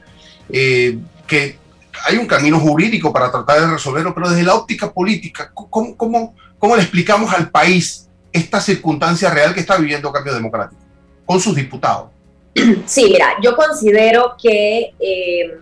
eh, 0.49 0.99
que 1.29 1.61
hay 2.05 2.17
un 2.17 2.27
camino 2.27 2.59
jurídico 2.59 3.13
para 3.13 3.31
tratar 3.31 3.61
de 3.61 3.69
resolverlo, 3.69 4.17
pero 4.17 4.31
desde 4.31 4.43
la 4.43 4.57
óptica 4.57 4.93
política, 4.93 5.53
¿cómo, 5.55 5.97
cómo, 5.97 6.35
cómo 6.59 6.75
le 6.75 6.83
explicamos 6.83 7.33
al 7.33 7.51
país 7.51 8.09
esta 8.33 8.61
circunstancia 8.61 9.31
real 9.31 9.55
que 9.55 9.61
está 9.61 9.77
viviendo 9.77 10.11
Cambio 10.11 10.35
Democrático 10.35 10.83
con 11.25 11.39
sus 11.39 11.55
diputados? 11.55 12.16
Sí, 12.87 13.11
mira, 13.11 13.35
yo 13.43 13.55
considero 13.55 14.37
que 14.41 14.95
eh, 14.99 15.61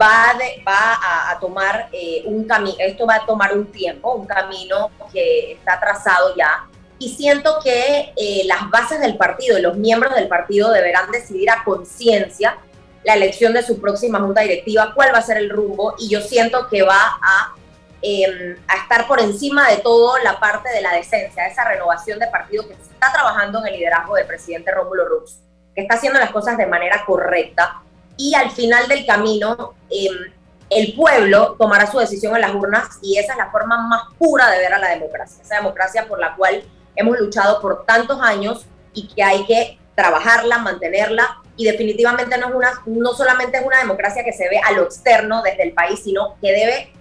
va, 0.00 0.34
va 0.66 1.30
a, 1.30 1.38
tomar 1.40 1.88
eh, 1.92 2.22
un 2.26 2.44
camino, 2.44 2.76
esto 2.78 3.06
va 3.06 3.16
a 3.16 3.26
tomar 3.26 3.56
un 3.56 3.66
tiempo, 3.66 4.14
un 4.14 4.26
camino 4.26 4.90
que 5.12 5.52
está 5.52 5.80
trazado 5.80 6.34
ya. 6.36 6.66
Y 6.98 7.14
siento 7.14 7.58
que 7.62 8.12
eh, 8.16 8.42
las 8.46 8.70
bases 8.70 9.00
del 9.00 9.16
partido, 9.16 9.58
los 9.58 9.76
miembros 9.76 10.14
del 10.14 10.28
partido 10.28 10.70
deberán 10.70 11.10
decidir 11.10 11.50
a 11.50 11.62
conciencia 11.64 12.56
la 13.04 13.14
elección 13.14 13.52
de 13.52 13.62
su 13.62 13.80
próxima 13.80 14.18
junta 14.20 14.40
directiva, 14.40 14.92
cuál 14.94 15.12
va 15.12 15.18
a 15.18 15.22
ser 15.22 15.36
el 15.36 15.50
rumbo. 15.50 15.94
Y 15.98 16.08
yo 16.08 16.20
siento 16.20 16.68
que 16.68 16.82
va 16.82 17.18
a 17.22 17.54
em, 18.00 18.56
estar 18.82 19.06
por 19.06 19.20
encima 19.20 19.68
de 19.70 19.78
todo 19.78 20.16
la 20.18 20.40
parte 20.40 20.70
de 20.70 20.80
la 20.80 20.94
decencia, 20.94 21.46
esa 21.46 21.64
renovación 21.64 22.18
de 22.18 22.26
partido 22.28 22.66
que 22.66 22.74
se 22.74 22.92
está 22.92 23.12
trabajando 23.12 23.60
en 23.60 23.66
el 23.66 23.78
liderazgo 23.78 24.14
del 24.14 24.26
presidente 24.26 24.72
Rómulo 24.72 25.06
Rux, 25.06 25.40
que 25.76 25.82
está 25.82 25.94
haciendo 25.94 26.18
las 26.18 26.30
cosas 26.30 26.56
de 26.56 26.66
manera 26.66 27.04
correcta 27.04 27.82
y 28.16 28.34
al 28.34 28.50
final 28.50 28.88
del 28.88 29.04
camino 29.04 29.74
em, 29.90 30.32
el 30.70 30.94
pueblo 30.94 31.54
tomará 31.58 31.86
su 31.86 31.98
decisión 31.98 32.34
en 32.34 32.40
las 32.40 32.54
urnas 32.54 32.98
y 33.02 33.18
esa 33.18 33.32
es 33.32 33.38
la 33.38 33.50
forma 33.50 33.86
más 33.86 34.02
pura 34.18 34.50
de 34.50 34.58
ver 34.58 34.72
a 34.72 34.78
la 34.78 34.88
democracia, 34.88 35.42
esa 35.42 35.56
democracia 35.56 36.08
por 36.08 36.18
la 36.18 36.34
cual 36.34 36.64
hemos 36.96 37.20
luchado 37.20 37.60
por 37.60 37.84
tantos 37.84 38.18
años 38.20 38.66
y 38.94 39.06
que 39.08 39.22
hay 39.22 39.44
que 39.44 39.78
trabajarla, 39.94 40.58
mantenerla 40.58 41.42
y 41.56 41.66
definitivamente 41.66 42.36
no, 42.38 42.48
es 42.48 42.54
una, 42.54 42.82
no 42.86 43.12
solamente 43.12 43.58
es 43.58 43.66
una 43.66 43.78
democracia 43.78 44.24
que 44.24 44.32
se 44.32 44.48
ve 44.48 44.58
a 44.58 44.72
lo 44.72 44.84
externo 44.84 45.42
desde 45.42 45.62
el 45.62 45.72
país, 45.72 46.00
sino 46.02 46.36
que 46.40 46.52
debe 46.52 46.92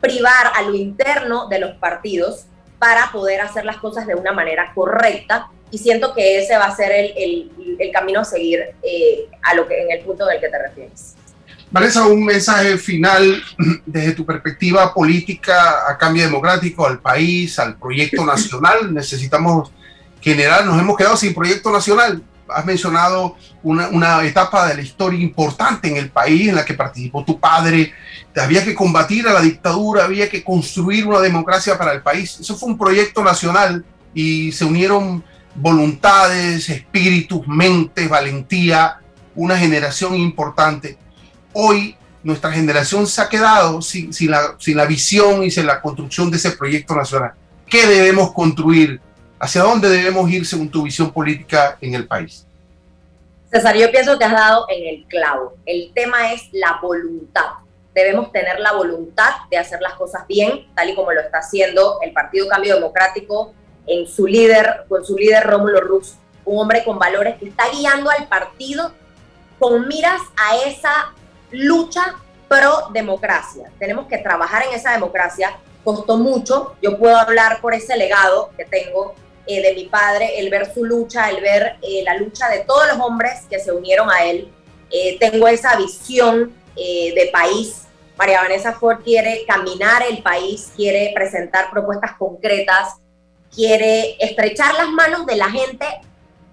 privar 0.00 0.52
a 0.54 0.62
lo 0.62 0.74
interno 0.74 1.48
de 1.48 1.58
los 1.58 1.72
partidos 1.76 2.46
para 2.78 3.12
poder 3.12 3.42
hacer 3.42 3.64
las 3.64 3.76
cosas 3.76 4.06
de 4.06 4.14
una 4.14 4.32
manera 4.32 4.72
correcta 4.74 5.50
y 5.72 5.78
siento 5.78 6.14
que 6.14 6.38
ese 6.38 6.56
va 6.58 6.66
a 6.66 6.76
ser 6.76 6.92
el, 6.92 7.50
el, 7.78 7.90
camino 7.92 8.20
a 8.20 8.24
seguir 8.24 8.60
eh, 8.82 9.26
a 9.42 9.54
lo 9.54 9.66
que 9.66 9.82
en 9.82 9.90
el 9.90 10.04
punto 10.04 10.28
en 10.28 10.36
el 10.36 10.40
que 10.40 10.48
te 10.48 10.62
refieres. 10.62 11.14
Vanessa, 11.70 12.06
un 12.06 12.26
mensaje 12.26 12.76
final 12.76 13.42
desde 13.86 14.12
tu 14.12 14.26
perspectiva 14.26 14.92
política 14.92 15.88
a 15.88 15.96
cambio 15.96 16.24
democrático, 16.24 16.86
al 16.86 17.00
país, 17.00 17.58
al 17.58 17.78
proyecto 17.78 18.24
nacional. 18.26 18.92
Necesitamos 18.94 19.72
generar, 20.20 20.66
nos 20.66 20.78
hemos 20.78 20.94
quedado 20.94 21.16
sin 21.16 21.32
proyecto 21.32 21.72
nacional. 21.72 22.22
Has 22.48 22.66
mencionado 22.66 23.36
una, 23.62 23.88
una, 23.88 24.22
etapa 24.26 24.68
de 24.68 24.74
la 24.74 24.82
historia 24.82 25.18
importante 25.20 25.88
en 25.88 25.96
el 25.96 26.10
país 26.10 26.50
en 26.50 26.56
la 26.56 26.66
que 26.66 26.74
participó 26.74 27.24
tu 27.24 27.40
padre. 27.40 27.94
Había 28.36 28.62
que 28.62 28.74
combatir 28.74 29.26
a 29.26 29.32
la 29.32 29.40
dictadura, 29.40 30.04
había 30.04 30.28
que 30.28 30.44
construir 30.44 31.06
una 31.06 31.20
democracia 31.20 31.78
para 31.78 31.94
el 31.94 32.02
país. 32.02 32.40
Eso 32.40 32.54
fue 32.56 32.68
un 32.68 32.76
proyecto 32.76 33.24
nacional 33.24 33.82
y 34.12 34.52
se 34.52 34.66
unieron 34.66 35.24
voluntades, 35.54 36.68
espíritus, 36.68 37.46
mentes, 37.46 38.08
valentía, 38.08 38.98
una 39.34 39.56
generación 39.56 40.14
importante 40.14 40.98
hoy 41.52 41.96
nuestra 42.22 42.52
generación 42.52 43.06
se 43.06 43.20
ha 43.20 43.28
quedado 43.28 43.82
sin, 43.82 44.12
la, 44.30 44.56
la 44.66 44.86
visión 44.86 45.42
y 45.42 45.50
sin 45.50 45.66
la 45.66 45.80
construcción 45.80 46.30
de 46.30 46.36
ese 46.36 46.52
proyecto 46.52 46.94
nacional. 46.94 47.32
¿Qué 47.66 47.86
debemos 47.86 48.32
construir? 48.32 49.00
¿Hacia 49.40 49.62
dónde 49.62 49.88
debemos 49.88 50.30
ir 50.30 50.46
según 50.46 50.70
tu 50.70 50.84
visión 50.84 51.10
política 51.10 51.76
en 51.80 51.94
el 51.94 52.06
país? 52.06 52.46
César, 53.50 53.76
yo 53.76 53.90
pienso 53.90 54.16
que 54.18 54.24
has 54.24 54.32
dado 54.32 54.66
en 54.68 54.94
el 54.94 55.04
clavo. 55.08 55.54
El 55.66 55.90
tema 55.92 56.32
es 56.32 56.42
la 56.52 56.78
voluntad. 56.80 57.46
Debemos 57.92 58.30
tener 58.30 58.60
la 58.60 58.72
voluntad 58.72 59.32
de 59.50 59.58
hacer 59.58 59.80
las 59.82 59.94
cosas 59.94 60.26
bien, 60.28 60.68
tal 60.74 60.88
y 60.88 60.94
como 60.94 61.12
lo 61.12 61.20
está 61.20 61.38
haciendo 61.38 61.98
el 62.02 62.12
Partido 62.12 62.48
Cambio 62.48 62.76
Democrático 62.76 63.52
en 63.86 64.06
su 64.06 64.26
líder, 64.26 64.84
con 64.88 65.04
su 65.04 65.16
líder 65.16 65.44
Rómulo 65.44 65.80
Rux, 65.80 66.16
un 66.44 66.60
hombre 66.60 66.84
con 66.84 66.98
valores 66.98 67.36
que 67.38 67.48
está 67.48 67.64
guiando 67.70 68.10
al 68.10 68.28
partido 68.28 68.92
con 69.58 69.86
miras 69.86 70.20
a 70.36 70.56
esa 70.66 71.14
lucha 71.52 72.16
pro 72.48 72.88
democracia. 72.92 73.70
Tenemos 73.78 74.06
que 74.08 74.18
trabajar 74.18 74.64
en 74.66 74.74
esa 74.74 74.90
democracia. 74.90 75.56
Costó 75.84 76.16
mucho. 76.16 76.74
Yo 76.82 76.98
puedo 76.98 77.16
hablar 77.16 77.60
por 77.60 77.72
ese 77.72 77.96
legado 77.96 78.50
que 78.56 78.64
tengo 78.64 79.14
eh, 79.46 79.62
de 79.62 79.74
mi 79.74 79.84
padre, 79.84 80.40
el 80.40 80.50
ver 80.50 80.74
su 80.74 80.84
lucha, 80.84 81.30
el 81.30 81.40
ver 81.40 81.76
eh, 81.80 82.02
la 82.04 82.16
lucha 82.16 82.48
de 82.48 82.60
todos 82.60 82.88
los 82.88 82.98
hombres 82.98 83.42
que 83.48 83.60
se 83.60 83.70
unieron 83.70 84.10
a 84.10 84.24
él. 84.24 84.52
Eh, 84.90 85.16
tengo 85.20 85.46
esa 85.46 85.76
visión 85.76 86.52
de 86.74 87.30
país. 87.32 87.82
María 88.16 88.40
Vanessa 88.40 88.72
Ford 88.72 89.02
quiere 89.04 89.44
caminar 89.46 90.02
el 90.02 90.22
país, 90.22 90.72
quiere 90.74 91.12
presentar 91.14 91.70
propuestas 91.70 92.12
concretas, 92.18 92.96
quiere 93.54 94.16
estrechar 94.18 94.74
las 94.74 94.88
manos 94.88 95.26
de 95.26 95.36
la 95.36 95.50
gente 95.50 95.86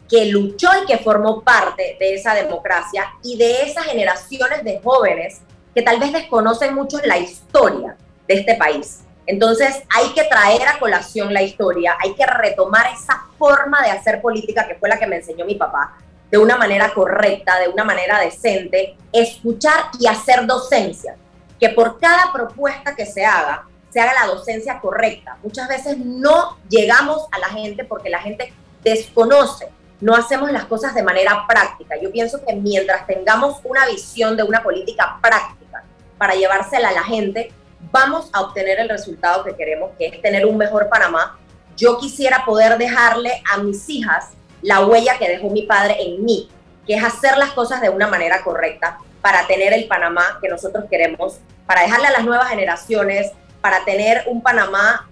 que 0.09 0.25
luchó 0.25 0.69
y 0.83 0.85
que 0.87 0.97
formó 0.97 1.41
parte 1.41 1.95
de 1.99 2.15
esa 2.15 2.33
democracia 2.33 3.13
y 3.23 3.37
de 3.37 3.63
esas 3.63 3.85
generaciones 3.85 4.63
de 4.63 4.79
jóvenes 4.83 5.41
que 5.73 5.81
tal 5.83 5.99
vez 5.99 6.11
desconocen 6.11 6.73
mucho 6.73 6.97
la 7.05 7.17
historia 7.17 7.95
de 8.27 8.33
este 8.33 8.55
país. 8.55 9.01
Entonces 9.27 9.83
hay 9.95 10.09
que 10.13 10.23
traer 10.23 10.67
a 10.67 10.79
colación 10.79 11.31
la 11.31 11.43
historia, 11.43 11.95
hay 11.99 12.15
que 12.15 12.25
retomar 12.25 12.87
esa 12.91 13.25
forma 13.37 13.81
de 13.83 13.91
hacer 13.91 14.21
política 14.21 14.67
que 14.67 14.75
fue 14.75 14.89
la 14.89 14.97
que 14.97 15.05
me 15.05 15.17
enseñó 15.17 15.45
mi 15.45 15.53
papá, 15.53 15.97
de 16.31 16.39
una 16.39 16.57
manera 16.57 16.91
correcta, 16.93 17.59
de 17.59 17.67
una 17.67 17.83
manera 17.83 18.19
decente, 18.19 18.95
escuchar 19.13 19.91
y 19.99 20.07
hacer 20.07 20.47
docencia, 20.47 21.15
que 21.59 21.69
por 21.69 21.99
cada 21.99 22.31
propuesta 22.33 22.95
que 22.95 23.05
se 23.05 23.23
haga, 23.23 23.68
se 23.89 23.99
haga 23.99 24.13
la 24.13 24.27
docencia 24.27 24.79
correcta. 24.79 25.37
Muchas 25.43 25.67
veces 25.67 25.97
no 25.97 26.57
llegamos 26.69 27.27
a 27.31 27.39
la 27.39 27.49
gente 27.49 27.83
porque 27.83 28.09
la 28.09 28.19
gente 28.19 28.53
desconoce 28.83 29.69
no 30.01 30.15
hacemos 30.15 30.51
las 30.51 30.65
cosas 30.65 30.95
de 30.95 31.03
manera 31.03 31.45
práctica. 31.47 31.95
Yo 32.01 32.11
pienso 32.11 32.43
que 32.45 32.53
mientras 32.55 33.05
tengamos 33.05 33.57
una 33.63 33.85
visión 33.85 34.37
de 34.37 34.43
una 34.43 34.63
política 34.63 35.17
práctica 35.21 35.83
para 36.17 36.35
llevársela 36.35 36.89
a 36.89 36.93
la 36.93 37.03
gente, 37.03 37.51
vamos 37.91 38.29
a 38.33 38.41
obtener 38.41 38.79
el 38.79 38.89
resultado 38.89 39.43
que 39.43 39.55
queremos, 39.55 39.91
que 39.97 40.07
es 40.07 40.21
tener 40.21 40.45
un 40.45 40.57
mejor 40.57 40.89
Panamá. 40.89 41.37
Yo 41.75 41.97
quisiera 41.97 42.45
poder 42.45 42.77
dejarle 42.77 43.41
a 43.51 43.57
mis 43.57 43.89
hijas 43.89 44.29
la 44.61 44.85
huella 44.85 45.17
que 45.17 45.29
dejó 45.29 45.49
mi 45.49 45.63
padre 45.63 45.97
en 45.99 46.23
mí, 46.23 46.49
que 46.85 46.95
es 46.95 47.03
hacer 47.03 47.37
las 47.37 47.51
cosas 47.51 47.81
de 47.81 47.89
una 47.89 48.07
manera 48.07 48.43
correcta 48.43 48.99
para 49.21 49.47
tener 49.47 49.73
el 49.73 49.87
Panamá 49.87 50.39
que 50.41 50.49
nosotros 50.49 50.85
queremos, 50.89 51.39
para 51.65 51.81
dejarle 51.81 52.07
a 52.07 52.11
las 52.11 52.25
nuevas 52.25 52.49
generaciones, 52.49 53.31
para 53.61 53.83
tener 53.85 54.23
un 54.27 54.41
Panamá 54.41 55.09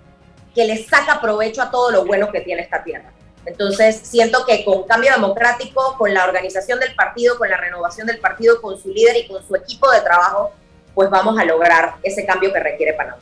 que 0.53 0.65
le 0.65 0.83
saca 0.83 1.21
provecho 1.21 1.61
a 1.61 1.69
todo 1.69 1.91
lo 1.91 2.05
bueno 2.05 2.31
que 2.31 2.41
tiene 2.41 2.61
esta 2.61 2.83
tierra. 2.83 3.11
Entonces, 3.45 4.01
siento 4.03 4.45
que 4.45 4.65
con 4.65 4.83
cambio 4.83 5.11
democrático, 5.13 5.95
con 5.97 6.13
la 6.13 6.25
organización 6.25 6.79
del 6.79 6.93
partido, 6.95 7.37
con 7.37 7.49
la 7.49 7.57
renovación 7.57 8.05
del 8.05 8.19
partido, 8.19 8.61
con 8.61 8.77
su 8.81 8.89
líder 8.89 9.15
y 9.17 9.27
con 9.27 9.45
su 9.47 9.55
equipo 9.55 9.89
de 9.91 10.01
trabajo, 10.01 10.51
pues 10.93 11.09
vamos 11.09 11.39
a 11.39 11.45
lograr 11.45 11.95
ese 12.03 12.25
cambio 12.25 12.51
que 12.51 12.59
requiere 12.59 12.93
Panamá. 12.93 13.19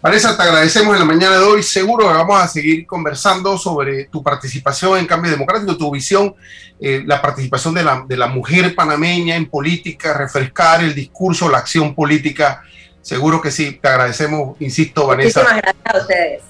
Vanessa, 0.00 0.36
te 0.36 0.42
agradecemos 0.44 0.92
en 0.94 1.00
la 1.00 1.04
mañana 1.04 1.38
de 1.38 1.44
hoy. 1.44 1.62
Seguro 1.62 2.06
que 2.06 2.14
vamos 2.14 2.40
a 2.40 2.46
seguir 2.46 2.86
conversando 2.86 3.58
sobre 3.58 4.04
tu 4.04 4.22
participación 4.22 4.98
en 4.98 5.06
Cambio 5.06 5.30
Democrático, 5.30 5.76
tu 5.76 5.90
visión, 5.90 6.36
eh, 6.78 7.02
la 7.04 7.20
participación 7.20 7.74
de 7.74 7.82
la, 7.82 8.04
de 8.06 8.16
la 8.16 8.28
mujer 8.28 8.74
panameña 8.76 9.34
en 9.34 9.50
política, 9.50 10.12
refrescar 10.12 10.84
el 10.84 10.94
discurso, 10.94 11.48
la 11.48 11.58
acción 11.58 11.94
política. 11.94 12.62
Seguro 13.02 13.40
que 13.40 13.50
sí. 13.50 13.78
Te 13.80 13.88
agradecemos, 13.88 14.56
insisto, 14.60 15.06
Vanessa. 15.06 15.40
Muchísimas 15.40 15.62
gracias 15.62 15.94
a 15.94 15.98
ustedes. 15.98 16.42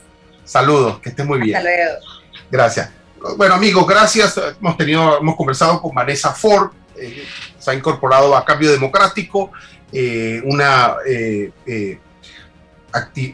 Saludos, 0.44 1.00
que 1.00 1.10
estés 1.10 1.26
muy 1.26 1.38
bien. 1.40 1.56
Hasta 1.56 1.68
luego. 1.68 1.98
Gracias. 2.50 2.90
Bueno, 3.36 3.54
amigos, 3.54 3.86
gracias. 3.86 4.40
Hemos 4.60 4.76
tenido, 4.76 5.18
hemos 5.18 5.36
conversado 5.36 5.82
con 5.82 5.94
Vanessa 5.94 6.32
Ford, 6.32 6.70
eh, 6.96 7.24
se 7.58 7.70
ha 7.70 7.74
incorporado 7.74 8.36
a 8.36 8.44
Cambio 8.44 8.70
Democrático, 8.70 9.50
eh, 9.92 10.40
una, 10.44 10.96
eh, 11.06 11.50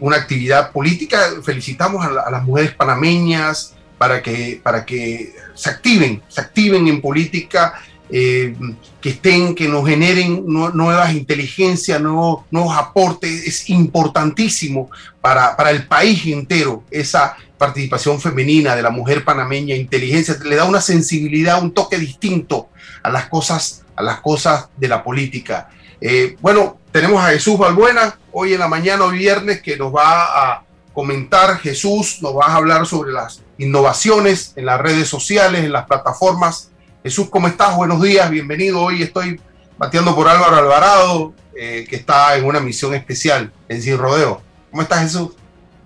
una 0.01 0.17
actividad 0.17 0.73
política. 0.73 1.21
Felicitamos 1.43 2.05
a, 2.05 2.31
las 2.31 2.43
mujeres 2.43 2.75
panameñas 2.75 3.75
para 3.99 4.23
que, 4.23 4.61
para 4.62 4.85
que 4.85 5.35
se 5.55 5.71
activen, 5.71 6.23
se 6.29 6.41
activen 6.41 6.89
en 6.89 7.01
política. 7.01 7.81
Que 8.11 9.09
estén, 9.09 9.55
que 9.55 9.66
nos 9.66 9.88
generen 9.88 10.44
nuevas 10.46 11.14
inteligencias, 11.14 12.00
nuevos, 12.00 12.44
nuevos 12.50 12.76
aportes, 12.76 13.46
es 13.46 13.70
importantísimo 13.70 14.90
para, 15.20 15.57
para 15.57 15.70
el 15.70 15.86
país 15.86 16.24
entero 16.26 16.84
esa, 16.90 17.36
participación 17.64 18.20
femenina 18.20 18.76
de 18.76 18.82
la 18.82 18.90
mujer 18.90 19.24
panameña, 19.24 19.74
inteligencia, 19.74 20.36
le 20.44 20.57
da 20.57 20.64
una 20.64 20.80
sensibilidad, 20.80 21.62
un 21.62 21.72
toque 21.72 21.98
distinto 21.98 22.68
a 23.02 23.11
las 23.11 23.28
cosas, 23.28 23.84
a 23.96 24.02
las 24.02 24.20
cosas 24.20 24.68
de 24.76 24.88
la 24.88 25.02
política. 25.02 25.70
Eh, 26.00 26.36
bueno, 26.42 26.78
tenemos 26.92 27.24
a 27.24 27.30
Jesús 27.30 27.59
Balbuena 27.59 28.18
hoy 28.32 28.52
en 28.52 28.61
la 28.61 28.68
mañana, 28.68 29.05
hoy 29.05 29.18
viernes, 29.18 29.62
que 29.62 29.76
nos 29.76 29.94
va 29.94 30.24
a 30.24 30.64
comentar. 30.92 31.59
Jesús, 31.59 32.18
nos 32.20 32.36
va 32.36 32.46
a 32.48 32.57
hablar 32.57 32.86
sobre 32.86 33.12
las 33.12 33.42
innovaciones 33.57 34.52
en 34.57 34.66
las 34.66 34.80
redes 34.80 35.09
sociales, 35.09 35.64
en 35.64 35.72
las 35.72 35.86
plataformas. 35.86 36.70
Jesús, 37.05 37.28
¿cómo 37.28 37.48
estás? 37.48 37.76
Buenos 37.76 38.00
días, 38.00 38.30
bienvenido. 38.30 38.80
Hoy 38.80 39.02
estoy 39.02 39.38
bateando 39.76 40.14
por 40.16 40.26
Álvaro 40.26 40.57
Alvarado, 40.57 41.34
eh, 41.55 41.84
que 41.86 41.96
está 41.96 42.34
en 42.34 42.46
una 42.46 42.61
misión 42.61 42.94
especial 42.94 43.52
en 43.68 43.82
Sin 43.82 43.98
Rodeo. 43.98 44.40
¿Cómo 44.70 44.80
estás, 44.80 45.00
Jesús? 45.00 45.32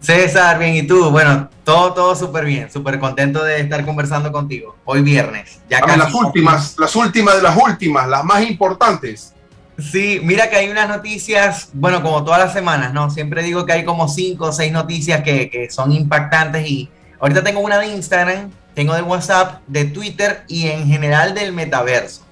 César, 0.00 0.60
bien, 0.60 0.76
¿y 0.76 0.84
tú? 0.84 1.10
Bueno, 1.10 1.50
todo, 1.64 1.92
todo 1.92 2.14
súper 2.14 2.44
bien, 2.44 2.70
súper 2.70 3.00
contento 3.00 3.42
de 3.42 3.58
estar 3.58 3.84
conversando 3.84 4.30
contigo. 4.30 4.76
Hoy 4.84 5.02
viernes. 5.02 5.58
Ya 5.68 5.80
las 5.80 6.14
últimas, 6.14 6.76
las 6.78 6.94
últimas 6.94 7.34
de 7.34 7.42
las 7.42 7.56
últimas, 7.56 8.08
las 8.08 8.22
más 8.22 8.48
importantes. 8.48 9.34
Sí, 9.76 10.20
mira 10.22 10.48
que 10.48 10.54
hay 10.54 10.68
unas 10.70 10.88
noticias, 10.88 11.70
bueno, 11.72 12.00
como 12.00 12.22
todas 12.22 12.38
las 12.38 12.52
semanas, 12.52 12.92
¿no? 12.92 13.10
Siempre 13.10 13.42
digo 13.42 13.66
que 13.66 13.72
hay 13.72 13.84
como 13.84 14.06
cinco 14.06 14.46
o 14.46 14.52
seis 14.52 14.70
noticias 14.70 15.24
que, 15.24 15.50
que 15.50 15.68
son 15.68 15.90
impactantes 15.90 16.64
y 16.64 16.88
ahorita 17.20 17.42
tengo 17.42 17.60
una 17.60 17.78
de 17.78 17.88
Instagram, 17.88 18.50
tengo 18.74 18.94
de 18.94 19.02
WhatsApp, 19.02 19.60
de 19.66 19.84
Twitter 19.84 20.44
y 20.48 20.68
en 20.68 20.86
general 20.86 21.34
del 21.34 21.52
metaverso, 21.52 22.22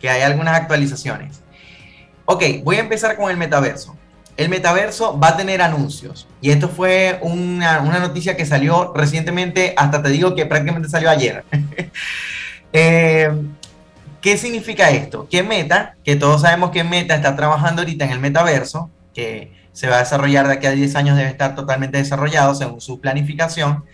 que 0.00 0.08
hay 0.08 0.22
algunas 0.22 0.56
actualizaciones. 0.56 1.40
Ok, 2.24 2.42
voy 2.64 2.76
a 2.76 2.80
empezar 2.80 3.16
con 3.16 3.30
el 3.30 3.36
metaverso. 3.36 3.96
el 4.36 4.48
metaverso 4.50 5.18
va 5.18 5.28
a 5.28 5.36
tener 5.36 5.62
anuncios. 5.62 6.28
Y 6.42 6.50
esto 6.50 6.68
fue 6.68 7.18
una, 7.22 7.80
una 7.80 7.98
noticia 8.00 8.36
que 8.36 8.44
salió 8.44 8.92
recientemente, 8.94 9.72
hasta 9.76 10.02
te 10.02 10.10
digo 10.10 10.34
que 10.34 10.44
prácticamente 10.46 10.88
salió 10.88 11.10
ayer. 11.10 11.44
Eh, 12.72 13.30
¿Qué 14.20 14.36
significa 14.36 14.90
esto? 14.90 15.28
Que 15.30 15.42
Meta, 15.42 15.94
que 16.04 16.16
todos 16.16 16.42
sabemos 16.42 16.72
que 16.72 16.84
Meta 16.84 17.14
está 17.14 17.36
trabajando 17.36 17.80
ahorita 17.80 18.04
en 18.04 18.10
el 18.10 18.18
metaverso, 18.18 18.90
que 19.14 19.52
se 19.72 19.88
va 19.88 19.96
a 19.96 20.00
desarrollar 20.00 20.48
de 20.48 20.54
aquí 20.54 20.66
a 20.66 20.72
10 20.72 20.96
años, 20.96 21.16
debe 21.16 21.30
estar 21.30 21.54
totalmente 21.54 21.96
desarrollado 21.96 22.54
según 22.54 22.80
su 22.80 23.00
planificación, 23.00 23.84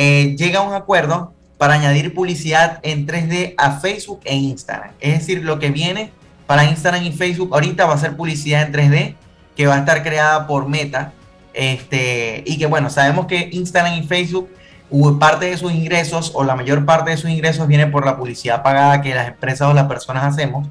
eh, 0.00 0.36
llega 0.38 0.60
a 0.60 0.62
un 0.62 0.74
acuerdo 0.74 1.32
para 1.58 1.74
añadir 1.74 2.14
publicidad 2.14 2.78
en 2.84 3.04
3D 3.04 3.54
a 3.58 3.80
Facebook 3.80 4.20
e 4.24 4.36
Instagram. 4.36 4.92
Es 5.00 5.18
decir, 5.18 5.42
lo 5.42 5.58
que 5.58 5.72
viene 5.72 6.12
para 6.46 6.66
Instagram 6.66 7.02
y 7.02 7.10
Facebook 7.10 7.50
ahorita 7.52 7.84
va 7.84 7.94
a 7.94 7.98
ser 7.98 8.16
publicidad 8.16 8.62
en 8.62 8.72
3D 8.72 9.16
que 9.56 9.66
va 9.66 9.74
a 9.74 9.78
estar 9.80 10.04
creada 10.04 10.46
por 10.46 10.68
Meta. 10.68 11.14
Este, 11.52 12.44
y 12.46 12.58
que 12.58 12.66
bueno, 12.66 12.90
sabemos 12.90 13.26
que 13.26 13.48
Instagram 13.50 13.94
y 13.94 14.04
Facebook, 14.04 14.48
parte 15.18 15.46
de 15.46 15.56
sus 15.56 15.72
ingresos 15.72 16.30
o 16.32 16.44
la 16.44 16.54
mayor 16.54 16.84
parte 16.84 17.10
de 17.10 17.16
sus 17.16 17.30
ingresos 17.30 17.66
viene 17.66 17.88
por 17.88 18.06
la 18.06 18.16
publicidad 18.16 18.62
pagada 18.62 19.02
que 19.02 19.16
las 19.16 19.26
empresas 19.26 19.68
o 19.68 19.74
las 19.74 19.88
personas 19.88 20.22
hacemos. 20.22 20.68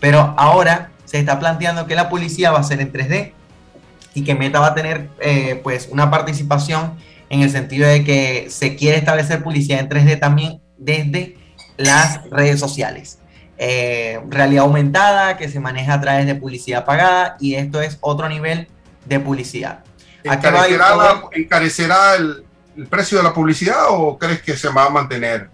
Pero 0.00 0.34
ahora 0.36 0.90
se 1.06 1.18
está 1.18 1.38
planteando 1.38 1.86
que 1.86 1.94
la 1.94 2.10
publicidad 2.10 2.52
va 2.52 2.58
a 2.58 2.62
ser 2.62 2.82
en 2.82 2.92
3D 2.92 3.32
y 4.12 4.22
que 4.22 4.34
Meta 4.34 4.60
va 4.60 4.66
a 4.66 4.74
tener 4.74 5.08
eh, 5.18 5.62
pues 5.64 5.88
una 5.90 6.10
participación 6.10 6.92
en 7.30 7.42
el 7.42 7.50
sentido 7.50 7.88
de 7.88 8.04
que 8.04 8.46
se 8.50 8.76
quiere 8.76 8.98
establecer 8.98 9.42
publicidad 9.42 9.80
en 9.80 9.88
3D 9.88 10.20
también 10.20 10.60
desde 10.78 11.36
las 11.76 12.28
redes 12.30 12.60
sociales. 12.60 13.18
Eh, 13.58 14.20
realidad 14.28 14.64
aumentada 14.64 15.36
que 15.36 15.48
se 15.48 15.60
maneja 15.60 15.94
a 15.94 16.00
través 16.00 16.26
de 16.26 16.34
publicidad 16.34 16.84
pagada 16.84 17.36
y 17.40 17.54
esto 17.54 17.80
es 17.80 17.98
otro 18.00 18.28
nivel 18.28 18.68
de 19.06 19.18
publicidad. 19.20 19.82
¿Encarecerá, 20.22 21.22
¿encarecerá 21.32 22.14
el, 22.16 22.44
precio 22.90 23.16
de 23.16 23.24
la 23.24 23.32
publicidad 23.32 23.86
o 23.88 24.18
crees 24.18 24.42
que 24.42 24.56
se 24.56 24.68
va 24.68 24.86
a 24.86 24.90
mantener 24.90 25.48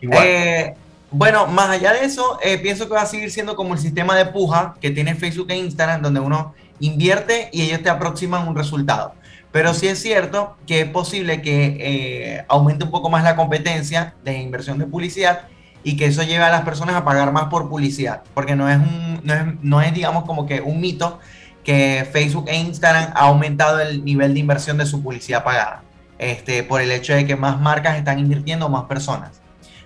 igual? 0.00 0.24
Eh, 0.26 0.74
bueno, 1.10 1.46
más 1.46 1.68
allá 1.68 1.92
de 1.92 2.04
eso, 2.04 2.38
eh, 2.42 2.58
pienso 2.58 2.88
que 2.88 2.94
va 2.94 3.02
a 3.02 3.06
seguir 3.06 3.30
siendo 3.30 3.56
como 3.56 3.74
el 3.74 3.80
sistema 3.80 4.16
de 4.16 4.26
puja 4.26 4.74
que 4.80 4.90
tiene 4.90 5.14
Facebook 5.14 5.50
e 5.50 5.56
Instagram, 5.56 6.02
donde 6.02 6.20
uno 6.20 6.54
invierte 6.80 7.50
y 7.52 7.62
ellos 7.62 7.82
te 7.82 7.90
aproximan 7.90 8.48
un 8.48 8.56
resultado. 8.56 9.14
Pero 9.56 9.72
sí 9.72 9.88
es 9.88 10.02
cierto 10.02 10.54
que 10.66 10.82
es 10.82 10.86
posible 10.90 11.40
que 11.40 12.44
aumente 12.46 12.84
un 12.84 12.90
poco 12.90 13.08
más 13.08 13.24
la 13.24 13.36
competencia 13.36 14.12
de 14.22 14.36
inversión 14.36 14.78
de 14.78 14.84
publicidad 14.84 15.48
y 15.82 15.96
que 15.96 16.04
eso 16.04 16.22
lleve 16.24 16.44
a 16.44 16.50
las 16.50 16.60
personas 16.60 16.94
a 16.94 17.06
pagar 17.06 17.32
más 17.32 17.44
por 17.44 17.70
publicidad, 17.70 18.22
porque 18.34 18.54
no 18.54 18.68
es, 18.68 18.76
un, 18.76 19.22
no 19.24 19.32
es, 19.32 19.40
no 19.62 19.80
es 19.80 19.94
digamos 19.94 20.24
como 20.24 20.44
que 20.44 20.60
un 20.60 20.78
mito 20.78 21.20
que 21.64 22.06
Facebook 22.12 22.44
e 22.48 22.56
Instagram 22.58 23.12
ha 23.14 23.28
aumentado 23.28 23.80
el 23.80 24.04
nivel 24.04 24.34
de 24.34 24.40
inversión 24.40 24.76
de 24.76 24.84
su 24.84 25.02
publicidad 25.02 25.42
pagada, 25.42 25.84
este, 26.18 26.62
por 26.62 26.82
el 26.82 26.90
hecho 26.90 27.14
de 27.14 27.24
que 27.24 27.34
más 27.34 27.58
marcas 27.58 27.96
están 27.96 28.18
invirtiendo, 28.18 28.68
más 28.68 28.84
personas. 28.84 29.40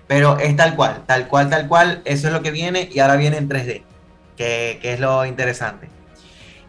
Pero 0.05 0.37
es 0.37 0.53
tal 0.57 0.75
cual, 0.75 1.03
tal 1.05 1.29
cual, 1.29 1.49
tal 1.49 1.69
cual, 1.69 2.01
eso 2.03 2.27
es 2.27 2.33
lo 2.33 2.41
que 2.41 2.51
viene 2.51 2.89
y 2.91 2.99
ahora 2.99 3.15
viene 3.15 3.37
en 3.37 3.47
3D, 3.47 3.83
que, 4.35 4.79
que 4.81 4.93
es 4.95 4.99
lo 4.99 5.25
interesante. 5.25 6.00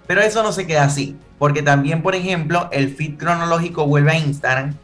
Pero 0.07 0.21
eso 0.21 0.43
no 0.43 0.53
se 0.53 0.67
queda 0.67 0.85
así, 0.85 1.17
porque 1.39 1.63
también, 1.63 2.03
por 2.03 2.15
ejemplo, 2.15 2.69
el 2.73 2.95
feed 2.95 3.17
cronológico 3.17 3.87
vuelve 3.87 4.13
a 4.13 4.19
Instagram 4.19 4.77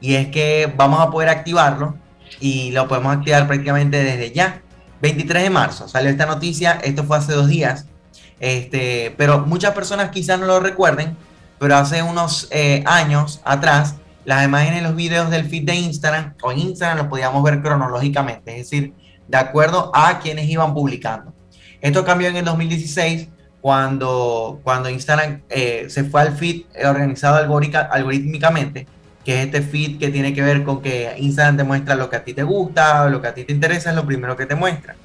y 0.00 0.14
es 0.14 0.28
que 0.28 0.72
vamos 0.76 1.00
a 1.00 1.10
poder 1.10 1.28
activarlo 1.28 1.96
y 2.40 2.70
lo 2.70 2.86
podemos 2.88 3.16
activar 3.16 3.46
prácticamente 3.46 4.02
desde 4.02 4.32
ya. 4.32 4.62
23 5.00 5.44
de 5.44 5.50
marzo 5.50 5.88
salió 5.88 6.10
esta 6.10 6.26
noticia, 6.26 6.72
esto 6.82 7.04
fue 7.04 7.18
hace 7.18 7.32
dos 7.32 7.48
días, 7.48 7.86
este, 8.40 9.14
pero 9.16 9.40
muchas 9.46 9.72
personas 9.72 10.10
quizás 10.10 10.40
no 10.40 10.46
lo 10.46 10.60
recuerden, 10.60 11.16
pero 11.58 11.76
hace 11.76 12.02
unos 12.02 12.48
eh, 12.50 12.82
años 12.86 13.40
atrás, 13.44 13.94
las 14.24 14.44
imágenes 14.44 14.80
y 14.80 14.84
los 14.84 14.96
videos 14.96 15.30
del 15.30 15.48
feed 15.48 15.64
de 15.64 15.74
Instagram 15.76 16.34
o 16.42 16.52
en 16.52 16.58
Instagram 16.58 16.98
los 16.98 17.06
podíamos 17.06 17.42
ver 17.42 17.62
cronológicamente, 17.62 18.52
es 18.52 18.70
decir, 18.70 18.92
de 19.26 19.36
acuerdo 19.36 19.90
a 19.94 20.18
quienes 20.18 20.48
iban 20.48 20.74
publicando. 20.74 21.32
Esto 21.80 22.04
cambió 22.04 22.28
en 22.28 22.36
el 22.36 22.44
2016 22.44 23.28
cuando, 23.60 24.60
cuando 24.62 24.88
Instagram 24.88 25.42
eh, 25.48 25.86
se 25.88 26.04
fue 26.04 26.20
al 26.22 26.36
feed 26.36 26.62
organizado 26.84 27.36
algorítmicamente 27.36 28.86
que 29.28 29.40
es 29.40 29.44
este 29.44 29.60
feed 29.60 29.98
que 29.98 30.08
tiene 30.08 30.32
que 30.32 30.40
ver 30.40 30.64
con 30.64 30.80
que 30.80 31.14
Instagram 31.18 31.58
te 31.58 31.64
muestra 31.64 31.94
lo 31.94 32.08
que 32.08 32.16
a 32.16 32.24
ti 32.24 32.32
te 32.32 32.44
gusta, 32.44 33.10
lo 33.10 33.20
que 33.20 33.28
a 33.28 33.34
ti 33.34 33.44
te 33.44 33.52
interesa, 33.52 33.90
es 33.90 33.96
lo 33.96 34.06
primero 34.06 34.38
que 34.38 34.46
te 34.46 34.54
muestra. 34.54 34.96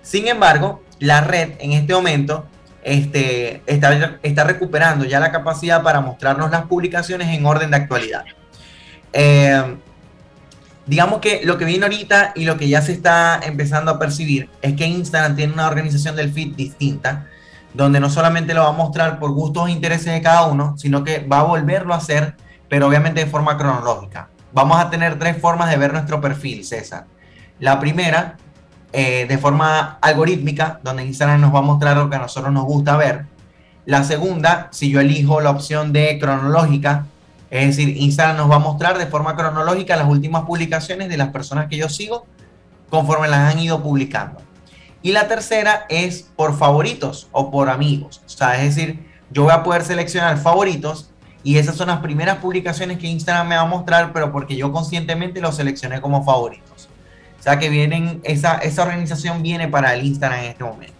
Sin 0.00 0.28
embargo, 0.28 0.82
la 0.98 1.20
red 1.20 1.50
en 1.58 1.72
este 1.72 1.92
momento 1.92 2.46
este, 2.82 3.60
está, 3.66 4.18
está 4.22 4.44
recuperando 4.44 5.04
ya 5.04 5.20
la 5.20 5.30
capacidad 5.30 5.82
para 5.82 6.00
mostrarnos 6.00 6.50
las 6.50 6.62
publicaciones 6.62 7.28
en 7.36 7.44
orden 7.44 7.70
de 7.70 7.76
actualidad. 7.76 8.24
Eh, 9.12 9.76
digamos 10.86 11.20
que 11.20 11.42
lo 11.44 11.58
que 11.58 11.66
viene 11.66 11.84
ahorita 11.84 12.32
y 12.34 12.46
lo 12.46 12.56
que 12.56 12.68
ya 12.68 12.80
se 12.80 12.92
está 12.92 13.40
empezando 13.44 13.90
a 13.90 13.98
percibir 13.98 14.48
es 14.62 14.72
que 14.72 14.86
Instagram 14.86 15.36
tiene 15.36 15.52
una 15.52 15.66
organización 15.68 16.16
del 16.16 16.32
feed 16.32 16.54
distinta, 16.54 17.26
donde 17.74 18.00
no 18.00 18.08
solamente 18.08 18.54
lo 18.54 18.62
va 18.62 18.70
a 18.70 18.72
mostrar 18.72 19.18
por 19.18 19.32
gustos 19.32 19.68
e 19.68 19.72
intereses 19.72 20.12
de 20.12 20.22
cada 20.22 20.46
uno, 20.46 20.74
sino 20.78 21.04
que 21.04 21.18
va 21.18 21.40
a 21.40 21.42
volverlo 21.42 21.92
a 21.92 21.98
hacer 21.98 22.36
pero 22.74 22.88
obviamente 22.88 23.24
de 23.24 23.30
forma 23.30 23.56
cronológica. 23.56 24.28
Vamos 24.52 24.78
a 24.78 24.90
tener 24.90 25.18
tres 25.18 25.40
formas 25.40 25.70
de 25.70 25.76
ver 25.76 25.92
nuestro 25.92 26.20
perfil, 26.20 26.64
César. 26.64 27.06
La 27.60 27.78
primera, 27.78 28.36
eh, 28.92 29.26
de 29.28 29.38
forma 29.38 29.98
algorítmica, 30.00 30.80
donde 30.82 31.04
Instagram 31.04 31.40
nos 31.40 31.54
va 31.54 31.60
a 31.60 31.62
mostrar 31.62 31.96
lo 31.96 32.10
que 32.10 32.16
a 32.16 32.20
nosotros 32.20 32.52
nos 32.52 32.64
gusta 32.64 32.96
ver. 32.96 33.26
La 33.86 34.02
segunda, 34.04 34.68
si 34.72 34.90
yo 34.90 35.00
elijo 35.00 35.40
la 35.40 35.50
opción 35.50 35.92
de 35.92 36.18
cronológica, 36.18 37.06
es 37.50 37.76
decir, 37.76 37.96
Instagram 37.96 38.38
nos 38.38 38.50
va 38.50 38.56
a 38.56 38.60
mostrar 38.60 38.98
de 38.98 39.06
forma 39.06 39.36
cronológica 39.36 39.96
las 39.96 40.08
últimas 40.08 40.42
publicaciones 40.42 41.08
de 41.08 41.16
las 41.16 41.28
personas 41.28 41.68
que 41.68 41.76
yo 41.76 41.88
sigo 41.88 42.26
conforme 42.90 43.28
las 43.28 43.52
han 43.52 43.60
ido 43.60 43.82
publicando. 43.82 44.40
Y 45.04 45.12
la 45.12 45.28
tercera 45.28 45.84
es 45.90 46.30
por 46.34 46.56
favoritos 46.56 47.28
o 47.30 47.50
por 47.50 47.68
amigos. 47.68 48.22
O 48.24 48.28
sea, 48.30 48.56
es 48.56 48.74
decir, 48.74 49.06
yo 49.30 49.42
voy 49.42 49.52
a 49.52 49.62
poder 49.62 49.84
seleccionar 49.84 50.38
favoritos 50.38 51.10
y 51.42 51.58
esas 51.58 51.76
son 51.76 51.88
las 51.88 52.00
primeras 52.00 52.38
publicaciones 52.38 52.98
que 52.98 53.06
Instagram 53.06 53.48
me 53.48 53.54
va 53.54 53.60
a 53.60 53.66
mostrar, 53.66 54.14
pero 54.14 54.32
porque 54.32 54.56
yo 54.56 54.72
conscientemente 54.72 55.42
los 55.42 55.56
seleccioné 55.56 56.00
como 56.00 56.24
favoritos. 56.24 56.88
O 57.38 57.42
sea 57.42 57.58
que 57.58 57.68
vienen, 57.68 58.22
esa, 58.24 58.56
esa 58.56 58.82
organización 58.82 59.42
viene 59.42 59.68
para 59.68 59.92
el 59.92 60.06
Instagram 60.06 60.38
en 60.38 60.46
este 60.46 60.64
momento. 60.64 60.96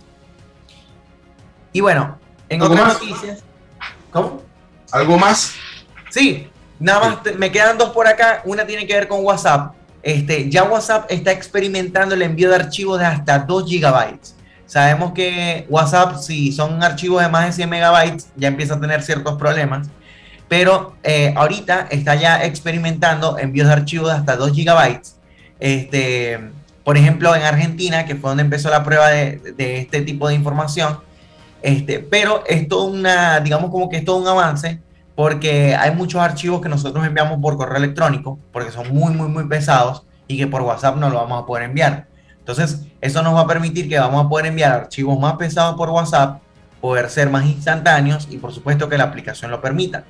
Y 1.73 1.81
bueno, 1.81 2.19
en 2.51 2.61
otras 2.61 3.01
noticias. 3.01 3.43
¿Cómo? 4.13 4.43
¿Algo 4.93 5.17
más? 5.17 5.55
Sí, 6.11 6.51
nada 6.79 7.01
más 7.09 7.37
me 7.39 7.51
quedan 7.51 7.79
dos 7.79 7.89
por 7.89 8.07
acá. 8.07 8.43
Una 8.45 8.67
tiene 8.67 8.87
que 8.87 8.93
ver 8.93 9.09
con 9.09 9.25
WhatsApp. 9.25 9.73
Este, 10.05 10.49
ya 10.51 10.65
WhatsApp 10.65 11.07
está 11.11 11.33
experimentando 11.33 12.15
el 12.15 12.23
envío 12.23 12.51
de 12.51 12.57
archivos 12.57 13.01
de 13.01 13.07
hasta 13.07 13.41
2 13.41 13.69
gigabytes. 13.69 14.37
Sabemos 14.67 15.13
que 15.13 15.67
WhatsApp, 15.69 16.19
si 16.19 16.53
son 16.53 16.83
archivos 16.83 17.23
de 17.23 17.29
más 17.29 17.47
de 17.47 17.53
100 17.53 17.69
megabytes, 17.69 18.29
ya 18.37 18.49
empieza 18.49 18.75
a 18.75 18.81
tener 18.81 19.03
ciertos 19.03 19.37
problemas 19.37 19.89
pero 20.49 20.95
eh, 21.03 21.33
ahorita 21.37 21.89
está 21.91 22.15
ya 22.15 22.45
experimentando 22.45 23.39
envíos 23.39 23.67
de 23.69 23.73
archivos 23.73 24.09
de 24.11 24.19
hasta 24.19 24.37
2 24.37 24.53
gigabytes. 24.53 25.17
Este, 25.59 26.39
por 26.85 26.97
ejemplo, 26.97 27.35
en 27.35 27.43
Argentina, 27.43 28.05
que 28.05 28.15
fue 28.15 28.31
donde 28.31 28.43
empezó 28.43 28.71
la 28.71 28.85
prueba 28.85 29.09
de, 29.09 29.41
este 29.57 30.03
tipo 30.03 30.29
de 30.29 30.35
información, 30.35 31.01
este, 31.63 31.99
pero 31.99 32.45
es 32.47 32.69
todo 32.69 32.85
una, 32.85 33.41
digamos 33.41 33.71
como 33.71 33.89
que 33.89 33.97
es 33.97 34.05
todo 34.05 34.17
un 34.17 34.29
avance, 34.29 34.81
porque 35.15 35.75
hay 35.75 35.95
muchos 35.95 36.21
archivos 36.21 36.61
que 36.61 36.69
nosotros 36.69 37.07
enviamos 37.07 37.41
por 37.41 37.57
correo 37.57 37.77
electrónico, 37.77 38.39
porque 38.53 38.71
son 38.71 38.93
muy, 38.95 39.15
muy, 39.15 39.29
muy 39.29 39.47
pesados 39.47 40.05
y 40.27 40.37
que 40.37 40.47
por 40.47 40.63
WhatsApp 40.63 40.97
no 40.97 41.11
lo 41.11 41.17
vamos 41.17 41.43
a 41.43 41.47
poder 41.47 41.65
enviar. 41.65 42.07
Entonces, 42.39 42.87
eso 43.01 43.23
nos 43.23 43.35
va 43.35 43.41
a 43.41 43.47
permitir 43.47 43.89
que 43.89 43.99
vamos 43.99 44.25
a 44.25 44.29
poder 44.29 44.47
enviar 44.47 44.73
archivos 44.73 45.19
más 45.19 45.35
pesados 45.35 45.77
por 45.77 45.91
WhatsApp, 45.91 46.41
poder 46.81 47.09
ser 47.09 47.31
más 47.31 47.47
instantáneos 47.47 48.29
y 48.31 48.37
por 48.37 48.53
supuesto 48.53 48.89
que 48.89 48.99
la 48.99 49.05
aplicación 49.05 49.51
lo 49.51 49.61
permita. 49.61 50.05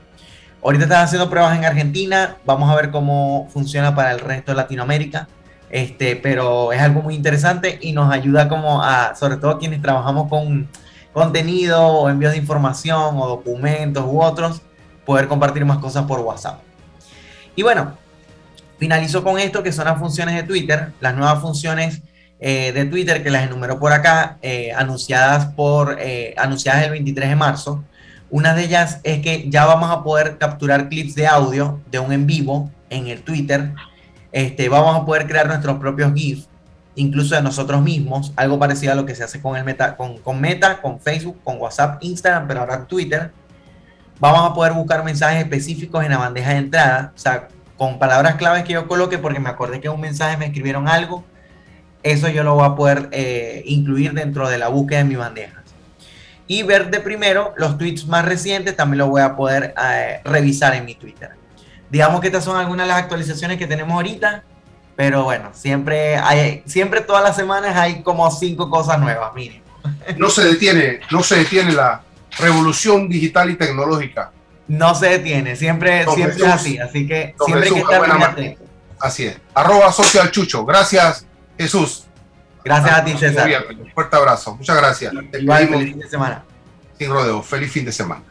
Ahorita 0.63 0.85
están 0.85 1.05
haciendo 1.05 1.29
pruebas 1.29 1.57
en 1.57 1.65
Argentina, 1.65 2.37
vamos 2.47 2.71
a 2.71 2.75
ver 2.75 2.91
cómo 2.91 3.49
funciona 3.53 3.95
para 3.95 4.13
el 4.13 4.21
resto 4.21 4.53
de 4.53 4.57
Latinoamérica. 4.57 5.29
Este, 5.71 6.17
pero 6.17 6.73
es 6.73 6.81
algo 6.81 7.03
muy 7.03 7.15
interesante 7.15 7.79
y 7.83 7.93
nos 7.93 8.13
ayuda 8.13 8.49
como 8.49 8.83
a, 8.83 9.15
sobre 9.15 9.37
todo 9.37 9.59
quienes 9.59 9.83
trabajamos 9.83 10.29
con 10.29 10.69
contenido 11.13 11.85
o 11.87 12.09
envíos 12.09 12.33
de 12.33 12.39
información 12.39 13.17
o 13.19 13.27
documentos 13.27 14.05
u 14.07 14.23
otros, 14.23 14.63
poder 15.05 15.29
compartir 15.29 15.65
más 15.65 15.79
cosas 15.79 16.05
por 16.05 16.21
WhatsApp. 16.21 16.61
Y 17.57 17.63
bueno, 17.63 17.97
finalizo 18.79 19.23
con 19.23 19.39
esto 19.39 19.63
que 19.63 19.73
son 19.73 19.85
las 19.87 19.99
funciones 19.99 20.35
de 20.35 20.43
Twitter, 20.43 20.93
las 21.01 21.15
nuevas 21.15 21.41
funciones 21.41 22.03
eh, 22.41 22.73
de 22.73 22.85
Twitter 22.85 23.23
que 23.23 23.31
las 23.31 23.45
enumeró 23.45 23.79
por 23.79 23.93
acá, 23.93 24.39
eh, 24.43 24.73
anunciadas, 24.77 25.47
por, 25.47 25.97
eh, 26.01 26.35
anunciadas 26.37 26.85
el 26.85 26.91
23 26.91 27.29
de 27.31 27.37
marzo. 27.37 27.85
Una 28.31 28.55
de 28.55 28.65
ellas 28.65 29.01
es 29.05 29.21
que 29.21 29.49
ya 29.49 29.65
vamos 29.65 29.91
a 29.91 30.03
poder 30.03 30.39
capturar 30.39 30.89
clips 30.89 31.15
de 31.15 31.27
audio 31.27 31.81
de 31.91 32.01
un 32.01 32.13
en 32.13 32.27
vivo 32.27 32.71
en 32.91 33.07
el 33.07 33.23
Twitter. 33.23 33.73
Este, 34.33 34.69
vamos 34.69 35.01
a 35.01 35.07
poder 35.07 35.27
crear 35.27 35.47
nuestros 35.47 35.79
propios 35.79 36.13
GIFs. 36.13 36.49
incluso 36.97 37.35
de 37.35 37.43
nosotros 37.43 37.83
mismos, 37.83 38.33
algo 38.37 38.57
parecido 38.59 38.93
a 38.93 38.95
lo 38.95 39.05
que 39.05 39.17
se 39.17 39.25
hace 39.25 39.41
con, 39.41 39.57
el 39.57 39.65
Meta, 39.65 39.97
con, 39.97 40.19
con 40.19 40.41
Meta, 40.41 40.81
con 40.81 41.01
Facebook, 41.01 41.39
con 41.43 41.59
WhatsApp, 41.59 42.03
Instagram, 42.03 42.47
pero 42.47 42.61
ahora 42.61 42.85
Twitter. 42.85 43.33
Vamos 44.21 44.51
a 44.51 44.55
poder 44.55 44.73
buscar 44.73 45.05
mensajes 45.05 45.43
específicos 45.43 46.05
en 46.05 46.11
la 46.11 46.19
bandeja 46.19 46.51
de 46.51 46.57
entrada, 46.59 47.13
o 47.15 47.19
sea, 47.19 47.49
con 47.77 47.99
palabras 47.99 48.37
claves 48.37 48.65
que 48.65 48.73
yo 48.73 48.87
coloque, 48.87 49.19
porque 49.19 49.41
me 49.41 49.49
acordé 49.49 49.81
que 49.81 49.89
en 49.89 49.95
un 49.95 50.01
mensaje 50.01 50.37
me 50.37 50.47
escribieron 50.47 50.89
algo, 50.89 51.25
eso 52.03 52.29
yo 52.29 52.45
lo 52.45 52.55
voy 52.55 52.67
a 52.67 52.75
poder 52.75 53.09
eh, 53.13 53.63
incluir 53.67 54.13
dentro 54.13 54.49
de 54.49 54.59
la 54.59 54.69
búsqueda 54.69 54.99
de 54.99 55.05
mi 55.05 55.17
bandeja. 55.17 55.63
Y 56.47 56.63
ver 56.63 56.91
de 56.91 57.01
primero 57.01 57.55
los 57.57 57.79
tweets 57.79 58.07
más 58.07 58.25
recientes, 58.25 58.77
también 58.77 58.99
lo 58.99 59.09
voy 59.09 59.23
a 59.23 59.35
poder 59.35 59.75
eh, 59.83 60.21
revisar 60.25 60.75
en 60.75 60.85
mi 60.85 60.95
Twitter. 60.95 61.31
Digamos 61.91 62.21
que 62.21 62.27
estas 62.29 62.45
son 62.45 62.57
algunas 62.57 62.87
de 62.87 62.93
las 62.93 63.03
actualizaciones 63.03 63.59
que 63.59 63.67
tenemos 63.67 63.95
ahorita, 63.95 64.45
pero 64.95 65.25
bueno, 65.25 65.51
siempre 65.55 66.17
hay, 66.17 66.63
siempre 66.67 67.01
todas 67.01 67.23
las 67.23 67.35
semanas 67.35 67.77
hay 67.77 68.03
como 68.03 68.31
cinco 68.31 68.71
cosas 68.71 69.01
nuevas, 69.01 69.35
mínimo. 69.35 69.65
No 70.17 70.29
se 70.29 70.45
detiene, 70.45 71.01
no 71.11 71.23
se 71.23 71.37
detiene 71.37 71.73
la 71.73 72.03
revolución 72.39 73.09
digital 73.09 73.51
y 73.51 73.57
tecnológica. 73.57 74.33
No 74.67 74.95
se 74.95 75.09
detiene, 75.09 75.57
siempre, 75.57 76.07
siempre 76.15 76.47
es 76.47 76.53
así, 76.53 76.79
así 76.79 77.07
que 77.07 77.35
siempre 77.45 77.69
hay 77.69 77.75
que 77.75 77.81
estar 77.81 78.23
atento. 78.23 78.63
Así 78.99 79.27
es. 79.27 79.39
Arroba 79.53 79.93
social 79.93 80.31
chucho. 80.31 80.65
Gracias, 80.65 81.27
Jesús. 81.59 82.07
Gracias 82.65 82.99
a 82.99 83.05
ti, 83.05 83.19
César. 83.19 83.51
Un 83.79 83.91
fuerte 83.93 84.17
abrazo. 84.17 84.57
Muchas 84.57 84.77
gracias. 84.77 85.13
Igual, 85.39 85.69
feliz 85.69 85.91
fin 85.91 85.99
de 85.99 86.09
semana. 86.09 86.45
Sin 86.99 87.11
rodeo. 87.11 87.43
Feliz 87.43 87.71
fin 87.71 87.85
de 87.85 87.93
semana. 87.93 88.23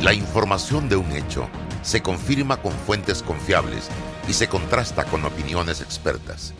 La 0.00 0.14
información 0.14 0.88
de 0.88 0.96
un 0.96 1.12
hecho 1.12 1.48
se 1.82 2.02
confirma 2.02 2.56
con 2.56 2.72
fuentes 2.72 3.22
confiables 3.22 3.90
y 4.26 4.32
se 4.32 4.48
contrasta 4.48 5.04
con 5.04 5.24
opiniones 5.24 5.82
expertas. 5.82 6.54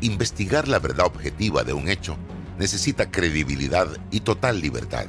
Investigar 0.00 0.68
la 0.68 0.78
verdad 0.78 1.06
objetiva 1.06 1.62
de 1.64 1.74
un 1.74 1.88
hecho 1.88 2.16
necesita 2.58 3.10
credibilidad 3.10 3.88
y 4.10 4.20
total 4.20 4.60
libertad. 4.60 5.06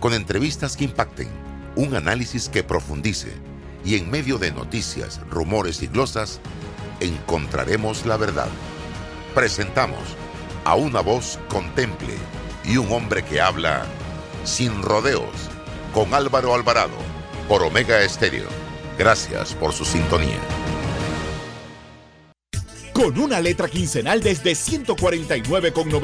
Con 0.00 0.14
entrevistas 0.14 0.76
que 0.76 0.84
impacten, 0.84 1.28
un 1.76 1.94
análisis 1.94 2.48
que 2.48 2.62
profundice 2.62 3.32
y 3.84 3.96
en 3.96 4.10
medio 4.10 4.38
de 4.38 4.52
noticias, 4.52 5.20
rumores 5.30 5.82
y 5.82 5.86
glosas, 5.86 6.40
encontraremos 7.00 8.06
la 8.06 8.16
verdad. 8.16 8.48
Presentamos 9.34 10.00
a 10.64 10.74
una 10.74 11.00
voz 11.00 11.38
contemple 11.48 12.14
y 12.64 12.76
un 12.76 12.90
hombre 12.92 13.24
que 13.24 13.40
habla 13.40 13.84
sin 14.44 14.82
rodeos 14.82 15.50
con 15.92 16.14
Álvaro 16.14 16.54
Alvarado 16.54 16.96
por 17.48 17.62
Omega 17.62 18.02
Estéreo. 18.02 18.48
Gracias 18.98 19.54
por 19.54 19.72
su 19.72 19.84
sintonía. 19.84 20.38
Con 22.92 23.18
una 23.18 23.40
letra 23.40 23.68
quincenal 23.68 24.22
desde 24.22 24.52
149,90 24.52 26.00